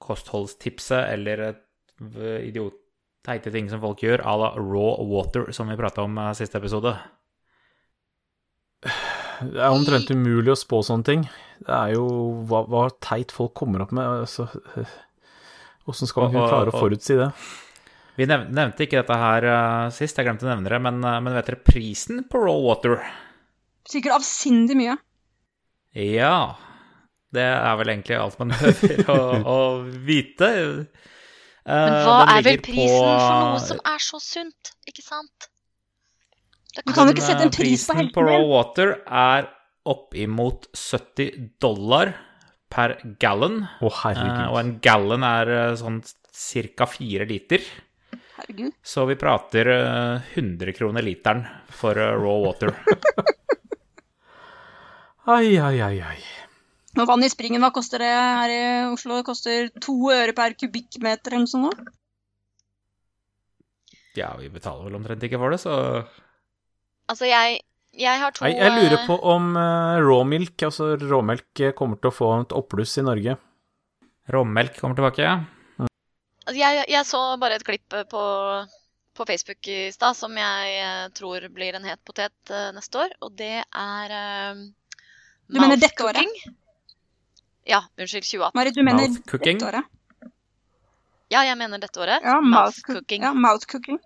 kostholdstipset 0.00 1.10
eller 1.12 1.44
idiot, 2.48 2.78
teite 3.26 3.52
ting 3.54 3.68
som 3.70 3.82
folk 3.82 4.02
gjør, 4.02 4.22
à 4.26 4.34
la 4.38 4.52
raw 4.58 5.02
water, 5.06 5.50
som 5.54 5.70
vi 5.70 5.78
prata 5.78 6.04
om 6.06 6.18
eh, 6.18 6.32
siste 6.38 6.58
episode? 6.58 6.94
Det 8.82 9.58
er 9.62 9.70
omtrent 9.74 10.10
umulig 10.10 10.52
å 10.52 10.58
spå 10.58 10.82
sånne 10.86 11.06
ting. 11.06 11.24
Det 11.62 11.74
er 11.74 11.94
jo 11.96 12.06
hva, 12.50 12.64
hva 12.70 12.86
teit 13.02 13.34
folk 13.34 13.54
kommer 13.58 13.84
opp 13.84 13.94
med. 13.94 14.24
Altså, 14.24 14.48
Åssen 15.90 16.10
skal 16.10 16.26
man 16.26 16.34
kunne 16.34 16.50
klare 16.50 16.70
å 16.70 16.78
forutsi 16.78 17.18
det? 17.18 17.30
Vi 18.18 18.26
nevnte 18.28 18.84
ikke 18.84 19.00
dette 19.00 19.16
her 19.18 19.46
eh, 19.48 19.86
sist, 19.94 20.18
jeg 20.18 20.28
glemte 20.28 20.46
å 20.46 20.50
nevne 20.50 20.70
det, 20.70 20.82
men, 20.84 20.98
eh, 21.06 21.20
men 21.24 21.38
vet 21.38 21.48
dere 21.48 21.62
prisen 21.64 22.24
på 22.30 22.42
raw 22.42 22.58
water? 22.66 22.98
Sikkert 23.88 24.18
avsindig 24.18 24.76
mye. 24.78 24.98
Ja, 25.98 26.54
det 27.34 27.44
er 27.44 27.78
vel 27.80 27.94
egentlig 27.94 28.18
alt 28.18 28.38
man 28.40 28.52
behøver 28.52 29.10
å, 29.10 29.18
å 29.42 29.58
vite. 30.06 30.50
Eh, 31.62 31.72
men 31.72 31.92
hva 32.06 32.14
er 32.38 32.42
vel 32.42 32.58
prisen 32.58 32.86
på- 32.86 33.18
for 33.22 33.50
noe 33.52 33.60
som 33.62 33.80
er 33.86 33.98
så 34.02 34.18
sunt, 34.20 34.72
ikke 34.88 35.02
sant? 35.06 35.48
Det 36.74 36.84
Du 36.86 36.92
kan 36.96 37.06
jo 37.06 37.12
ikke 37.14 37.22
sette 37.26 37.42
en 37.44 37.48
eh, 37.52 37.56
pris 37.56 37.86
på 37.86 37.94
prisen 37.94 38.10
på 38.14 38.24
raw 38.26 38.42
water 38.48 38.94
er 39.06 39.48
oppimot 39.86 40.66
70 40.74 41.50
dollar 41.60 42.14
per 42.70 42.96
gallon. 43.20 43.68
Å, 43.80 43.86
Eh, 43.86 43.98
herregud. 44.02 44.48
og 44.50 44.58
en 44.58 44.78
gallon 44.80 45.22
er 45.24 45.48
eh, 45.50 45.74
sånn 45.76 46.00
ca. 46.76 46.86
fire 46.86 47.26
liter. 47.28 47.60
Herregud. 48.38 48.72
Så 48.82 49.06
vi 49.06 49.14
prater 49.20 49.68
eh, 49.68 50.20
100 50.34 50.72
kroner 50.74 51.02
literen 51.02 51.44
for 51.68 51.92
eh, 51.98 52.16
raw 52.16 52.38
water. 52.46 52.74
Ai, 55.26 55.56
ai, 55.58 55.78
ai, 55.80 56.00
ai. 56.00 56.18
Og 57.00 57.08
vann 57.08 57.24
i 57.24 57.30
springen, 57.32 57.62
hva 57.64 57.72
koster 57.72 58.02
det 58.02 58.10
her 58.12 58.52
i 58.52 58.62
Oslo? 58.92 59.16
Det 59.20 59.28
koster 59.28 59.70
to 59.80 59.94
øre 60.12 60.34
per 60.36 60.56
kubikkmeter 60.60 61.32
eller 61.32 61.46
noe 61.46 61.52
sånt? 61.52 61.92
Ja, 64.18 64.34
vi 64.36 64.50
betaler 64.52 64.84
vel 64.84 64.98
omtrent 64.98 65.24
ikke 65.24 65.40
for 65.40 65.54
det, 65.54 65.62
så 65.62 65.76
Altså, 67.10 67.26
jeg, 67.26 67.62
jeg 67.98 68.20
har 68.20 68.32
to 68.32 68.44
Nei, 68.44 68.52
jeg 68.56 68.74
lurer 68.76 68.98
eh, 68.98 69.06
på 69.08 69.16
om 69.32 69.48
uh, 69.56 69.96
råmilk, 70.00 70.54
altså 70.68 70.92
råmelk, 71.00 71.48
eh, 71.60 71.74
kommer 71.76 71.98
til 72.00 72.12
å 72.12 72.14
få 72.14 72.28
et 72.42 72.54
oppbluss 72.56 72.94
i 73.00 73.06
Norge. 73.08 73.36
råmelk 74.32 74.78
kommer 74.78 74.96
tilbake. 74.96 75.32
Altså, 76.42 76.58
jeg, 76.58 76.84
jeg 76.90 77.08
så 77.08 77.20
bare 77.42 77.58
et 77.58 77.66
klipp 77.66 77.96
eh, 77.96 78.06
på, 78.08 78.22
på 79.16 79.26
Facebook 79.28 79.68
i 79.72 79.90
stad 79.94 80.16
som 80.18 80.36
jeg 80.38 80.78
eh, 80.78 81.10
tror 81.16 81.48
blir 81.54 81.76
en 81.78 81.88
het 81.88 82.00
potet 82.04 82.54
uh, 82.54 82.70
neste 82.76 83.02
år, 83.04 83.16
og 83.20 83.36
det 83.38 83.58
er 83.64 84.16
uh, 84.16 84.64
Du 85.48 85.60
mener 85.60 85.80
dette 85.80 86.06
året? 86.06 86.44
Ja, 87.68 87.82
unnskyld, 87.98 88.24
2018. 88.26 88.56
Mari, 88.58 88.72
du 88.74 88.82
mener 88.82 89.06
Mouth 89.08 89.20
cooking? 89.30 89.58
dette 89.60 89.68
året? 89.70 90.32
Ja, 91.32 91.42
jeg 91.48 91.56
mener 91.60 91.80
dette 91.80 92.00
året. 92.02 92.24
Ja, 92.24 92.40
Mouth 92.40 92.50
mouth 92.52 92.80
cooking. 92.82 92.96
cooking. 92.98 93.22
Ja, 93.28 93.32
mouth 93.32 93.66
cooking. 93.70 94.00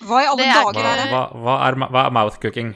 Hva 0.00 0.22
i 0.24 0.28
alle 0.30 0.46
er 0.48 0.56
dager 0.56 0.80
Hva, 0.80 0.92
er 0.94 1.02
det? 1.02 1.10
hva, 1.12 1.20
hva, 1.44 1.54
er, 1.68 1.76
hva 1.92 2.04
er 2.08 2.14
mouth 2.16 2.40
cooking? 2.40 2.72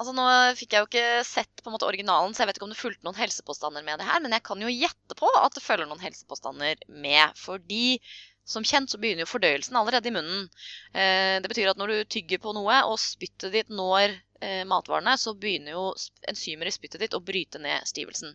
Altså, 0.00 0.14
Nå 0.16 0.24
fikk 0.58 0.72
jeg 0.74 0.82
jo 0.82 0.88
ikke 0.88 1.24
sett 1.28 1.60
på 1.62 1.68
en 1.70 1.76
måte 1.76 1.86
originalen, 1.86 2.32
så 2.34 2.42
jeg 2.42 2.48
vet 2.50 2.58
ikke 2.58 2.66
om 2.66 2.72
det 2.72 2.80
fulgte 2.80 3.06
noen 3.06 3.18
helsepåstander 3.20 3.84
med 3.86 4.00
det 4.00 4.08
her, 4.08 4.22
men 4.24 4.32
jeg 4.34 4.42
kan 4.48 4.64
jo 4.64 4.72
gjette 4.72 5.18
på 5.20 5.28
at 5.38 5.54
det 5.54 5.62
følger 5.62 5.86
noen 5.86 6.00
helsepåstander 6.02 6.80
med. 6.88 7.36
Fordi 7.38 8.00
som 8.44 8.64
kjent 8.66 8.90
så 8.90 8.98
begynner 8.98 9.24
jo 9.24 9.30
fordøyelsen 9.30 9.78
allerede 9.78 10.10
i 10.10 10.14
munnen. 10.14 10.48
Eh, 10.92 11.38
det 11.42 11.50
betyr 11.50 11.72
at 11.72 11.80
når 11.80 11.92
du 11.92 12.12
tygger 12.16 12.42
på 12.42 12.54
noe, 12.56 12.82
og 12.88 13.00
spyttet 13.00 13.54
ditt 13.54 13.72
når 13.72 14.16
eh, 14.42 14.62
matvarene, 14.68 15.14
så 15.18 15.34
begynner 15.38 15.76
jo 15.76 15.84
enzymer 16.30 16.68
i 16.68 16.74
spyttet 16.74 17.04
ditt 17.04 17.16
å 17.16 17.22
bryte 17.22 17.62
ned 17.62 17.86
stivelsen. 17.88 18.34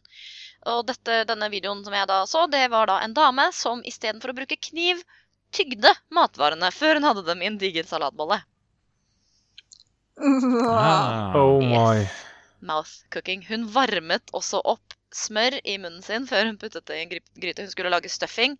Og 0.73 0.83
dette, 0.87 1.23
denne 1.29 1.51
videoen 1.53 1.83
som 1.85 1.95
jeg 1.95 2.09
da 2.09 2.21
så, 2.29 2.45
det 2.51 2.65
var 2.73 2.89
da 2.89 3.01
en 3.03 3.15
dame 3.17 3.49
som 3.55 3.83
istedenfor 3.87 4.33
å 4.33 4.37
bruke 4.41 4.59
kniv, 4.69 5.03
tygde 5.55 5.93
matvarene 6.11 6.71
før 6.75 6.99
hun 6.99 7.07
hadde 7.07 7.27
dem 7.27 7.43
i 7.43 7.51
en 7.51 7.59
diger 7.61 7.87
salatbolle. 7.87 8.41
Ah. 10.17 11.35
Oh 11.37 11.61
my. 11.61 12.01
Yes. 12.01 12.23
Mouth 12.59 12.93
cooking. 13.13 13.43
Hun 13.45 13.67
varmet 13.69 14.33
også 14.33 14.63
opp 14.65 14.95
smør 15.13 15.59
i 15.63 15.77
munnen 15.77 16.01
sin 16.03 16.25
før 16.29 16.49
hun 16.49 16.57
puttet 16.59 16.87
det 16.89 16.97
i 16.97 17.03
en 17.05 17.11
gryte. 17.13 17.63
Hun 17.63 17.71
skulle 17.71 17.91
lage 17.93 18.09
stuffing, 18.11 18.57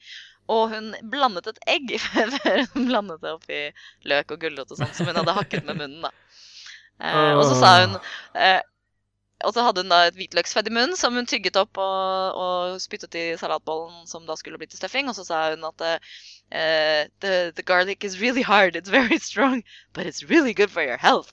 og 0.48 0.72
hun 0.72 0.94
blandet 1.12 1.50
et 1.52 1.60
egg 1.68 1.94
før 2.38 2.64
hun 2.74 2.88
blandet 2.90 3.22
det 3.24 3.36
oppi 3.36 3.60
løk 4.08 4.34
og 4.36 4.42
gulrot 4.46 4.72
og 4.72 4.80
sånn, 4.80 4.96
som 4.96 5.10
hun 5.10 5.20
hadde 5.20 5.36
hakket 5.38 5.68
med 5.68 5.82
munnen. 5.82 6.08
da. 6.08 6.14
Eh, 7.04 7.34
og 7.36 7.44
så 7.46 7.58
sa 7.60 7.72
hun 7.84 7.92
eh, 8.42 8.58
Og 9.46 9.52
så 9.54 9.62
hadde 9.62 9.84
hun 9.84 9.92
da 9.92 10.00
et 10.08 10.16
hvitløksfett 10.18 10.66
i 10.66 10.74
munnen 10.74 10.98
som 10.98 11.14
hun 11.14 11.28
tygget 11.30 11.60
opp 11.62 11.78
og, 11.78 12.40
og 12.42 12.80
spyttet 12.82 13.14
i 13.20 13.26
salatbollen 13.38 14.08
som 14.10 14.26
da 14.26 14.34
skulle 14.40 14.58
bli 14.58 14.70
til 14.72 14.80
stuffing. 14.80 15.12
Og 15.12 15.18
så 15.20 15.28
sa 15.28 15.44
hun 15.52 15.68
at 15.68 15.86
eh, 15.86 17.06
the, 17.22 17.52
the 17.54 17.62
garlic 17.62 18.04
is 18.04 18.18
really 18.22 18.42
hard, 18.42 18.76
it's 18.76 18.90
very 18.90 19.20
strong, 19.20 19.62
but 19.94 20.08
it's 20.08 20.26
really 20.26 20.54
good 20.58 20.72
for 20.74 20.82
your 20.82 20.98
health. 20.98 21.30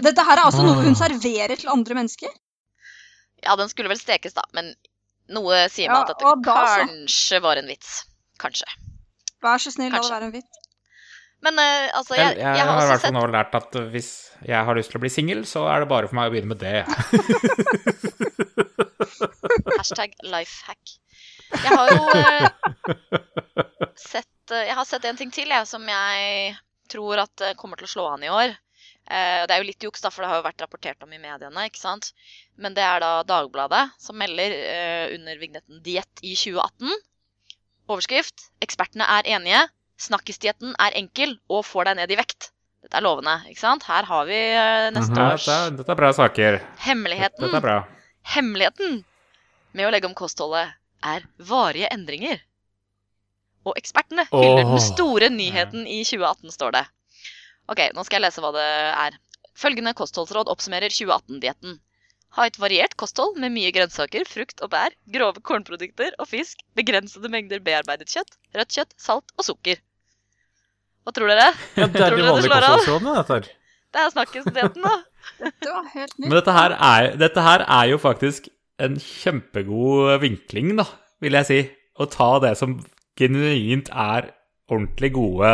Dette 0.00 0.24
her 0.24 0.38
er 0.38 0.48
altså 0.48 0.64
noe 0.64 0.80
hun 0.80 0.96
serverer 0.96 1.60
til 1.60 1.70
andre 1.70 1.94
mennesker? 1.98 2.32
Ja, 3.44 3.54
den 3.56 3.68
skulle 3.68 3.92
vel 3.92 4.00
stekes, 4.00 4.34
da, 4.36 4.42
men 4.56 4.72
noe 5.34 5.56
sier 5.72 5.88
meg 5.90 5.96
Ja, 5.96 6.00
at 6.04 6.08
dette 6.12 6.24
og 6.30 6.36
da 6.46 6.58
så. 6.66 6.72
kanskje 6.86 7.36
var 7.44 7.54
en 7.60 7.68
vits. 7.70 7.90
Kanskje. 8.40 8.68
Vær 9.44 9.58
så 9.62 9.70
snill, 9.72 9.92
la 9.94 9.98
det 10.02 10.12
være 10.12 10.26
en 10.30 10.34
vits. 10.34 10.54
Men 11.40 11.54
uh, 11.56 11.86
altså, 11.96 12.14
jeg, 12.18 12.24
jeg, 12.36 12.44
jeg 12.44 12.66
har 12.68 12.76
har 12.76 12.84
i 12.84 12.88
hvert 12.90 13.04
fall 13.06 13.16
nå 13.16 13.22
lært 13.32 13.54
at 13.56 13.70
hvis 13.94 14.10
jeg 14.44 14.60
har 14.68 14.74
lyst 14.76 14.90
til 14.92 14.98
å 15.00 15.04
bli 15.04 15.12
singel, 15.12 15.40
så 15.48 15.60
er 15.72 15.76
det 15.82 15.92
bare 15.92 16.06
for 16.10 16.16
meg 16.18 16.26
å 16.28 16.32
begynne 16.34 16.52
med 16.52 16.60
det. 16.60 16.78
hashtag 19.80 20.10
lifehack. 20.26 20.84
Jeg 21.50 21.70
har 21.80 21.86
jo 21.90 22.02
uh, 22.14 22.48
sett 23.98 24.52
uh, 24.52 24.60
Jeg 24.60 24.76
har 24.76 24.86
sett 24.86 25.04
en 25.08 25.18
ting 25.18 25.30
til, 25.34 25.48
jeg, 25.48 25.66
som 25.66 25.82
jeg 25.88 26.54
tror 26.92 27.14
at 27.24 27.36
kommer 27.56 27.76
til 27.80 27.88
å 27.88 27.94
slå 27.94 28.04
an 28.12 28.24
i 28.26 28.34
år. 28.34 28.50
Eh, 29.10 29.42
det 29.46 29.54
er 29.54 29.58
jo 29.58 29.66
litt 29.66 29.82
juks, 29.82 30.02
da, 30.04 30.10
for 30.14 30.22
det 30.22 30.28
har 30.30 30.38
jo 30.38 30.46
vært 30.46 30.62
rapportert 30.62 31.02
om 31.02 31.10
i 31.10 31.18
mediene, 31.18 31.64
ikke 31.66 31.80
sant. 31.80 32.12
Men 32.60 32.74
det 32.76 32.84
er 32.84 33.00
da 33.00 33.10
Dagbladet 33.24 33.86
som 34.00 34.18
melder 34.20 34.52
eh, 34.52 35.14
under 35.16 35.38
vignetten 35.40 35.80
'Diett 35.84 36.20
i 36.22 36.34
2018'. 36.36 36.96
Overskrift 37.90 38.50
'Ekspertene 38.60 39.06
er 39.18 39.28
enige'. 39.38 39.68
Snakkisdietten 40.00 40.74
er 40.80 40.96
enkel 40.96 41.38
og 41.52 41.64
får 41.68 41.90
deg 41.90 41.96
ned 42.00 42.12
i 42.12 42.18
vekt. 42.20 42.50
Dette 42.80 42.96
er 42.96 43.04
lovende, 43.04 43.34
ikke 43.50 43.60
sant? 43.60 43.84
Her 43.84 44.06
har 44.08 44.28
vi 44.28 44.36
eh, 44.36 44.90
neste 44.96 45.12
Mhm. 45.12 45.24
års 45.26 45.44
Dette, 45.48 45.76
dette 45.76 45.92
er 45.92 45.98
bra 46.00 46.12
saker. 46.16 46.60
Hemmeligheten 46.86 47.44
Dette 47.44 47.56
er 47.60 47.66
bra. 47.66 47.78
Hemmeligheten 48.34 49.02
med 49.72 49.86
å 49.86 49.90
legge 49.92 50.08
om 50.08 50.14
kostholdet 50.16 50.72
er 51.04 51.26
varige 51.38 51.88
endringer. 51.92 52.40
Og 53.68 53.76
ekspertene 53.76 54.24
hyller 54.32 54.64
oh. 54.64 54.72
den 54.72 54.80
store 54.80 55.28
nyheten 55.28 55.84
i 55.86 56.00
2018, 56.04 56.50
står 56.56 56.72
det. 56.78 56.86
Ok, 57.68 57.84
nå 57.94 58.04
skal 58.04 58.20
jeg 58.20 58.24
lese 58.28 58.40
hva 58.40 58.52
det 58.56 58.64
er. 58.64 59.18
Følgende 59.60 59.92
kostholdsråd 59.94 60.48
oppsummerer 60.48 60.88
2018-dietten. 60.88 61.76
Ha 62.38 62.46
et 62.46 62.58
variert 62.62 62.92
kosthold 63.00 63.38
med 63.42 63.50
mye 63.56 63.72
grønnsaker, 63.74 64.22
frukt 64.28 64.62
og 64.62 64.70
bær, 64.70 64.94
grove 65.10 65.42
kornprodukter 65.46 66.14
og 66.22 66.28
fisk, 66.30 66.62
begrensede 66.78 67.30
mengder 67.32 67.62
bearbeidet 67.64 68.10
kjøtt, 68.12 68.36
rødt 68.54 68.76
kjøtt, 68.76 68.94
salt 69.02 69.34
og 69.36 69.46
sukker. 69.48 69.80
Hva 71.02 71.14
tror 71.16 71.32
dere? 71.32 71.48
Ja, 71.80 71.88
det 71.88 72.04
er 72.04 72.14
de 72.14 72.20
det 72.20 72.28
vanlige 72.28 72.52
kostholdsrådene, 72.54 73.16
dette 73.18 73.36
her. 73.38 73.50
Det 73.90 74.00
er 74.02 74.12
snakkisdietten, 74.14 74.86
da. 74.86 74.96
dette 75.40 75.74
var 75.74 75.86
helt 75.96 76.14
nytt. 76.14 76.28
Men 76.28 76.36
dette 76.38 76.54
her, 76.54 76.76
er, 76.92 77.10
dette 77.18 77.46
her 77.48 77.64
er 77.66 77.90
jo 77.90 78.00
faktisk 78.00 78.46
en 78.80 78.98
kjempegod 79.02 80.20
vinkling, 80.22 80.76
da, 80.78 80.86
vil 81.24 81.38
jeg 81.40 81.48
si. 81.48 81.60
Å 82.00 82.06
ta 82.08 82.30
det 82.44 82.54
som 82.60 82.78
genuint 83.18 83.90
er 83.90 84.30
ordentlig 84.70 85.12
gode 85.16 85.50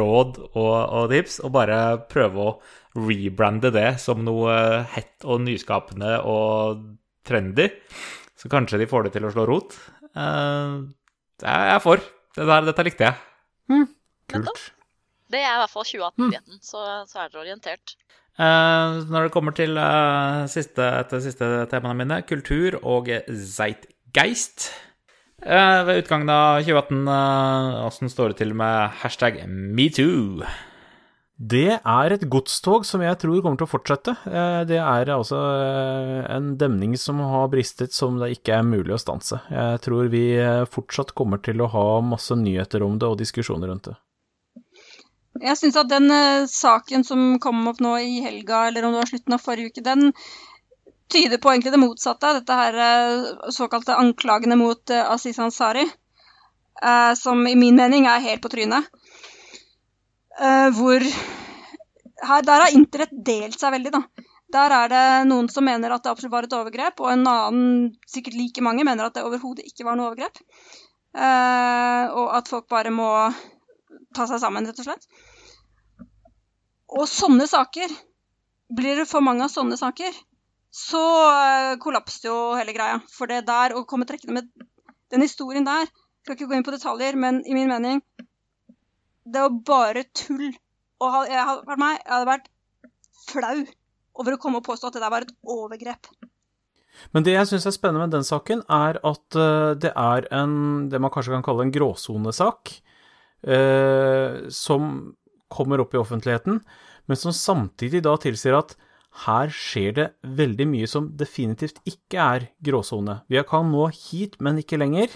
råd 0.00 0.38
og, 0.44 0.74
og 0.74 1.10
tips, 1.12 1.38
og 1.46 1.54
bare 1.54 1.80
prøve 2.10 2.42
å 2.42 2.54
rebrande 2.96 3.70
det 3.74 3.88
som 4.02 4.24
noe 4.26 4.56
hett 4.94 5.26
og 5.28 5.42
nyskapende 5.44 6.16
og 6.26 6.84
trendy. 7.26 7.68
Så 8.36 8.50
kanskje 8.52 8.80
de 8.82 8.88
får 8.90 9.06
det 9.06 9.16
til 9.16 9.26
å 9.28 9.32
slå 9.32 9.46
rot. 9.48 9.76
Eh, 10.16 10.78
jeg 11.44 11.74
er 11.76 11.82
for. 11.84 12.02
Det 12.36 12.48
der, 12.48 12.66
dette 12.68 12.84
likte 12.86 13.08
jeg. 13.08 13.86
Kult. 14.32 14.66
Det 15.32 15.40
er 15.42 15.56
i 15.56 15.60
hvert 15.62 15.72
fall 15.72 15.86
2018-dietten, 15.86 16.58
så, 16.62 16.82
så 17.08 17.22
er 17.22 17.30
dere 17.32 17.42
orientert. 17.42 17.96
Uh, 18.36 19.00
når 19.08 19.26
det 19.26 19.32
kommer 19.32 19.54
til 19.56 19.78
uh, 19.80 20.44
siste, 20.50 20.84
til 21.10 21.22
siste 21.24 21.48
temaene 21.72 21.96
mine, 22.02 22.18
kultur 22.28 22.76
og 22.82 23.08
zeitgeist. 23.26 24.68
Eh, 25.42 25.84
ved 25.84 25.98
utgangen 25.98 26.30
av 26.30 26.62
2018, 26.62 27.08
eh, 27.08 27.86
åssen 27.86 28.10
står 28.10 28.32
det 28.32 28.38
til 28.40 28.54
med 28.56 28.90
hashtag 29.02 29.42
metoo? 29.48 30.46
Det 31.36 31.76
er 31.76 32.12
et 32.14 32.24
godstog 32.32 32.86
som 32.88 33.02
jeg 33.04 33.18
tror 33.20 33.42
kommer 33.44 33.60
til 33.60 33.66
å 33.66 33.70
fortsette. 33.74 34.14
Eh, 34.24 34.64
Det 34.64 34.78
er 34.80 35.12
altså 35.12 35.36
en 36.32 36.56
demning 36.56 36.96
som 36.96 37.20
har 37.20 37.48
bristet 37.48 37.92
som 37.92 38.16
det 38.18 38.38
ikke 38.38 38.56
er 38.56 38.62
mulig 38.62 38.96
å 38.96 38.98
stanse. 38.98 39.42
Jeg 39.50 39.80
tror 39.82 40.08
vi 40.08 40.40
fortsatt 40.72 41.14
kommer 41.14 41.42
til 41.42 41.60
å 41.60 41.68
ha 41.68 42.00
masse 42.00 42.32
nyheter 42.32 42.82
om 42.82 42.98
det 42.98 43.06
og 43.06 43.18
diskusjoner 43.18 43.68
rundt 43.68 43.90
det. 43.92 43.96
Jeg 45.42 45.56
syns 45.58 45.76
at 45.76 45.88
den 45.88 46.08
saken 46.48 47.04
som 47.04 47.38
kom 47.38 47.68
opp 47.68 47.78
nå 47.78 47.98
i 48.00 48.22
helga, 48.24 48.68
eller 48.68 48.86
om 48.86 48.92
det 48.92 49.02
var 49.04 49.10
slutten 49.12 49.34
av 49.34 49.44
forrige 49.44 49.68
uke, 49.68 49.84
den 49.84 50.12
tyder 51.08 51.38
på 51.38 51.50
egentlig 51.52 51.72
det 51.72 51.80
motsatte. 51.80 52.32
Dette 52.38 52.58
her 52.58 52.78
eh, 52.86 53.50
såkalte 53.54 53.96
anklagene 53.96 54.58
mot 54.58 54.90
eh, 54.90 55.10
Aziz 55.10 55.38
Ansari, 55.38 55.86
eh, 56.82 57.12
som 57.14 57.46
i 57.46 57.56
min 57.56 57.76
mening 57.76 58.06
er 58.10 58.24
helt 58.24 58.42
på 58.42 58.52
trynet. 58.52 58.92
Hvor 60.76 61.00
her, 61.00 62.42
Der 62.44 62.60
har 62.60 62.74
internett 62.76 63.12
delt 63.24 63.56
seg 63.56 63.72
veldig, 63.72 63.92
da. 63.94 64.02
Der 64.52 64.72
er 64.78 64.90
det 64.92 65.04
noen 65.30 65.48
som 65.48 65.64
mener 65.64 65.94
at 65.94 66.02
det 66.04 66.10
absolutt 66.10 66.34
var 66.34 66.44
et 66.44 66.52
overgrep, 66.52 67.00
og 67.00 67.08
en 67.08 67.22
annen, 67.24 67.86
sikkert 68.04 68.36
like 68.36 68.60
mange, 68.60 68.84
mener 68.84 69.08
at 69.08 69.16
det 69.16 69.24
overhodet 69.24 69.64
ikke 69.64 69.86
var 69.88 69.96
noe 69.96 70.10
overgrep. 70.10 70.42
Og 71.16 72.28
at 72.36 72.52
folk 72.52 72.68
bare 72.68 72.92
må 72.92 73.08
ta 74.12 74.28
seg 74.28 74.42
sammen, 74.44 74.68
rett 74.68 74.84
og 74.84 74.90
slett. 74.90 75.08
Og 77.00 77.08
sånne 77.08 77.48
saker, 77.48 77.96
blir 78.76 79.00
det 79.00 79.08
for 79.08 79.24
mange 79.24 79.48
av 79.48 79.56
sånne 79.56 79.80
saker, 79.80 80.12
så 80.76 81.02
eh, 81.30 81.74
kollapser 81.80 82.28
jo 82.28 82.36
hele 82.58 82.74
greia. 82.76 83.00
For 83.12 83.30
det 83.30 83.46
der 83.48 83.76
å 83.76 83.86
komme 83.88 84.08
trekkende 84.08 84.40
med 84.40 84.68
den 85.14 85.24
historien 85.24 85.66
der 85.66 85.88
Skal 86.26 86.34
ikke 86.34 86.48
gå 86.50 86.56
inn 86.58 86.66
på 86.66 86.74
detaljer, 86.74 87.16
men 87.16 87.38
i 87.46 87.54
min 87.54 87.70
mening 87.70 88.00
Det 89.24 89.42
var 89.44 89.58
bare 89.70 90.04
tull. 90.10 90.50
Og 91.02 91.18
jeg 91.30 91.44
hadde 91.48 91.66
vært 91.68 91.82
meg, 91.82 91.98
jeg 92.00 92.12
hadde 92.12 92.30
vært 92.30 92.48
flau 93.26 93.58
over 94.16 94.34
å 94.34 94.40
komme 94.40 94.60
og 94.60 94.66
påstå 94.66 94.88
at 94.88 94.96
det 94.96 95.04
der 95.04 95.12
var 95.12 95.26
et 95.26 95.34
overgrep. 95.44 96.08
Men 97.12 97.26
det 97.26 97.34
jeg 97.34 97.50
syns 97.50 97.66
er 97.68 97.74
spennende 97.74 98.06
med 98.06 98.14
den 98.16 98.24
saken, 98.24 98.62
er 98.72 98.96
at 99.04 99.36
uh, 99.36 99.74
det 99.76 99.92
er 99.92 100.28
en, 100.32 100.54
det 100.88 101.00
man 101.02 101.12
kanskje 101.12 101.34
kan 101.34 101.44
kalle 101.44 101.66
en 101.66 101.74
gråsonesak, 101.74 102.72
uh, 103.44 104.46
som 104.48 104.88
kommer 105.52 105.82
opp 105.84 105.92
i 105.92 106.00
offentligheten, 106.00 106.62
men 107.06 107.20
som 107.20 107.34
samtidig 107.36 108.00
da 108.06 108.16
tilsier 108.22 108.56
at 108.56 108.72
her 109.24 109.52
skjer 109.54 109.94
det 109.96 110.06
veldig 110.38 110.66
mye 110.68 110.88
som 110.90 111.08
definitivt 111.16 111.80
ikke 111.88 112.20
er 112.20 112.50
gråsone. 112.64 113.20
Vi 113.32 113.40
kan 113.48 113.70
nå 113.72 113.88
hit, 113.94 114.36
men 114.44 114.60
ikke 114.60 114.80
lenger. 114.80 115.14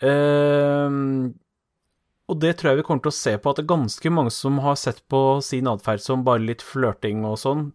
Uh, 0.00 1.28
og 2.28 2.40
det 2.42 2.54
tror 2.58 2.72
jeg 2.72 2.80
vi 2.82 2.86
kommer 2.86 3.04
til 3.04 3.12
å 3.12 3.18
se 3.18 3.36
på, 3.36 3.50
at 3.50 3.60
det 3.60 3.64
er 3.64 3.74
ganske 3.74 4.12
mange 4.12 4.32
som 4.34 4.58
har 4.64 4.76
sett 4.80 5.00
på 5.10 5.22
sin 5.44 5.68
atferd 5.70 6.04
som 6.04 6.24
bare 6.26 6.44
litt 6.44 6.64
flørting 6.64 7.24
og 7.24 7.38
sånn, 7.40 7.70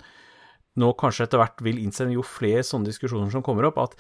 nå 0.78 0.92
kanskje 0.98 1.28
etter 1.28 1.42
hvert 1.42 1.64
vil 1.66 1.82
innse, 1.82 2.06
jo 2.14 2.26
flere 2.26 2.64
sånne 2.66 2.90
diskusjoner 2.90 3.34
som 3.34 3.46
kommer 3.46 3.70
opp, 3.70 3.82
at 3.82 3.98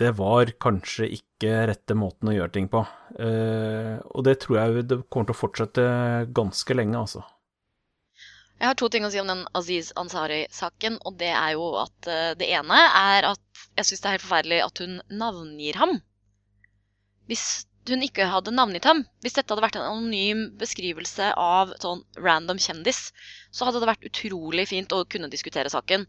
det 0.00 0.10
var 0.18 0.50
kanskje 0.60 1.08
ikke 1.16 1.68
rette 1.70 1.96
måten 1.96 2.28
å 2.28 2.34
gjøre 2.34 2.54
ting 2.56 2.68
på. 2.72 2.82
Uh, 3.16 4.00
og 4.12 4.24
det 4.26 4.38
tror 4.42 4.58
jeg 4.60 4.86
det 4.90 5.00
kommer 5.08 5.30
til 5.30 5.36
å 5.36 5.42
fortsette 5.44 5.86
ganske 6.34 6.76
lenge, 6.76 7.00
altså. 7.04 7.24
Jeg 8.60 8.70
har 8.70 8.78
to 8.78 8.88
ting 8.92 9.04
å 9.06 9.10
si 9.12 9.20
om 9.20 9.28
den 9.28 9.42
Aziz 9.58 9.90
Ansari-saken, 9.98 11.00
og 11.04 11.18
det 11.20 11.32
er 11.34 11.54
jo 11.56 11.72
at 11.82 12.08
uh, 12.08 12.32
det 12.38 12.48
ene 12.54 12.80
er 12.86 13.30
at 13.34 13.62
jeg 13.74 13.88
syns 13.88 14.02
det 14.02 14.08
er 14.08 14.16
helt 14.16 14.24
forferdelig 14.24 14.60
at 14.64 14.82
hun 14.84 14.98
navngir 15.10 15.78
ham. 15.80 15.96
Hvis 17.28 17.64
hun 17.88 18.04
ikke 18.04 18.28
hadde 18.30 18.54
navngitt 18.54 18.86
ham, 18.88 19.02
hvis 19.24 19.36
dette 19.36 19.52
hadde 19.52 19.64
vært 19.64 19.76
en 19.76 19.86
anonym 19.86 20.44
beskrivelse 20.60 21.32
av 21.40 21.74
sånn 21.82 22.04
random 22.16 22.60
kjendis, 22.62 23.10
så 23.52 23.68
hadde 23.68 23.82
det 23.82 23.90
vært 23.90 24.06
utrolig 24.08 24.66
fint 24.70 24.94
å 24.96 25.02
kunne 25.10 25.28
diskutere 25.32 25.72
saken. 25.72 26.06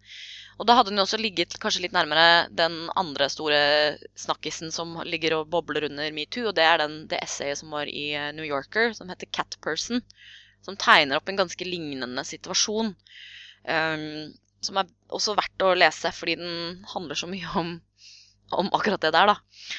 Og 0.55 0.69
da 0.69 0.77
hadde 0.77 0.93
hun 0.93 1.03
også 1.03 1.19
ligget 1.19 1.57
kanskje 1.59 1.83
litt 1.83 1.95
nærmere 1.95 2.47
den 2.55 2.85
andre 2.95 3.27
store 3.31 3.59
snakkisen 4.19 4.71
som 4.71 4.95
ligger 5.03 5.41
og 5.41 5.51
bobler 5.51 5.89
under 5.89 6.15
metoo, 6.15 6.47
og 6.49 6.55
det 6.55 6.63
er 6.63 6.79
den, 6.85 7.01
det 7.11 7.19
essayet 7.25 7.59
som 7.59 7.75
var 7.75 7.91
i 7.91 8.07
eh, 8.15 8.31
New 8.37 8.47
Yorker, 8.47 8.93
som 8.95 9.11
heter 9.11 9.31
Cat 9.35 9.59
Person, 9.65 10.03
som 10.65 10.77
tegner 10.81 11.19
opp 11.19 11.29
en 11.29 11.39
ganske 11.39 11.67
lignende 11.67 12.25
situasjon. 12.27 12.93
Um, 13.65 14.33
som 14.65 14.79
er 14.81 14.89
også 15.13 15.35
verdt 15.37 15.65
å 15.65 15.75
lese, 15.77 16.11
fordi 16.15 16.37
den 16.39 16.83
handler 16.89 17.17
så 17.19 17.29
mye 17.29 17.51
om, 17.61 17.75
om 18.57 18.71
akkurat 18.73 19.03
det 19.05 19.13
der, 19.13 19.33
da. 19.33 19.75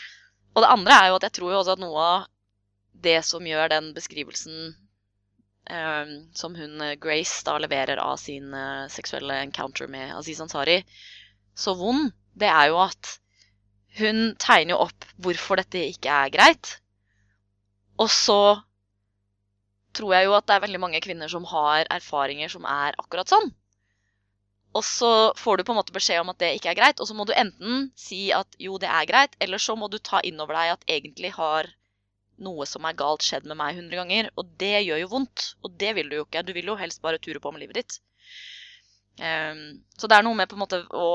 Og 0.54 0.62
det 0.64 0.72
andre 0.72 0.96
er 0.96 1.10
jo 1.10 1.18
at 1.18 1.26
jeg 1.26 1.36
tror 1.38 1.52
jo 1.52 1.60
også 1.60 1.76
at 1.76 1.82
noe 1.82 2.02
av 2.02 2.26
det 3.06 3.18
som 3.28 3.44
gjør 3.44 3.68
den 3.74 3.90
beskrivelsen 3.96 4.70
um, 5.68 6.12
som 6.34 6.54
hun 6.56 6.80
eh, 6.80 6.96
Grace 7.00 7.42
da 7.44 7.58
leverer 7.60 8.00
av 8.00 8.16
sin 8.20 8.54
uh, 8.54 8.86
seksuelle 8.92 9.36
encounter 9.44 9.90
med 9.90 10.14
Aziz 10.16 10.40
Ansari, 10.40 10.80
så 11.56 11.74
vond, 11.76 12.12
det 12.36 12.48
er 12.48 12.70
jo 12.70 12.80
at 12.84 13.16
hun 13.96 14.34
tegner 14.40 14.74
jo 14.74 14.82
opp 14.86 15.06
hvorfor 15.24 15.60
dette 15.60 15.86
ikke 15.92 16.12
er 16.12 16.32
greit. 16.32 16.76
Og 18.00 18.10
så 18.12 18.40
tror 19.96 20.14
jeg 20.16 20.28
jo 20.28 20.34
at 20.36 20.46
det 20.48 20.56
er 20.56 20.64
veldig 20.66 20.82
mange 20.82 21.00
kvinner 21.04 21.30
som 21.32 21.46
har 21.50 21.88
erfaringer 21.92 22.52
som 22.52 22.66
er 22.68 22.98
akkurat 23.00 23.32
sånn. 23.32 23.50
Og 24.76 24.84
så 24.84 25.10
får 25.40 25.56
du 25.56 25.64
på 25.64 25.72
en 25.72 25.80
måte 25.80 25.94
beskjed 25.94 26.20
om 26.20 26.30
at 26.32 26.40
det 26.42 26.52
ikke 26.58 26.74
er 26.74 26.78
greit, 26.78 27.00
og 27.00 27.08
så 27.08 27.16
må 27.16 27.24
du 27.24 27.32
enten 27.32 27.88
si 27.96 28.26
at 28.36 28.58
jo, 28.60 28.76
det 28.82 28.90
er 28.92 29.08
greit, 29.08 29.36
eller 29.40 29.62
så 29.62 29.76
må 29.78 29.88
du 29.88 29.96
ta 29.98 30.20
inn 30.20 30.42
over 30.42 30.58
deg 30.58 30.74
at 30.74 30.88
egentlig 30.98 31.32
har 31.38 31.70
noe 32.44 32.66
som 32.68 32.84
er 32.84 32.96
galt, 32.98 33.24
skjedd 33.24 33.46
med 33.48 33.58
meg 33.58 33.76
100 33.78 33.96
ganger. 33.96 34.30
Og 34.36 34.48
det 34.60 34.84
gjør 34.84 35.02
jo 35.02 35.12
vondt. 35.14 35.46
Og 35.64 35.76
det 35.80 35.94
vil 35.96 36.10
du 36.10 36.18
jo 36.18 36.26
ikke. 36.26 36.44
Du 36.44 36.52
vil 36.56 36.68
jo 36.68 36.76
helst 36.80 37.02
bare 37.04 37.20
ture 37.22 37.40
på 37.42 37.52
med 37.52 37.64
livet 37.64 37.80
ditt. 37.80 37.98
Um, 39.16 39.80
så 39.96 40.10
det 40.10 40.18
er 40.18 40.26
noe 40.26 40.36
med 40.36 40.50
på 40.50 40.58
en 40.58 40.64
måte 40.66 40.82
å 40.92 41.06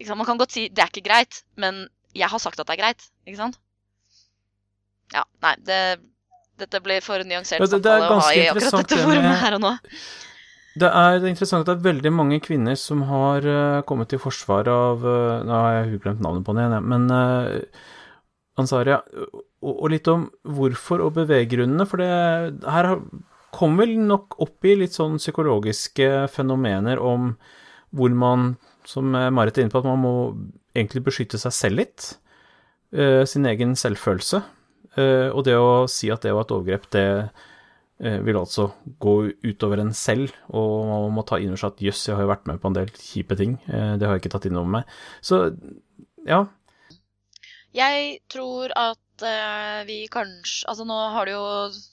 Man 0.00 0.24
kan 0.24 0.38
godt 0.40 0.54
si 0.54 0.62
'det 0.68 0.80
er 0.80 0.88
ikke 0.88 1.04
greit', 1.04 1.42
men 1.60 1.86
jeg 2.16 2.26
har 2.26 2.40
sagt 2.40 2.58
at 2.58 2.66
det 2.66 2.72
er 2.72 2.82
greit. 2.82 3.02
Ikke 3.26 3.36
sant? 3.36 3.58
Ja, 5.12 5.24
nei, 5.42 5.54
det, 5.60 6.00
dette 6.60 6.80
blir 6.84 7.04
for 7.04 7.22
nyansert 7.26 7.62
det, 7.64 7.80
det 7.84 7.94
å 7.96 8.18
ha 8.20 8.32
i 8.34 8.48
akkurat 8.50 8.82
dette 8.82 9.00
forumet 9.04 9.40
her 9.42 9.56
og 9.58 9.64
nå. 9.64 9.76
Det 10.78 10.86
er, 10.86 11.16
det 11.18 11.26
er, 11.26 11.32
interessant 11.32 11.64
at 11.64 11.70
det 11.72 11.80
er 11.80 11.88
veldig 11.88 12.12
mange 12.14 12.38
kvinner 12.44 12.76
som 12.78 13.02
har 13.08 13.46
uh, 13.46 13.80
kommet 13.88 14.12
til 14.12 14.20
forsvar 14.22 14.68
av 14.70 15.02
uh, 15.02 15.40
Nå 15.42 15.56
har 15.56 15.72
jeg 15.80 15.98
glemt 16.04 16.22
navnet 16.22 16.46
på 16.46 16.54
henne 16.54 16.68
igjen, 16.68 16.86
men 16.92 17.08
uh, 17.10 17.88
Ansaria, 18.60 19.00
og, 19.64 19.82
litt 19.90 20.06
om 20.12 20.28
hvorfor 20.46 21.02
og 21.02 21.16
beveggrunnene, 21.18 21.86
for 21.88 22.02
det 22.02 22.70
her 22.70 22.92
kom 23.56 23.74
vel 23.80 23.96
nok 24.04 24.36
opp 24.44 24.68
i 24.68 24.76
litt 24.78 24.94
sånn 24.94 25.18
psykologiske 25.18 26.28
fenomener 26.30 27.02
om 27.02 27.32
hvor 27.96 28.14
man, 28.14 28.52
som 28.86 29.10
Marit 29.10 29.58
er 29.58 29.64
inne 29.64 29.74
på, 29.74 29.80
at 29.80 29.88
man 29.88 30.02
må 30.04 30.14
egentlig 30.76 31.02
beskytte 31.08 31.40
seg 31.40 31.56
selv 31.56 31.80
litt. 31.80 32.10
Sin 33.26 33.48
egen 33.48 33.72
selvfølelse. 33.78 34.42
Uh, 34.98 35.30
og 35.30 35.44
det 35.46 35.54
å 35.54 35.86
si 35.90 36.10
at 36.10 36.24
det 36.24 36.34
var 36.34 36.46
et 36.46 36.54
overgrep, 36.54 36.88
det 36.94 37.06
uh, 37.30 38.18
vil 38.26 38.40
altså 38.40 38.70
gå 39.02 39.16
utover 39.46 39.82
en 39.82 39.92
selv, 39.94 40.34
og 40.50 40.88
man 40.88 41.18
må 41.18 41.26
ta 41.26 41.38
inn 41.38 41.52
over 41.52 41.62
seg 41.62 41.76
at 41.76 41.84
jøss, 41.90 42.08
jeg 42.08 42.18
har 42.18 42.26
jo 42.26 42.32
vært 42.32 42.48
med 42.50 42.62
på 42.62 42.70
en 42.70 42.78
del 42.80 42.90
kjipe 42.96 43.36
ting. 43.38 43.58
det 43.68 44.08
har 44.08 44.16
jeg 44.16 44.24
ikke 44.24 44.34
tatt 44.34 44.48
inn 44.50 44.58
over 44.58 44.80
meg. 44.80 44.96
Så 45.22 45.44
ja. 46.26 46.46
Jeg 47.76 48.18
tror 48.32 48.72
at 48.74 48.98
vi 49.86 50.06
kanskje 50.10 50.64
Altså 50.66 50.86
nå 50.88 50.96
har 51.12 51.28
du 51.28 51.34
jo 51.34 51.42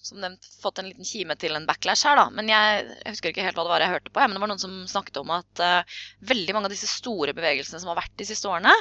som 0.08 0.22
nevnt 0.24 0.46
fått 0.62 0.80
en 0.80 0.88
liten 0.88 1.06
kime 1.06 1.36
til 1.40 1.58
en 1.58 1.66
backlash 1.68 2.08
her, 2.08 2.16
da. 2.16 2.30
Men 2.34 2.48
jeg, 2.52 2.86
jeg 3.02 3.14
husker 3.14 3.34
ikke 3.34 3.44
helt 3.44 3.60
hva 3.60 3.66
det 3.68 3.74
var 3.74 3.84
jeg 3.84 3.94
hørte 3.94 4.14
på. 4.14 4.22
Ja, 4.24 4.30
men 4.30 4.38
det 4.38 4.44
var 4.46 4.52
noen 4.54 4.64
som 4.64 4.78
snakket 4.90 5.20
om 5.22 5.34
at 5.36 5.62
uh, 5.64 6.00
veldig 6.32 6.56
mange 6.56 6.72
av 6.72 6.74
disse 6.74 6.88
store 6.90 7.36
bevegelsene 7.36 7.84
som 7.84 7.92
har 7.92 8.00
vært 8.00 8.16
de 8.20 8.30
siste 8.30 8.48
årene, 8.48 8.74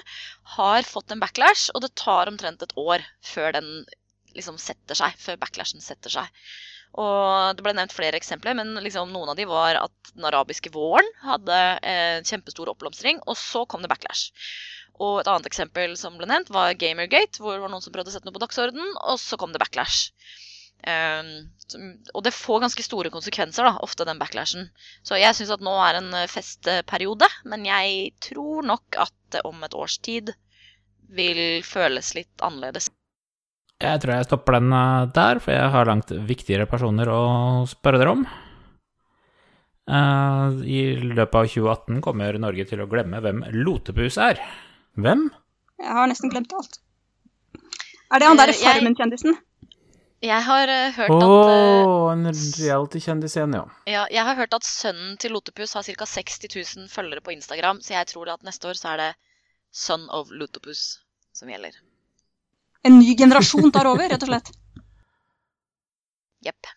har 0.57 0.87
fått 0.87 1.11
en 1.11 1.23
backlash, 1.23 1.69
og 1.75 1.83
det 1.85 1.97
tar 1.99 2.31
omtrent 2.31 2.63
et 2.63 2.77
år 2.79 3.05
før 3.27 3.59
den 3.59 3.73
liksom 4.39 4.61
setter 4.61 4.99
seg. 4.99 5.17
Før 5.21 5.41
backlashen 5.43 5.85
setter 5.85 6.13
seg. 6.13 6.47
Og 6.97 7.57
Det 7.59 7.65
ble 7.65 7.75
nevnt 7.77 7.93
flere 7.93 8.17
eksempler, 8.17 8.57
men 8.57 8.73
liksom 8.81 9.11
noen 9.13 9.33
av 9.33 9.37
de 9.37 9.45
var 9.49 9.77
at 9.83 10.13
den 10.15 10.25
arabiske 10.29 10.73
våren 10.73 11.09
hadde 11.25 11.59
en 11.93 12.25
kjempestor 12.25 12.71
oppblomstring, 12.73 13.21
og 13.27 13.37
så 13.41 13.67
kom 13.69 13.85
det 13.85 13.91
backlash. 13.93 14.31
Og 14.97 15.21
et 15.21 15.29
annet 15.29 15.49
eksempel 15.51 15.93
som 16.01 16.17
ble 16.17 16.29
nevnt, 16.31 16.53
var 16.55 16.77
Gamergate, 16.81 17.43
hvor 17.43 17.57
det 17.57 17.65
var 17.65 17.73
noen 17.73 17.85
som 17.85 17.93
prøvde 17.93 18.13
å 18.13 18.15
sette 18.15 18.29
noe 18.29 18.37
på 18.37 18.41
dagsorden, 18.47 18.95
og 19.05 19.21
så 19.21 19.37
kom 19.41 19.53
det 19.53 19.61
backlash. 19.61 20.09
Um, 20.87 21.29
og 22.15 22.23
det 22.25 22.33
får 22.37 22.63
ganske 22.63 22.85
store 22.85 23.11
konsekvenser, 23.13 23.67
da, 23.67 23.77
ofte 23.85 24.07
den 24.09 24.21
backlashen. 24.21 24.71
Så 25.05 25.21
jeg 25.21 25.37
syns 25.37 25.53
at 25.53 25.65
nå 25.65 25.73
er 25.83 26.01
en 26.01 26.13
eh, 26.15 26.29
festperiode, 26.31 27.29
men 27.49 27.67
jeg 27.69 28.13
tror 28.29 28.65
nok 28.69 29.01
at 29.05 29.15
det 29.35 29.43
om 29.49 29.65
et 29.67 29.75
års 29.77 29.99
tid 29.99 30.33
vil 31.17 31.41
føles 31.67 32.15
litt 32.17 32.45
annerledes. 32.45 32.89
Jeg 33.83 34.01
tror 34.01 34.15
jeg 34.15 34.27
stopper 34.29 34.57
den 34.57 34.73
eh, 34.73 35.07
der, 35.17 35.41
for 35.45 35.53
jeg 35.53 35.73
har 35.75 35.89
langt 35.89 36.13
viktigere 36.29 36.69
personer 36.71 37.11
å 37.13 37.21
spørre 37.69 38.01
dere 38.01 38.15
om. 38.17 38.27
Uh, 39.87 40.57
I 40.67 40.97
løpet 40.99 41.37
av 41.39 41.47
2018 41.47 42.01
kommer 42.03 42.39
Norge 42.43 42.65
til 42.67 42.81
å 42.83 42.89
glemme 42.91 43.21
hvem 43.23 43.45
Lotepus 43.55 44.17
er. 44.19 44.41
Hvem? 44.99 45.29
Jeg 45.79 45.93
har 45.99 46.09
nesten 46.11 46.33
glemt 46.33 46.55
alt. 46.57 46.81
Er 48.11 48.23
det 48.23 48.31
han 48.31 48.41
derre 48.41 48.55
Eh, 48.55 48.63
Farmen-kjendisen? 48.65 49.37
Jeg 50.25 50.43
har 50.47 50.71
eh, 50.73 50.95
hørt 50.97 51.13
at 51.13 51.51
eh, 51.53 52.13
en 52.15 52.29
reality-kjendis 52.33 53.37
igjen, 53.37 53.57
ja. 53.59 53.65
ja, 53.91 54.05
jeg 54.11 54.25
har 54.25 54.39
hørt 54.39 54.57
at 54.57 54.67
sønnen 54.67 55.19
til 55.21 55.37
Lotepus 55.37 55.77
har 55.77 55.85
ca. 55.85 56.09
60 56.09 56.49
000 56.49 56.89
følgere 56.91 57.21
på 57.21 57.35
Instagram, 57.37 57.83
så 57.85 57.99
jeg 57.99 58.09
tror 58.15 58.33
at 58.33 58.47
neste 58.47 58.71
år 58.71 58.81
så 58.81 58.95
er 58.95 59.03
det 59.03 59.11
Son 59.77 60.09
of 60.09 60.33
Lotepus 60.33 61.03
som 61.37 61.53
gjelder. 61.53 61.77
En 62.87 62.99
ny 63.01 63.17
generasjon 63.19 63.73
tar 63.75 63.89
over, 63.91 64.07
rett 64.13 64.23
og 64.23 64.31
slett. 64.31 64.53
Jepp. 66.47 66.69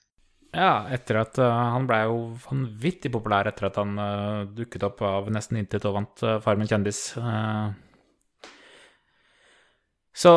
Ja, 0.49 0.87
etter 0.89 1.19
at 1.21 1.37
uh, 1.37 1.45
han 1.75 1.85
blei 1.85 1.99
jo 2.07 2.31
vanvittig 2.41 3.11
populær 3.13 3.51
etter 3.51 3.67
at 3.67 3.75
han 3.77 3.91
uh, 4.01 4.47
dukket 4.57 4.87
opp 4.87 5.03
av 5.05 5.29
nesten 5.29 5.59
intet 5.61 5.85
og 5.85 5.99
vant 5.99 6.23
uh, 6.25 6.39
Farmen 6.41 6.69
kjendis. 6.69 7.03
Uh, 7.21 7.69
så 10.19 10.31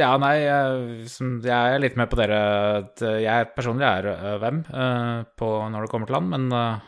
ja, 0.00 0.10
nei, 0.20 0.34
jeg, 0.42 1.06
som, 1.08 1.38
jeg 1.44 1.76
er 1.76 1.80
litt 1.80 1.94
med 1.96 2.10
på 2.10 2.18
dere 2.18 2.40
at 2.80 3.04
jeg 3.22 3.52
personlig 3.54 3.86
er 3.86 4.10
uh, 4.10 4.34
hvem 4.42 4.64
uh, 4.74 5.22
på 5.38 5.52
når 5.70 5.86
det 5.86 5.92
kommer 5.94 6.10
til 6.10 6.18
han, 6.18 6.32
men 6.34 6.50
uh, 6.50 6.82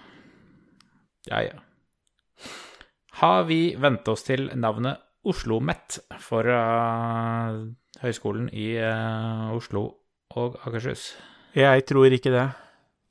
ja, 1.31 1.45
ja. 1.47 1.62
Har 3.22 3.47
vi 3.49 3.61
vent 3.81 4.11
oss 4.11 4.27
til 4.27 4.51
navnet 4.59 4.99
Oslo 5.27 5.62
Mett? 5.64 6.03
for 6.20 6.51
Høgskolen 8.03 8.49
i 8.53 8.77
Oslo 9.57 9.83
og 10.37 10.59
Akershus? 10.67 11.03
Jeg 11.57 11.87
tror 11.89 12.05
ikke 12.13 12.33
det. 12.35 12.51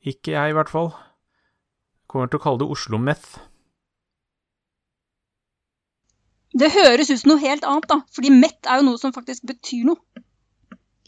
Ikke 0.05 0.31
jeg, 0.35 0.49
i 0.49 0.53
hvert 0.57 0.69
fall. 0.69 0.91
Kommer 2.11 2.27
til 2.29 2.37
å 2.37 2.43
kalle 2.43 2.59
det 2.61 2.69
Oslo 2.75 2.97
Meth. 3.01 3.29
Det 6.55 6.69
høres 6.71 7.09
ut 7.11 7.19
som 7.19 7.29
noe 7.33 7.43
helt 7.43 7.65
annet, 7.67 7.87
da. 7.91 7.97
Fordi 8.15 8.29
mett 8.31 8.63
er 8.69 8.75
jo 8.79 8.85
noe 8.91 8.99
som 9.01 9.15
faktisk 9.15 9.41
betyr 9.49 9.83
noe. 9.89 9.99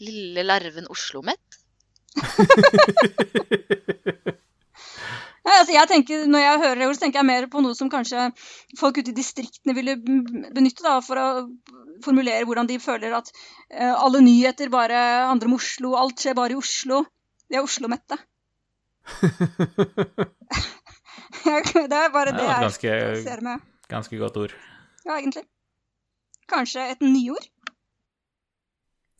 Lille 0.02 0.42
larven 0.44 0.86
Oslo-mett? 0.92 1.48
Nei, 5.48 5.54
altså 5.62 5.72
jeg 5.72 5.88
tenker, 5.88 6.24
Når 6.28 6.42
jeg 6.42 6.58
hører 6.62 6.80
det, 6.82 6.88
så 6.98 7.02
tenker 7.06 7.18
jeg 7.22 7.26
mer 7.28 7.46
på 7.52 7.60
noe 7.64 7.74
som 7.78 7.88
kanskje 7.92 8.26
folk 8.76 8.98
ute 9.00 9.12
i 9.14 9.16
distriktene 9.16 9.72
ville 9.76 9.94
benytte 10.02 10.84
da, 10.84 10.98
for 11.04 11.16
å 11.22 11.26
formulere 12.04 12.44
hvordan 12.44 12.68
de 12.68 12.76
føler 12.82 13.14
at 13.16 13.30
eh, 13.32 13.94
alle 13.94 14.20
nyheter 14.24 14.68
bare 14.72 14.98
handler 15.30 15.48
om 15.48 15.56
Oslo, 15.56 15.94
alt 15.96 16.20
skjer 16.20 16.36
bare 16.36 16.52
i 16.52 16.60
Oslo. 16.60 17.00
De 17.48 17.56
er 17.56 17.64
Oslo-mette. 17.64 18.18
det 21.88 21.96
er 21.96 22.10
bare 22.12 22.32
det 22.36 22.44
jeg 22.44 22.60
ganske- 22.66 23.22
ser 23.24 23.40
med. 23.46 23.60
Ganske 23.88 24.18
godt 24.20 24.36
ord. 24.36 24.52
Ja, 25.06 25.16
egentlig. 25.16 25.44
Kanskje 26.48 26.90
et 26.92 27.00
nyord? 27.00 27.46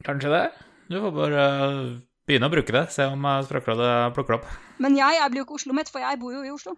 Kanskje 0.05 0.29
det. 0.35 0.45
Du 0.91 1.01
får 1.01 1.12
bare 1.16 1.43
begynne 2.29 2.51
å 2.51 2.53
bruke 2.53 2.74
det. 2.74 2.85
Se 2.95 3.09
om 3.09 3.24
eh, 3.24 3.41
Språkrådet 3.49 3.91
plukker 4.16 4.37
det 4.37 4.39
opp. 4.43 4.53
Men 4.85 4.99
jeg, 4.99 5.18
jeg 5.18 5.33
blir 5.33 5.43
jo 5.43 5.49
ikke 5.49 5.59
Oslo-mitt, 5.59 5.91
for 5.93 6.05
jeg 6.05 6.20
bor 6.20 6.37
jo 6.37 6.45
i 6.45 6.53
Oslo. 6.55 6.76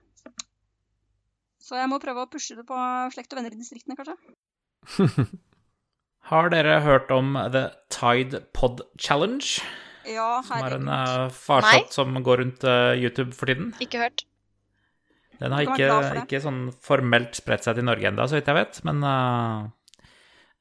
Så 1.61 1.76
jeg 1.78 1.90
må 1.90 2.01
prøve 2.03 2.24
å 2.24 2.30
pushe 2.30 2.57
det 2.59 2.64
på 2.66 2.78
slekt 3.14 3.34
og 3.34 3.40
venner 3.40 3.55
i 3.55 3.61
distriktene, 3.61 3.98
kanskje. 3.98 5.28
Har 6.30 6.51
dere 6.53 6.80
hørt 6.84 7.12
om 7.14 7.36
The 7.53 7.68
Tide 7.92 8.44
Pod 8.57 8.82
Challenge? 8.98 9.61
Ja, 10.09 10.40
herregud. 10.46 10.48
Som 10.48 10.66
er 10.66 10.76
en 10.78 10.90
uh, 10.90 11.34
farsott 11.34 11.94
som 11.94 12.16
går 12.24 12.42
rundt 12.42 12.66
uh, 12.66 12.96
YouTube 12.96 13.34
for 13.36 13.51
tiden. 13.51 13.74
Ikke 13.82 14.01
hørt. 14.03 14.24
Den 15.40 15.55
har 15.57 15.64
ikke, 15.64 15.88
ikke 16.26 16.40
sånn 16.44 16.64
formelt 16.84 17.38
spredt 17.38 17.64
seg 17.64 17.78
til 17.78 17.86
Norge 17.88 18.11
ennå, 18.11 18.26
så 18.28 18.36
vidt 18.36 18.51
jeg 18.51 18.59
vet. 18.59 18.80
Men 18.84 19.01
uh, 19.07 19.62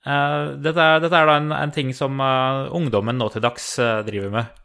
uh, 0.07 0.55
dette, 0.55 0.85
er, 0.85 1.01
dette 1.03 1.19
er 1.19 1.27
da 1.27 1.35
en, 1.41 1.51
en 1.55 1.73
ting 1.75 1.91
som 1.95 2.15
uh, 2.23 2.69
ungdommen 2.75 3.19
nå 3.19 3.27
til 3.33 3.43
dags 3.43 3.73
eh, 3.83 3.99
driver 4.07 4.31
med. 4.37 4.58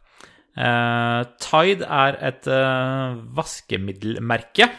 Eh, 0.55 1.21
Tide 1.43 1.83
er 1.83 2.17
et 2.23 2.47
eh, 2.47 3.15
vaskemiddelmerke. 3.35 4.69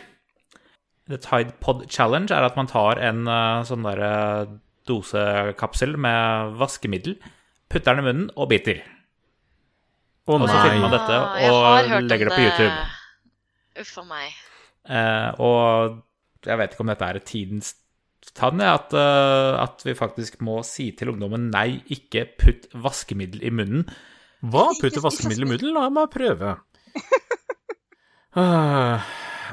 The 1.06 1.18
Tide 1.22 1.52
Pod 1.60 1.84
Challenge 1.92 2.32
er 2.32 2.46
at 2.48 2.56
man 2.56 2.70
tar 2.70 2.98
en 3.04 3.26
eh, 3.28 3.60
sånn 3.68 3.84
derre 3.86 4.12
dosekapsel 4.88 5.96
med 6.00 6.56
vaskemiddel, 6.60 7.18
putter 7.68 7.96
den 7.96 8.04
i 8.04 8.06
munnen 8.08 8.28
og 8.38 8.48
biter. 8.54 8.80
Oh, 10.26 10.40
Og 10.40 10.48
så 10.50 10.58
filmer 10.58 10.88
man 10.88 10.94
dette 10.94 11.16
og 11.52 12.02
legger 12.08 12.30
det 12.30 12.34
på 12.34 12.42
YouTube. 12.42 12.72
Uff 13.82 13.92
a 14.00 14.06
meg. 14.08 14.38
Eh, 14.90 15.28
og 15.42 16.00
jeg 16.46 16.58
vet 16.58 16.72
ikke 16.74 16.86
om 16.86 16.90
dette 16.90 17.10
er 17.12 17.20
tidens 17.26 17.74
tann, 18.34 18.58
at, 18.62 18.90
at 18.96 19.82
vi 19.86 19.94
faktisk 19.94 20.40
må 20.42 20.58
si 20.66 20.88
til 20.98 21.12
ungdommen 21.12 21.46
nei, 21.52 21.82
ikke 21.94 22.24
putt 22.40 22.66
vaskemiddel 22.74 23.44
i 23.46 23.52
munnen. 23.54 23.84
Hva? 24.44 24.66
Putte 24.80 25.02
vaskemiddel 25.04 25.46
i 25.46 25.50
munnen? 25.52 25.72
La 25.76 25.88
meg 25.92 26.10
prøve. 26.14 26.56
Ah, 28.36 29.00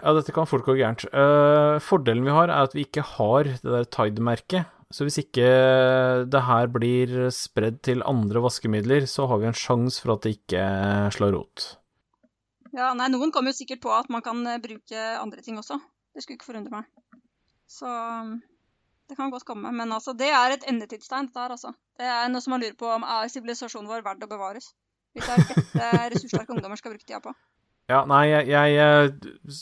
Ja, 0.03 0.11
dette 0.11 0.33
kan 0.35 0.43
fort 0.49 0.65
gå 0.67 0.73
gærent. 0.75 1.05
Eh, 1.07 1.77
fordelen 1.79 2.25
vi 2.25 2.33
har, 2.35 2.49
er 2.51 2.65
at 2.67 2.73
vi 2.75 2.83
ikke 2.83 3.03
har 3.13 3.47
det 3.47 3.63
der 3.63 3.85
Tide-merket. 3.87 4.67
Så 4.93 5.07
hvis 5.07 5.21
ikke 5.21 5.45
det 6.27 6.41
her 6.45 6.67
blir 6.69 7.13
spredd 7.33 7.79
til 7.87 8.03
andre 8.05 8.43
vaskemidler, 8.43 9.07
så 9.07 9.25
har 9.31 9.39
vi 9.39 9.47
en 9.47 9.55
sjanse 9.55 10.03
for 10.03 10.17
at 10.17 10.25
det 10.27 10.35
ikke 10.35 10.65
slår 11.15 11.31
rot. 11.37 11.69
Ja, 12.75 12.91
nei, 12.97 13.07
noen 13.13 13.31
kommer 13.31 13.53
jo 13.53 13.59
sikkert 13.61 13.81
på 13.85 13.93
at 13.95 14.11
man 14.11 14.25
kan 14.25 14.43
eh, 14.49 14.59
bruke 14.61 15.07
andre 15.21 15.45
ting 15.45 15.57
også. 15.61 15.79
Det 16.13 16.25
skulle 16.25 16.41
ikke 16.41 16.49
forundre 16.51 16.81
meg. 16.81 17.21
Så 17.71 17.87
um, 17.87 18.35
det 19.13 19.19
kan 19.19 19.31
godt 19.33 19.45
komme. 19.45 19.71
Men 19.71 19.93
altså, 19.93 20.15
det 20.17 20.31
er 20.33 20.55
et 20.55 20.65
endetidstegn, 20.69 21.29
dette 21.29 21.39
her, 21.45 21.53
altså. 21.53 21.73
Det 21.99 22.09
er 22.09 22.31
noe 22.33 22.41
som 22.43 22.55
man 22.55 22.63
lurer 22.63 22.77
på 22.79 22.89
om 22.89 23.05
er 23.05 23.29
sivilisasjonen 23.31 23.89
vår 23.91 24.01
verdt 24.05 24.25
å 24.25 24.31
bevares. 24.31 24.71
Hvis 25.13 25.29
det 25.29 25.35
er 25.35 25.43
dette 25.53 25.89
ressurssterke 26.15 26.55
ungdommer 26.55 26.79
skal 26.79 26.95
bruke 26.95 27.05
tida 27.05 27.21
på. 27.21 27.35
Ja, 27.91 28.01
nei, 28.09 28.25
jeg, 28.31 28.73
jeg 28.73 29.61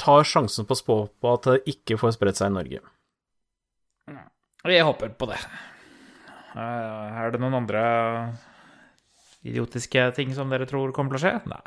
tar 0.00 0.26
sjansen 0.28 0.66
på 0.68 0.76
å 0.76 0.80
spå 0.80 0.96
på 1.22 1.32
at 1.32 1.48
det 1.48 1.74
ikke 1.74 1.96
får 2.00 2.16
spredt 2.18 2.40
seg 2.40 2.52
i 2.52 2.56
Norge. 2.58 2.82
Jeg 4.68 4.84
håper 4.84 5.14
på 5.16 5.28
det. 5.30 5.38
Eh, 6.52 7.20
er 7.22 7.32
det 7.32 7.40
noen 7.40 7.62
andre 7.62 7.82
idiotiske 9.46 10.10
ting 10.18 10.34
som 10.36 10.52
dere 10.52 10.68
tror 10.68 10.92
kommer 10.92 11.16
til 11.16 11.20
å 11.20 11.24
skje? 11.24 11.34
Nei. 11.48 11.62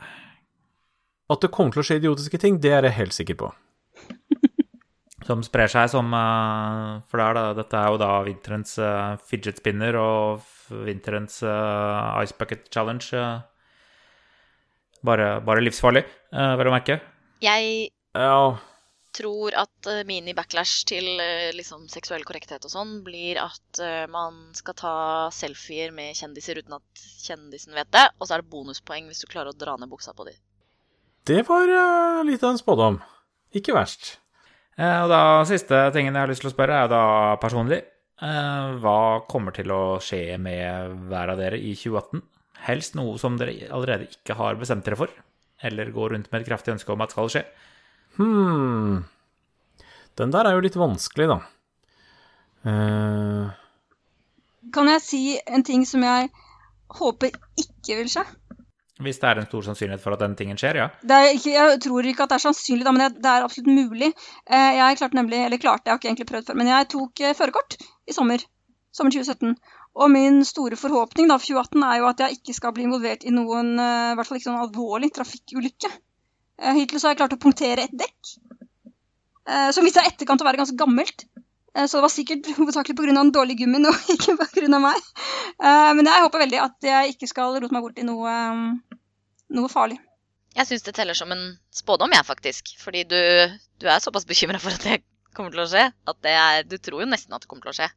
At 1.34 1.42
det 1.42 1.54
kommer 1.56 1.74
til 1.74 1.82
å 1.82 1.88
skje 1.88 2.02
idiotiske 2.04 2.38
ting, 2.42 2.60
det 2.62 2.76
er 2.76 2.86
jeg 2.86 3.00
helt 3.00 3.16
sikker 3.18 3.40
på. 3.40 3.54
Som 5.24 5.44
sprer 5.46 5.72
seg 5.72 5.88
som 5.92 6.12
eh, 6.18 7.00
For 7.08 7.20
det 7.20 7.26
er 7.30 7.38
da, 7.38 7.46
dette 7.62 7.80
er 7.80 7.94
jo 7.94 8.02
da 8.02 8.12
vinterens 8.26 8.76
eh, 8.82 9.16
fidget 9.30 9.62
spinner 9.62 9.96
og 10.00 10.44
vinterens 10.84 11.40
eh, 11.48 12.24
ice 12.24 12.36
bucket 12.40 12.68
challenge. 12.74 13.12
bare, 15.04 15.42
bare 15.44 15.64
livsfarlig, 15.64 16.06
uh, 16.32 16.54
vel 16.56 16.70
å 16.70 16.74
merke. 16.74 16.96
Jeg 17.44 17.90
Ja, 18.16 18.56
tror 19.14 19.54
at 19.60 19.90
mini-backlash 20.08 20.86
til 20.90 21.06
liksom 21.54 21.90
seksuell 21.92 22.24
korrekthet 22.26 22.64
og 22.66 22.72
sånn 22.72 22.94
blir 23.06 23.38
at 23.42 23.82
man 24.10 24.40
skal 24.58 24.78
ta 24.80 24.94
selfier 25.36 25.92
med 25.94 26.16
kjendiser 26.18 26.58
uten 26.58 26.80
at 26.80 27.04
kjendisen 27.26 27.76
vet 27.76 27.92
det, 27.94 28.08
og 28.18 28.26
så 28.26 28.38
er 28.38 28.42
det 28.42 28.50
bonuspoeng 28.56 29.12
hvis 29.12 29.22
du 29.22 29.28
klarer 29.28 29.52
å 29.52 29.60
dra 29.60 29.76
ned 29.78 29.92
buksa 29.92 30.16
på 30.16 30.26
dem. 30.32 30.40
det 31.30 31.44
var 31.46 31.68
litt 32.26 32.42
av 32.42 32.56
en 32.56 32.64
spådom. 32.64 33.02
Ikke 33.54 33.76
verst. 33.76 34.16
Eh, 34.80 35.00
og 35.04 35.10
da 35.12 35.24
siste 35.48 35.80
tingen 35.94 36.16
jeg 36.16 36.26
har 36.26 36.32
lyst 36.32 36.44
til 36.44 36.50
å 36.50 36.54
spørre, 36.54 36.78
er 36.78 36.88
jo 36.88 36.94
da 36.94 37.04
personlig. 37.42 37.82
Eh, 38.24 38.68
hva 38.82 39.24
kommer 39.30 39.56
til 39.56 39.72
å 39.74 40.00
skje 40.04 40.38
med 40.42 40.96
hver 41.10 41.34
av 41.34 41.42
dere 41.42 41.60
i 41.60 41.74
2018? 41.78 42.24
Helst 42.68 42.96
noe 42.96 43.18
som 43.22 43.38
dere 43.40 43.68
allerede 43.74 44.08
ikke 44.10 44.38
har 44.40 44.60
bestemt 44.60 44.86
dere 44.88 45.00
for, 45.00 45.12
eller 45.64 45.92
går 45.96 46.16
rundt 46.16 46.30
med 46.32 46.44
et 46.44 46.52
kraftig 46.52 46.74
ønske 46.76 46.94
om 46.94 47.04
at 47.04 47.14
skal 47.14 47.32
skje. 47.34 47.44
Hmm. 48.18 49.04
Den 50.20 50.34
der 50.34 50.48
er 50.48 50.56
jo 50.56 50.64
litt 50.64 50.78
vanskelig, 50.80 51.28
da. 51.34 51.40
Uh... 52.64 53.52
Kan 54.74 54.88
jeg 54.88 55.04
si 55.04 55.24
en 55.44 55.66
ting 55.68 55.84
som 55.86 56.06
jeg 56.06 56.30
håper 56.98 57.34
ikke 57.60 57.98
vil 58.00 58.10
skje? 58.14 58.24
Hvis 59.04 59.20
det 59.22 59.28
er 59.30 59.40
en 59.42 59.48
stor 59.50 59.66
sannsynlighet 59.68 60.02
for 60.04 60.16
at 60.16 60.22
den 60.24 60.36
tingen 60.40 60.60
skjer, 60.60 60.80
ja. 60.80 60.88
Ikke, 61.34 61.52
jeg 61.54 61.80
tror 61.84 62.08
ikke 62.10 62.26
at 62.26 62.34
det 62.34 62.38
er 62.38 62.44
sannsynlig, 62.46 62.86
da, 62.88 62.94
men 62.96 63.04
det, 63.06 63.22
det 63.24 63.32
er 63.32 63.46
absolutt 63.46 63.72
mulig. 63.74 64.10
Eh, 64.48 64.72
Jeg 64.80 65.00
klarte 65.00 65.20
nemlig, 65.20 65.42
eller 65.46 65.62
klarte, 65.62 65.88
jeg 65.88 65.94
har 65.94 66.02
ikke 66.02 66.10
egentlig 66.12 66.30
prøvd 66.32 66.50
før, 66.50 66.60
men 66.62 66.72
jeg 66.72 66.90
tok 66.94 67.24
eh, 67.24 67.36
førerkort 67.38 67.78
i 67.82 68.16
sommer. 68.16 68.46
Sommer 68.94 69.16
2017. 69.16 69.56
Og 69.94 70.10
min 70.14 70.40
store 70.48 70.78
forhåpning 70.80 71.30
da, 71.30 71.38
for 71.42 71.52
2018 71.54 71.86
er 71.90 72.00
jo 72.02 72.10
at 72.10 72.24
jeg 72.24 72.40
ikke 72.40 72.58
skal 72.58 72.74
bli 72.74 72.88
involvert 72.88 73.28
i 73.28 73.34
noen, 73.36 73.74
eh, 73.78 74.14
i 74.14 74.18
hvert 74.18 74.30
fall 74.30 74.40
ikke 74.40 74.50
sånn 74.50 74.64
alvorlig 74.64 75.12
trafikkulykke. 75.18 75.92
Hittil 76.78 77.02
så 77.02 77.10
har 77.10 77.16
jeg 77.16 77.22
klart 77.24 77.36
å 77.36 77.42
punktere 77.42 77.88
et 77.88 77.94
dekk, 77.98 78.36
som 79.74 79.84
viser 79.84 79.98
seg 80.00 80.06
i 80.06 80.12
etterkant 80.14 80.44
å 80.44 80.46
være 80.48 80.62
ganske 80.62 80.78
gammelt. 80.80 81.26
Eh, 81.76 81.86
Så 81.88 81.98
det 81.98 82.06
var 82.06 82.14
sikkert 82.14 82.50
hovedsakelig 82.60 82.96
pga. 82.98 83.14
den 83.14 83.32
dårlige 83.36 83.64
gummien 83.64 83.86
og 83.90 83.96
ikke 84.16 84.36
pga. 84.40 84.80
meg. 84.80 85.00
Eh, 85.60 85.92
Men 85.98 86.06
jeg 86.10 86.26
håper 86.28 86.44
veldig 86.46 86.62
at 86.64 86.90
jeg 86.90 87.16
ikke 87.16 87.30
skal 87.32 87.56
rote 87.60 87.74
meg 87.74 87.86
bort 87.86 88.00
i 88.00 88.06
noe, 88.08 88.34
eh, 88.34 89.00
noe 89.58 89.72
farlig. 89.72 90.00
Jeg 90.54 90.70
syns 90.70 90.84
det 90.86 90.94
teller 90.94 91.18
som 91.18 91.32
en 91.34 91.58
spådom, 91.74 92.12
jeg, 92.14 92.26
faktisk. 92.28 92.76
Fordi 92.84 93.04
du, 93.10 93.18
du 93.82 93.88
er 93.90 94.00
såpass 94.04 94.28
bekymra 94.30 94.60
for 94.62 94.76
at 94.76 94.84
det 94.86 95.02
kommer 95.34 95.50
til 95.50 95.64
å 95.64 95.70
skje, 95.72 95.88
at 95.90 96.18
det 96.22 96.34
er, 96.38 96.64
du 96.70 96.78
tror 96.78 97.02
jo 97.02 97.10
nesten 97.10 97.34
at 97.34 97.42
det 97.42 97.50
kommer 97.50 97.66
til 97.66 97.74
å 97.74 97.78
skje. 97.80 97.88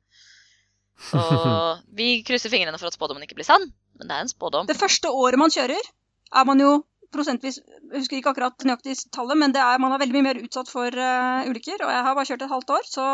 Så 1.10 1.20
vi 1.98 2.22
krysser 2.24 2.48
fingrene 2.48 2.78
for 2.80 2.88
at 2.88 2.96
spådommen 2.96 3.26
ikke 3.26 3.36
blir 3.36 3.44
sann, 3.44 3.66
men 4.00 4.08
det 4.08 4.16
er 4.16 4.24
en 4.24 4.32
spådom. 4.32 4.64
Det 4.70 4.78
første 4.80 5.10
året 5.12 5.36
man 5.36 5.52
kjører, 5.52 5.90
er 6.32 6.46
man 6.48 6.62
jo 6.64 6.78
prosentvis 7.12 7.60
Jeg 7.60 8.00
husker 8.00 8.18
ikke 8.18 8.32
akkurat 8.32 8.64
nøyaktig 8.66 8.96
tallet, 9.14 9.36
men 9.38 9.52
det 9.54 9.60
er, 9.62 9.76
man 9.80 9.92
er 9.94 10.00
veldig 10.02 10.16
mye 10.16 10.24
mer 10.26 10.40
utsatt 10.42 10.68
for 10.72 10.88
uh, 10.90 11.44
ulykker. 11.46 11.84
Og 11.84 11.92
jeg 11.92 12.02
har 12.08 12.16
bare 12.16 12.28
kjørt 12.32 12.42
et 12.48 12.50
halvt 12.56 12.72
år, 12.78 12.88
så 12.88 13.04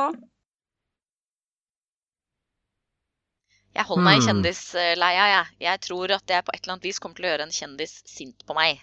Jeg 3.72 3.84
holder 3.88 4.04
meg 4.04 4.16
i 4.16 4.20
Hmm. 4.20 4.26
kjendisleia, 4.28 5.24
jeg. 5.32 5.46
Jeg 5.64 5.80
tror 5.88 6.12
at 6.18 6.26
jeg 6.28 6.44
på 6.44 6.52
et 6.54 6.60
eller 6.62 6.74
annet 6.76 6.84
vis 6.90 6.98
kommer 7.00 7.16
til 7.16 7.24
å 7.24 7.30
gjøre 7.32 7.46
en 7.48 7.54
kjendis 7.56 7.94
sint 8.06 8.44
på 8.46 8.54
meg. 8.58 8.82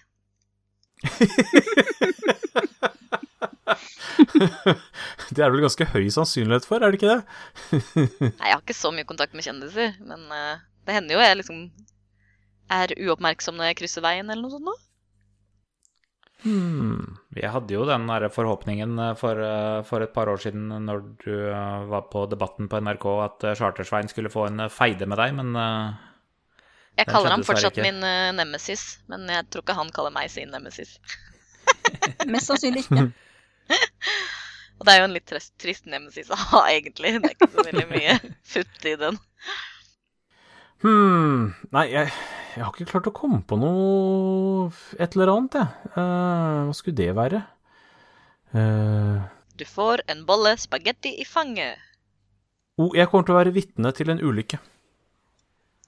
det 5.35 5.43
er 5.43 5.51
vel 5.53 5.61
ganske 5.63 5.85
høy 5.93 6.07
sannsynlighet 6.13 6.65
for, 6.67 6.81
er 6.83 6.91
det 6.91 6.99
ikke 6.99 7.13
det? 7.13 7.21
Nei, 8.19 8.47
jeg 8.49 8.55
har 8.55 8.63
ikke 8.63 8.75
så 8.77 8.91
mye 8.95 9.07
kontakt 9.07 9.35
med 9.37 9.45
kjendiser, 9.45 9.93
men 10.03 10.25
eh, 10.33 10.57
det 10.87 10.95
hender 10.97 11.15
jo 11.17 11.23
jeg 11.23 11.39
liksom 11.41 11.61
er 12.73 12.93
uoppmerksom 13.07 13.57
når 13.57 13.71
jeg 13.71 13.79
krysser 13.83 14.05
veien 14.05 14.29
eller 14.29 14.43
noe 14.45 14.53
sånt. 14.53 14.67
nå. 14.67 14.75
Hmm. 16.43 17.17
Vi 17.35 17.43
hadde 17.43 17.73
jo 17.73 17.83
den 17.87 18.05
der 18.07 18.29
forhåpningen 18.31 18.99
eh, 18.99 19.15
for, 19.19 19.39
eh, 19.43 19.81
for 19.83 20.03
et 20.05 20.13
par 20.15 20.29
år 20.31 20.39
siden 20.39 20.69
når 20.85 21.01
du 21.19 21.33
eh, 21.35 21.81
var 21.91 22.05
på 22.13 22.23
Debatten 22.31 22.69
på 22.71 22.79
NRK 22.79 23.07
at 23.25 23.47
Chartersvein 23.59 24.07
skulle 24.11 24.31
få 24.31 24.45
en 24.47 24.69
feide 24.71 25.07
med 25.09 25.19
deg, 25.19 25.35
men 25.35 25.51
Jeg 26.95 27.07
kaller 27.07 27.35
ham 27.35 27.43
fortsatt 27.47 27.75
ikke. 27.75 27.91
min 27.91 27.99
nemesis, 28.35 28.99
men 29.11 29.27
jeg 29.27 29.47
tror 29.51 29.63
ikke 29.63 29.77
han 29.77 29.91
kaller 29.95 30.15
meg 30.15 30.31
sin 30.31 30.51
nemesis. 30.51 30.97
mest 32.33 32.47
sannsynlig 32.47 32.85
ikke. 32.87 33.09
Og 34.79 34.87
det 34.87 34.93
er 34.93 35.01
jo 35.01 35.07
en 35.09 35.15
litt 35.15 35.27
trist, 35.27 35.53
trist 35.59 35.87
nemesis 35.91 36.31
å 36.31 36.39
ha, 36.39 36.61
egentlig. 36.71 37.17
Det 37.19 37.33
er 37.33 37.35
ikke 37.35 37.51
så 37.51 37.65
veldig 37.67 37.87
mye 37.91 38.15
futt 38.47 38.87
i 38.87 38.95
den. 38.99 39.19
Hmm. 40.80 41.49
Nei, 41.75 41.86
jeg, 41.91 42.11
jeg 42.55 42.63
har 42.63 42.71
ikke 42.71 42.88
klart 42.88 43.09
å 43.09 43.15
komme 43.15 43.41
på 43.43 43.57
noe 43.59 44.69
Et 44.95 45.15
eller 45.17 45.32
annet, 45.34 45.57
jeg. 45.59 45.89
Uh, 45.95 46.69
hva 46.69 46.75
skulle 46.77 46.95
det 47.01 47.09
være? 47.17 47.41
Uh, 48.55 49.19
Du 49.59 49.65
får 49.67 50.05
en 50.09 50.23
bolle 50.30 50.55
spagetti 50.57 51.11
i 51.19 51.25
fanget. 51.27 51.77
oh, 52.80 52.93
jeg 52.95 53.09
kommer 53.11 53.27
til 53.27 53.36
å 53.36 53.39
være 53.41 53.51
vitne 53.55 53.91
til 53.91 54.09
en 54.13 54.21
ulykke. 54.23 54.59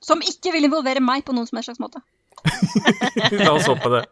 Som 0.03 0.19
ikke 0.25 0.51
vil 0.51 0.67
involvere 0.67 0.99
meg 0.99 1.23
på 1.23 1.31
noen 1.37 1.47
som 1.47 1.59
helst 1.59 1.71
slags 1.71 1.79
måte. 1.79 2.01
La 3.45 3.53
oss 3.53 3.69
håpe 3.69 3.89
det. 3.93 4.03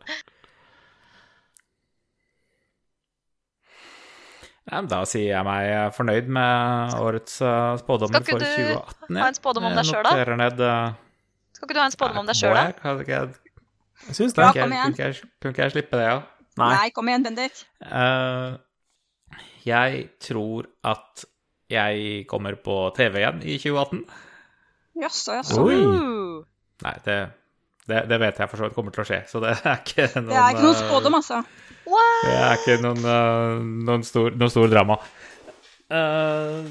Ja, 4.70 4.80
men 4.80 4.90
da 4.92 5.02
sier 5.10 5.32
jeg 5.32 5.46
meg 5.48 5.94
fornøyd 5.96 6.28
med 6.30 6.96
årets 7.00 7.40
spådommer 7.82 8.22
for 8.22 8.38
2018. 8.38 8.86
Skal 8.94 9.08
ikke 9.10 9.16
du 9.16 9.22
ha 9.24 9.30
en 9.32 9.38
spådom 9.40 9.70
om 9.70 9.78
deg 9.80 9.88
selv, 9.90 10.06
da? 10.06 10.36
Ned 10.38 10.62
uh, 10.62 10.92
Skal 11.58 11.66
ikke 11.66 11.78
du 11.78 11.82
ha 11.82 11.88
en 11.90 11.96
spådom 11.96 12.22
om 12.22 12.30
deg 12.30 12.38
sjøl, 12.38 12.54
da? 12.54 12.68
jeg? 12.70 13.08
Jeg, 13.10 13.32
Jeg 14.08 14.18
syns 14.20 14.38
det. 14.38 14.46
igjen. 14.54 14.70
kunne 14.70 14.92
ikke 14.94 15.08
jeg, 15.08 15.30
kunne 15.42 15.56
ikke 15.56 15.66
jeg 15.66 15.76
slippe 15.76 15.98
det, 15.98 16.06
ja? 16.12 16.20
Nei. 16.60 16.70
Nei, 16.76 16.90
kom 16.94 17.10
igjen, 17.10 17.26
Bendik. 17.26 17.64
Uh, 17.82 18.60
jeg 19.66 20.06
tror 20.22 20.70
at 20.88 21.26
jeg 21.70 22.26
kommer 22.30 22.58
på 22.62 22.78
TV 22.98 23.22
igjen 23.24 23.42
i 23.46 23.58
2018. 23.62 24.06
Jaså, 25.00 25.40
jaså. 25.40 25.66
Uh, 25.66 26.46
Nei, 26.84 26.96
det, 27.06 27.18
det, 27.90 28.04
det 28.12 28.20
vet 28.22 28.40
jeg 28.42 28.52
for 28.52 28.62
så 28.62 28.68
vidt 28.68 28.76
kommer 28.78 28.94
til 28.96 29.04
å 29.04 29.08
skje, 29.10 29.20
så 29.30 29.42
det 29.44 29.56
er 29.58 29.82
ikke 29.82 30.06
noen 30.16 30.30
Det 30.30 30.38
er 30.40 30.54
ikke 30.54 30.66
noen 30.66 30.76
eh, 30.76 30.84
spådom, 30.84 31.18
altså. 31.20 31.42
what? 31.90 32.22
Det 32.26 32.38
er 32.38 32.56
ikke 32.62 32.78
noen, 32.86 33.02
eh, 33.16 33.68
noen, 33.90 34.06
stor, 34.08 34.38
noen 34.38 34.54
stor 34.54 34.72
drama. 34.72 35.00
Uh, 35.90 36.70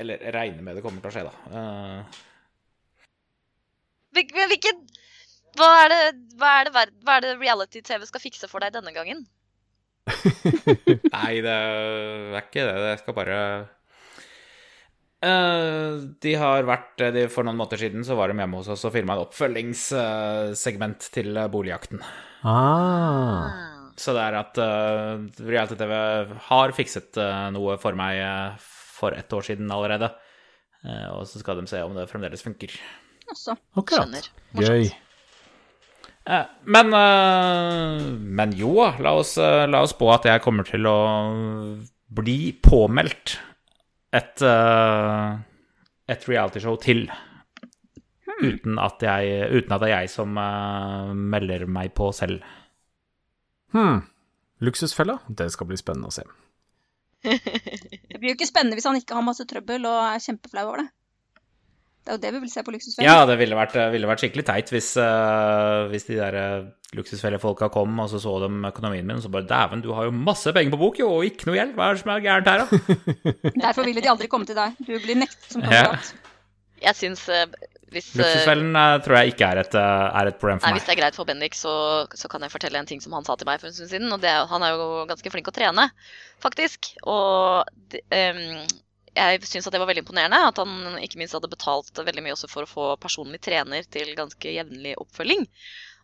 eller 0.00 0.22
jeg 0.24 0.32
regner 0.34 0.64
med 0.64 0.78
det 0.78 0.84
kommer 0.84 1.04
til 1.04 1.12
å 1.12 1.14
skje, 1.14 1.24
da. 1.28 1.34
Uh. 1.52 3.04
Hvil- 4.16 4.48
Hvilken 4.54 4.84
hva 5.54 5.68
er, 5.84 5.92
det, 5.92 6.02
hva, 6.40 6.48
er 6.58 6.66
det, 6.66 6.84
hva 7.06 7.14
er 7.14 7.22
det 7.22 7.36
reality-TV 7.38 8.08
skal 8.08 8.22
fikse 8.22 8.48
for 8.50 8.64
deg 8.64 8.74
denne 8.74 8.90
gangen? 8.96 9.20
Nei, 11.14 11.34
det 11.44 11.52
er 11.54 12.40
ikke 12.40 12.64
det. 12.66 12.74
Det 12.82 12.96
skal 13.04 13.14
bare 13.16 13.38
Eh, 13.38 13.83
De 15.24 16.32
har 16.36 16.66
vært 16.68 17.00
de, 17.14 17.22
For 17.32 17.46
noen 17.46 17.56
måneder 17.56 17.80
siden 17.80 18.04
så 18.04 18.16
var 18.18 18.28
de 18.28 18.36
hjemme 18.36 18.58
hos 18.60 18.70
oss 18.74 18.84
og 18.84 18.92
filma 18.96 19.16
en 19.16 19.22
oppfølgingssegment 19.24 21.06
til 21.14 21.38
eh, 21.40 21.50
Boligjakten. 21.52 22.02
Ah. 22.44 23.46
Så 23.96 24.12
det 24.16 24.24
er 24.24 24.36
at 24.40 24.58
uh, 24.58 25.22
reality-TV 25.38 25.94
har 26.48 26.74
fikset 26.74 27.20
uh, 27.22 27.46
noe 27.54 27.78
for 27.80 27.96
meg 27.96 28.18
uh, 28.20 28.58
for 28.98 29.14
ett 29.16 29.32
år 29.32 29.46
siden 29.46 29.70
allerede. 29.72 30.10
Uh, 30.82 31.20
og 31.20 31.24
så 31.30 31.40
skal 31.40 31.62
de 31.62 31.70
se 31.70 31.80
om 31.86 31.94
det 31.96 32.08
fremdeles 32.10 32.42
funker. 32.44 32.74
Jaså. 33.30 33.56
Akkurat. 33.78 34.10
Skjønner. 34.10 34.30
Gøy. 34.60 34.92
Eh, 36.24 36.44
men 36.64 36.92
eh, 36.96 38.04
Men 38.16 38.54
jo, 38.56 38.78
la 38.80 39.12
oss, 39.20 39.36
eh, 39.38 39.64
la 39.68 39.82
oss 39.84 39.92
spå 39.92 40.08
at 40.14 40.28
jeg 40.28 40.42
kommer 40.44 40.64
til 40.68 40.88
å 40.88 40.98
bli 42.14 42.54
påmeldt 42.64 43.36
et, 44.14 44.44
uh, 44.46 45.34
et 46.10 46.28
realityshow 46.30 46.78
til. 46.82 47.06
Uten, 48.34 48.78
at 48.82 49.02
jeg, 49.02 49.46
uten 49.54 49.74
at 49.74 49.82
det 49.82 49.90
er 49.90 50.00
jeg 50.02 50.10
som 50.12 50.38
uh, 50.38 51.12
melder 51.14 51.66
meg 51.70 51.94
på 51.96 52.10
selv. 52.16 52.42
Hmm. 53.74 54.02
Luksusfella? 54.64 55.18
Det 55.28 55.50
skal 55.54 55.68
bli 55.70 55.78
spennende 55.78 56.10
å 56.10 56.14
se. 56.14 56.26
Det 58.10 58.18
blir 58.20 58.32
jo 58.32 58.36
ikke 58.36 58.48
spennende 58.50 58.76
hvis 58.76 58.86
han 58.86 58.98
ikke 58.98 59.16
har 59.16 59.24
masse 59.26 59.46
trøbbel 59.48 59.86
og 59.88 60.00
er 60.06 60.22
kjempeflau 60.22 60.66
over 60.68 60.82
det. 60.82 60.88
Det 62.04 62.12
er 62.12 62.16
jo 62.18 62.20
det 62.20 62.30
vi 62.34 62.40
vil 62.44 62.50
se 62.52 62.60
på 62.66 62.72
luksusfeller. 62.74 63.06
Ja, 63.08 63.24
det 63.24 63.38
ville 63.40 63.56
vært, 63.56 63.76
ville 63.94 64.08
vært 64.10 64.20
skikkelig 64.20 64.44
teit 64.44 64.68
hvis, 64.74 64.90
uh, 65.00 65.86
hvis 65.88 66.04
de 66.10 66.18
der 66.18 66.34
uh, 66.36 66.66
luksusfellefolka 66.98 67.70
kom, 67.72 67.94
og 68.04 68.10
så 68.12 68.20
så 68.20 68.34
de 68.44 68.50
økonomien 68.68 69.06
min, 69.08 69.16
og 69.16 69.24
så 69.24 69.30
bare 69.32 69.48
Dæven, 69.48 69.80
du 69.86 69.88
har 69.96 70.10
jo 70.10 70.12
masse 70.12 70.52
penger 70.52 70.74
på 70.76 70.82
bok, 70.82 71.00
jo, 71.00 71.08
og 71.16 71.24
ikke 71.30 71.48
noe 71.48 71.56
gjeld. 71.56 71.72
Hva 71.78 71.86
er 71.88 71.96
det 71.96 72.02
som 72.04 72.12
er 72.12 72.26
gærent 72.26 72.50
her, 72.52 72.64
da? 72.66 73.06
Derfor 73.64 73.88
ville 73.88 74.04
de 74.04 74.10
aldri 74.12 74.28
komme 74.28 74.44
til 74.50 74.58
deg. 74.60 74.76
Du 74.84 74.92
blir 75.00 75.16
nektet 75.24 75.48
som 75.56 75.64
Ja. 75.64 75.86
kandidat. 75.88 76.12
Jeg 76.84 76.98
syns 77.00 77.24
uh, 77.32 77.46
hvis 77.94 78.08
eh, 78.12 78.18
Luksusfellen 78.20 78.74
eh, 78.76 78.96
tror 79.04 79.14
jeg 79.20 79.32
ikke 79.32 79.48
er 79.54 79.60
et, 79.62 79.74
er 79.78 80.28
et 80.28 80.38
problem 80.40 80.58
for 80.58 80.66
Nei, 80.66 80.74
Hvis 80.80 80.86
det 80.88 80.92
er 80.96 80.98
greit 80.98 81.14
for 81.16 81.28
Bendik, 81.28 81.54
så, 81.54 81.74
så 82.18 82.26
kan 82.28 82.42
jeg 82.42 82.50
fortelle 82.50 82.80
en 82.82 82.88
ting 82.90 82.98
som 83.00 83.14
han 83.14 83.24
sa 83.24 83.36
til 83.38 83.46
meg 83.46 83.60
for 83.62 83.70
en 83.70 83.76
stund 83.76 83.92
siden. 83.92 84.10
og 84.12 84.18
det, 84.20 84.32
er- 84.32 84.48
Han 84.50 84.64
er 84.66 84.74
jo 84.74 84.88
ganske 85.08 85.30
flink 85.30 85.46
å 85.48 85.54
trene, 85.54 85.84
faktisk. 86.42 86.90
Og 87.06 87.70
de, 87.94 88.00
em, 88.10 88.40
jeg 89.14 89.46
syns 89.46 89.68
det 89.70 89.80
var 89.80 89.88
veldig 89.90 90.02
imponerende 90.04 90.40
at 90.48 90.58
han 90.60 90.98
ikke 91.02 91.20
minst 91.20 91.36
hadde 91.36 91.50
betalt 91.50 91.98
veldig 91.98 92.24
mye 92.24 92.34
også 92.34 92.50
for 92.50 92.66
å 92.66 92.70
få 92.70 92.86
personlig 93.02 93.40
trener 93.44 93.86
til 93.86 94.10
ganske 94.18 94.54
jevnlig 94.56 94.96
oppfølging. 95.00 95.46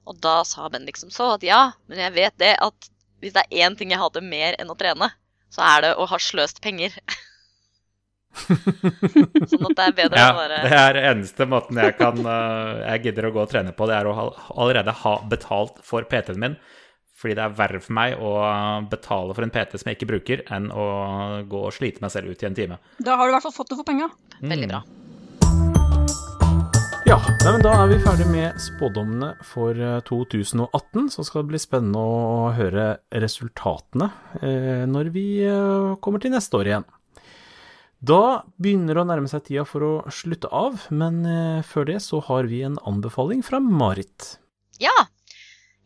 Og 0.09 0.21
da 0.23 0.41
sa 0.49 0.69
Bendik 0.73 0.99
som 1.01 1.11
så 1.13 1.35
at 1.35 1.45
ja, 1.47 1.73
men 1.91 2.01
jeg 2.01 2.17
vet 2.17 2.37
det 2.41 2.55
at 2.63 2.91
hvis 3.21 3.35
det 3.37 3.43
er 3.45 3.67
én 3.67 3.77
ting 3.77 3.93
jeg 3.93 4.01
hater 4.01 4.25
mer 4.25 4.57
enn 4.59 4.71
å 4.73 4.79
trene, 4.79 5.11
så 5.53 5.67
er 5.67 5.85
det 5.85 5.91
å 6.01 6.07
ha 6.09 6.19
sløst 6.23 6.63
penger. 6.65 6.95
sånn 9.51 9.67
at 9.67 9.75
det 9.75 9.85
er 9.85 9.95
bedre 9.97 10.21
Ja, 10.21 10.29
å 10.31 10.37
bare 10.39 10.61
det 10.63 10.77
er 10.79 10.99
eneste 11.11 11.47
måten 11.51 11.81
jeg 11.83 11.97
kan 11.99 12.15
eh, 12.23 12.77
Jeg 12.85 13.09
gidder 13.09 13.27
å 13.27 13.33
gå 13.35 13.41
og 13.43 13.51
trene 13.51 13.73
på, 13.75 13.89
det 13.91 13.97
er 13.97 14.07
å 14.07 14.13
ha, 14.15 14.27
allerede 14.55 14.95
ha 15.03 15.17
betalt 15.33 15.81
for 15.87 16.07
PT-en 16.07 16.39
min. 16.39 16.55
Fordi 17.21 17.37
det 17.37 17.45
er 17.45 17.57
verre 17.59 17.83
for 17.85 17.97
meg 17.99 18.17
å 18.17 18.31
betale 18.89 19.37
for 19.37 19.45
en 19.45 19.53
PT 19.53 19.77
som 19.81 19.91
jeg 19.91 19.99
ikke 19.99 20.09
bruker, 20.15 20.45
enn 20.49 20.71
å 20.73 20.87
gå 21.51 21.67
og 21.69 21.75
slite 21.77 22.01
meg 22.01 22.15
selv 22.15 22.33
ut 22.33 22.43
i 22.43 22.49
en 22.49 22.57
time. 22.57 22.81
Da 22.97 23.19
har 23.21 23.29
du 23.29 23.35
i 23.35 23.37
hvert 23.37 23.45
fall 23.45 23.59
fått 23.59 23.75
det 23.75 23.81
for 23.83 23.89
penga. 23.89 24.09
Veldig 24.41 24.71
bra. 24.71 24.81
Ja, 27.09 27.17
nei, 27.43 27.53
men 27.57 27.63
da 27.65 27.73
er 27.75 27.89
vi 27.91 27.97
ferdig 28.05 28.27
med 28.31 28.59
spådommene 28.63 29.33
for 29.43 29.75
eh, 29.75 29.99
2018. 30.07 31.09
Så 31.11 31.25
skal 31.27 31.43
det 31.43 31.51
bli 31.51 31.61
spennende 31.61 31.99
å 31.99 32.53
høre 32.55 32.85
resultatene 33.11 34.07
eh, 34.39 34.85
når 34.87 35.11
vi 35.13 35.25
eh, 35.43 35.97
kommer 36.05 36.23
til 36.23 36.33
neste 36.37 36.61
år 36.61 36.71
igjen. 36.71 36.87
Da 38.01 38.45
begynner 38.57 38.97
det 38.97 39.03
å 39.03 39.09
nærme 39.11 39.29
seg 39.29 39.43
tida 39.49 39.67
for 39.69 39.85
å 39.85 39.93
slutte 40.15 40.49
av, 40.55 40.87
men 40.95 41.25
eh, 41.29 41.65
før 41.67 41.91
det 41.91 41.99
så 42.05 42.23
har 42.31 42.47
vi 42.49 42.63
en 42.69 42.79
anbefaling 42.89 43.43
fra 43.45 43.61
Marit. 43.61 44.37
Ja! 44.81 44.95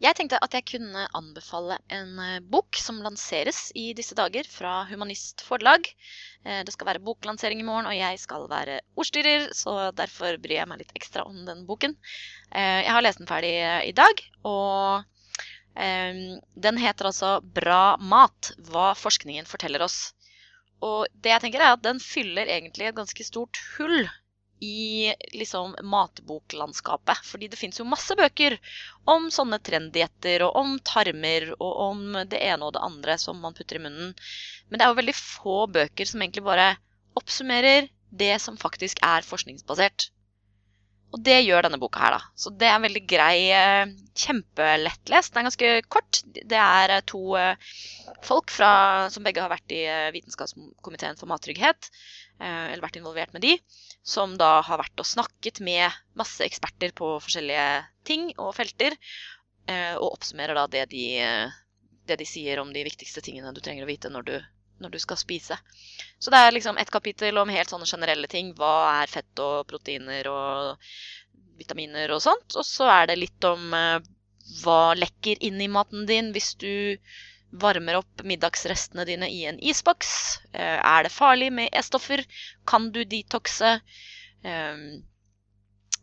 Jeg 0.04 0.18
tenkte 0.18 0.36
at 0.44 0.52
jeg 0.52 0.66
kunne 0.68 1.06
anbefale 1.16 1.78
en 1.96 2.18
eh, 2.20 2.40
bok 2.52 2.76
som 2.76 2.98
lanseres 3.00 3.70
i 3.78 3.86
disse 3.96 4.12
dager 4.18 4.44
fra 4.50 4.82
Humanist 4.90 5.40
Forlag. 5.46 5.86
Eh, 6.44 6.60
Det 6.66 6.74
skal 6.74 6.90
være 6.90 7.00
boklansering 7.06 7.62
i 7.62 7.64
morgen, 7.64 7.88
og 7.88 7.96
jeg 7.96 8.18
skal 8.20 8.44
være 8.50 8.82
ordstyrer, 9.00 9.46
så 9.56 9.94
derfor 9.96 10.36
bryr 10.42 10.58
jeg 10.58 10.68
meg 10.68 10.82
litt 10.82 10.92
ekstra 10.98 11.24
om 11.24 11.38
den 11.46 11.64
boken. 11.64 11.96
Eh, 12.52 12.82
Jeg 12.84 12.92
har 12.92 13.06
lest 13.06 13.22
den 13.22 13.30
ferdig 13.30 13.54
i 13.88 13.96
dag, 13.96 14.24
og 14.44 15.10
den 15.74 16.76
heter 16.78 17.08
altså 17.08 17.40
'Bra 17.42 17.96
mat 17.98 18.52
hva 18.68 18.92
forskningen 18.94 19.48
forteller 19.50 19.82
oss'. 19.82 20.12
Og 20.86 21.08
det 21.18 21.32
jeg 21.32 21.40
tenker 21.42 21.64
er 21.64 21.72
at 21.72 21.82
den 21.82 21.98
fyller 21.98 22.46
egentlig 22.46 22.86
et 22.86 22.94
ganske 22.94 23.24
stort 23.26 23.58
hull 23.74 24.06
i 24.60 25.12
liksom 25.32 25.76
matboklandskapet. 25.82 27.24
Fordi 27.26 27.48
det 27.48 27.58
fins 27.60 27.80
jo 27.80 27.86
masse 27.88 28.16
bøker 28.18 28.56
om 29.10 29.30
sånne 29.34 29.58
trenddietter 29.64 30.46
og 30.46 30.56
om 30.60 30.76
tarmer 30.86 31.50
og 31.58 31.72
om 31.88 32.04
det 32.30 32.40
ene 32.40 32.68
og 32.68 32.74
det 32.76 32.84
andre 32.86 33.18
som 33.20 33.40
man 33.42 33.56
putter 33.56 33.80
i 33.80 33.84
munnen. 33.86 34.14
Men 34.68 34.78
det 34.78 34.86
er 34.86 34.92
jo 34.92 35.00
veldig 35.02 35.16
få 35.18 35.58
bøker 35.78 36.10
som 36.10 36.22
egentlig 36.22 36.46
bare 36.46 36.74
oppsummerer 37.18 37.90
det 38.14 38.34
som 38.42 38.58
faktisk 38.60 39.02
er 39.06 39.26
forskningsbasert. 39.26 40.08
Og 41.14 41.20
det 41.22 41.36
gjør 41.44 41.68
denne 41.68 41.78
boka 41.78 42.00
her, 42.02 42.16
da. 42.16 42.32
Så 42.34 42.50
det 42.58 42.66
er 42.66 42.74
en 42.74 42.84
veldig 42.84 43.02
grei, 43.06 43.36
eh, 43.54 43.92
kjempelettlest. 44.18 45.30
Den 45.30 45.44
er 45.44 45.46
ganske 45.46 45.70
kort. 45.86 46.20
Det 46.34 46.58
er 46.58 46.96
eh, 46.96 47.04
to 47.06 47.36
eh, 47.38 47.74
folk 48.26 48.50
fra, 48.50 48.70
som 49.14 49.22
begge 49.26 49.44
har 49.44 49.52
vært 49.52 49.74
i 49.76 49.84
Vitenskapskomiteen 50.16 51.20
for 51.20 51.30
mattrygghet, 51.30 51.90
eller 52.40 52.82
vært 52.82 52.96
involvert 52.98 53.34
med 53.36 53.44
de, 53.44 53.52
som 54.02 54.32
da 54.40 54.56
har 54.66 54.80
vært 54.80 54.98
og 54.98 55.06
snakket 55.06 55.60
med 55.62 55.92
masse 56.18 56.42
eksperter 56.42 56.90
på 56.96 57.12
forskjellige 57.22 57.84
ting 58.08 58.32
og 58.32 58.50
felter, 58.56 58.96
og 60.00 60.08
oppsummerer 60.08 60.56
da 60.58 60.64
det 60.72 60.86
de, 60.90 61.04
det 62.08 62.18
de 62.18 62.26
sier 62.26 62.58
om 62.62 62.72
de 62.74 62.82
viktigste 62.88 63.22
tingene 63.24 63.52
du 63.54 63.60
trenger 63.62 63.86
å 63.86 63.92
vite 63.92 64.10
når 64.10 64.26
du, 64.26 64.34
når 64.82 64.94
du 64.94 64.98
skal 65.02 65.18
spise. 65.20 65.58
Så 66.18 66.32
det 66.32 66.40
er 66.40 66.54
liksom 66.54 66.78
et 66.80 66.90
kapittel 66.90 67.38
om 67.38 67.52
helt 67.52 67.70
sånne 67.70 67.88
generelle 67.88 68.30
ting. 68.30 68.52
Hva 68.58 69.02
er 69.02 69.12
fett 69.12 69.42
og 69.44 69.66
proteiner 69.70 70.28
og 70.30 70.88
vitaminer 71.58 72.12
og 72.14 72.22
sånt. 72.24 72.56
Og 72.58 72.66
så 72.66 72.88
er 72.90 73.10
det 73.10 73.20
litt 73.20 73.46
om 73.48 73.74
eh, 73.76 74.00
hva 74.62 74.94
lekker 74.98 75.40
inn 75.46 75.60
i 75.62 75.70
maten 75.70 76.06
din 76.08 76.32
hvis 76.34 76.54
du 76.60 76.74
varmer 77.54 78.00
opp 78.00 78.24
middagsrestene 78.26 79.06
dine 79.06 79.30
i 79.30 79.44
en 79.48 79.60
isboks. 79.62 80.12
Eh, 80.52 80.78
er 80.78 81.06
det 81.06 81.14
farlig 81.14 81.52
med 81.54 81.70
E-stoffer? 81.72 82.24
Kan 82.66 82.90
du 82.94 83.04
detoxe? 83.04 83.76
Eh, 84.42 84.82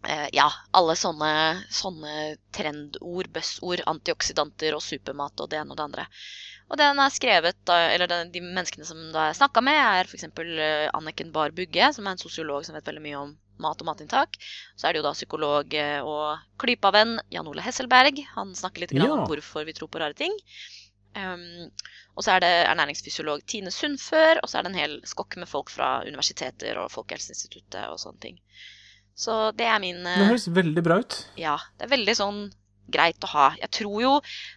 eh, 0.07 0.27
ja, 0.37 0.47
alle 0.71 0.95
sånne, 0.95 1.33
sånne 1.69 2.15
trendord, 2.55 3.31
buzzord, 3.35 3.83
antioksidanter 3.91 4.77
og 4.77 4.85
supermat 4.85 5.43
og 5.43 5.51
det 5.51 5.61
ene 5.61 5.75
og 5.75 5.81
det 5.81 5.89
andre. 5.89 6.07
Og 6.71 6.79
den 6.79 6.99
er 7.03 7.11
skrevet, 7.11 7.57
eller 7.67 8.07
den, 8.07 8.29
De 8.31 8.41
menneskene 8.43 8.87
som 8.87 8.99
da 9.11 9.27
jeg 9.29 9.41
snakka 9.41 9.63
med, 9.65 9.75
er 9.75 10.07
f.eks. 10.07 10.29
Uh, 10.31 10.87
Anniken 10.95 11.33
Bahr 11.35 11.51
Bugge, 11.55 11.89
som 11.93 12.07
er 12.07 12.15
en 12.15 12.21
sosiolog 12.21 12.63
som 12.63 12.77
vet 12.77 12.87
veldig 12.87 13.03
mye 13.03 13.19
om 13.19 13.33
mat 13.61 13.81
og 13.83 13.89
matinntak. 13.91 14.37
Så 14.79 14.87
er 14.87 14.93
det 14.95 15.01
jo 15.01 15.05
da 15.05 15.13
psykolog 15.13 15.73
eh, 15.77 15.99
og 16.01 16.39
klypavenn 16.61 17.19
Jan 17.29 17.45
Ole 17.51 17.61
Hesselberg. 17.61 18.23
Han 18.33 18.55
snakker 18.57 18.85
litt 18.85 18.93
grann 18.95 19.05
Ja. 19.11 19.17
om 19.19 19.27
hvorfor 19.29 19.67
vi 19.67 19.75
tror 19.77 19.91
på 19.91 20.01
rare 20.01 20.17
ting. 20.17 20.33
Um, 21.13 21.67
og 22.15 22.23
så 22.23 22.37
er 22.37 22.43
det 22.43 22.51
ernæringsfysiolog 22.71 23.43
Tine 23.45 23.71
Sundfør, 23.71 24.39
og 24.41 24.49
så 24.49 24.57
er 24.59 24.63
det 24.65 24.71
en 24.71 24.79
hel 24.79 24.93
skokk 25.07 25.35
med 25.37 25.49
folk 25.51 25.69
fra 25.69 25.99
universiteter 26.07 26.79
og 26.79 26.91
Folkehelseinstituttet 26.93 27.83
og 27.91 27.99
sånne 28.01 28.23
ting. 28.23 28.39
Så 29.15 29.51
det 29.59 29.67
er 29.67 29.79
min 29.83 30.01
Det 30.07 30.15
eh, 30.15 30.29
høres 30.31 30.47
veldig 30.55 30.83
bra 30.87 31.01
ut. 31.03 31.17
Ja, 31.39 31.57
det 31.77 31.85
er 31.85 31.93
veldig 31.97 32.15
sånn 32.17 32.41
greit 32.91 33.23
å 33.23 33.31
ha. 33.33 33.47
Jeg 33.59 33.71
tror 33.77 33.97
jo 34.03 34.13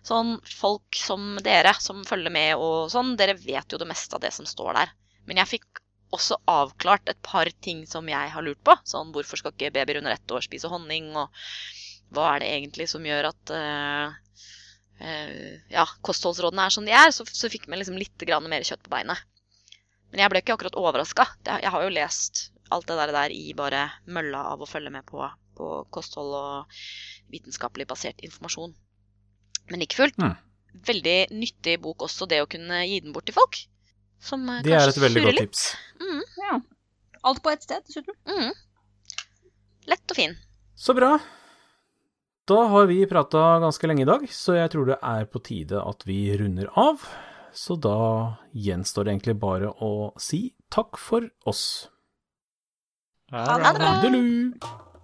sånn 0.07 0.37
folk 0.49 0.99
som 0.99 1.35
dere, 1.45 1.75
som 1.81 2.05
følger 2.09 2.33
med 2.35 2.57
og 2.57 2.91
sånn, 2.93 3.15
dere 3.21 3.37
vet 3.39 3.73
jo 3.73 3.81
det 3.81 3.89
meste 3.91 4.17
av 4.17 4.25
det 4.25 4.33
som 4.35 4.49
står 4.49 4.79
der. 4.81 4.95
Men 5.29 5.41
jeg 5.43 5.57
fikk 5.57 5.83
også 6.15 6.39
avklart 6.51 7.11
et 7.11 7.21
par 7.27 7.49
ting 7.65 7.85
som 7.91 8.09
jeg 8.09 8.33
har 8.35 8.47
lurt 8.47 8.61
på. 8.67 8.77
Sånn 8.87 9.13
hvorfor 9.15 9.41
skal 9.41 9.55
ikke 9.55 9.73
babyer 9.75 10.01
under 10.01 10.15
ett 10.15 10.35
år 10.35 10.45
spise 10.47 10.71
honning, 10.71 11.11
og 11.19 11.33
hva 12.15 12.35
er 12.35 12.45
det 12.45 12.51
egentlig 12.55 12.89
som 12.91 13.07
gjør 13.07 13.31
at 13.33 13.55
uh, 13.55 14.15
uh, 15.03 15.53
ja, 15.73 15.87
kostholdsrådene 16.07 16.67
er 16.69 16.75
som 16.75 16.87
de 16.87 16.95
er, 16.95 17.11
så, 17.15 17.27
så 17.27 17.51
fikk 17.53 17.67
vi 17.69 17.81
liksom 17.81 17.99
litt 17.99 18.29
mer 18.49 18.67
kjøtt 18.67 18.85
på 18.85 18.95
beinet. 18.95 19.25
Men 20.13 20.23
jeg 20.23 20.31
ble 20.31 20.45
ikke 20.45 20.55
akkurat 20.55 20.77
overraska. 20.79 21.27
Jeg 21.49 21.73
har 21.75 21.83
jo 21.83 21.95
lest 21.97 22.49
alt 22.75 22.87
det 22.87 22.99
der, 23.01 23.13
der 23.13 23.33
i 23.35 23.55
bare 23.57 23.89
mølla 24.07 24.45
av 24.53 24.63
å 24.63 24.69
følge 24.69 24.93
med 24.95 25.03
på, 25.09 25.27
på 25.59 25.71
kosthold 25.95 26.37
og 26.39 26.79
vitenskapelig 27.31 27.87
basert 27.89 28.21
informasjon. 28.25 28.75
Men 29.71 29.81
like 29.81 29.95
fullt, 29.97 30.17
Mm. 30.19 30.37
veldig 30.87 31.31
nyttig 31.31 31.81
bok 31.81 31.99
også, 32.03 32.29
det 32.29 32.43
å 32.43 32.49
kunne 32.51 32.83
gi 32.87 33.01
den 33.01 33.13
bort 33.13 33.27
til 33.27 33.35
folk. 33.35 33.57
Som 34.21 34.49
eh, 34.49 34.63
Det 34.63 34.73
er 34.73 34.89
et 34.89 34.97
veldig 34.97 35.23
godt 35.25 35.39
tips. 35.39 35.75
Mm, 36.01 36.23
Ja. 36.51 36.61
Alt 37.25 37.43
på 37.43 37.51
ett 37.53 37.63
sted, 37.63 37.83
dessuten. 37.87 38.15
mm. 38.27 38.53
Lett 39.87 40.11
og 40.11 40.17
fin. 40.17 40.37
Så 40.77 40.95
bra. 40.95 41.19
Da 42.47 42.67
har 42.69 42.87
vi 42.87 43.07
prata 43.07 43.59
ganske 43.61 43.87
lenge 43.89 44.03
i 44.03 44.05
dag, 44.05 44.27
så 44.29 44.55
jeg 44.57 44.71
tror 44.71 44.87
det 44.87 44.99
er 45.03 45.25
på 45.25 45.43
tide 45.43 45.81
at 45.81 46.03
vi 46.05 46.37
runder 46.37 46.69
av. 46.77 47.01
Så 47.55 47.77
da 47.81 48.37
gjenstår 48.55 49.05
det 49.05 49.13
egentlig 49.15 49.39
bare 49.41 49.71
å 49.81 50.13
si 50.21 50.55
takk 50.71 50.99
for 50.99 51.31
oss. 51.47 51.89
Ha 53.33 53.57
det 53.59 53.75
bra. 53.79 54.84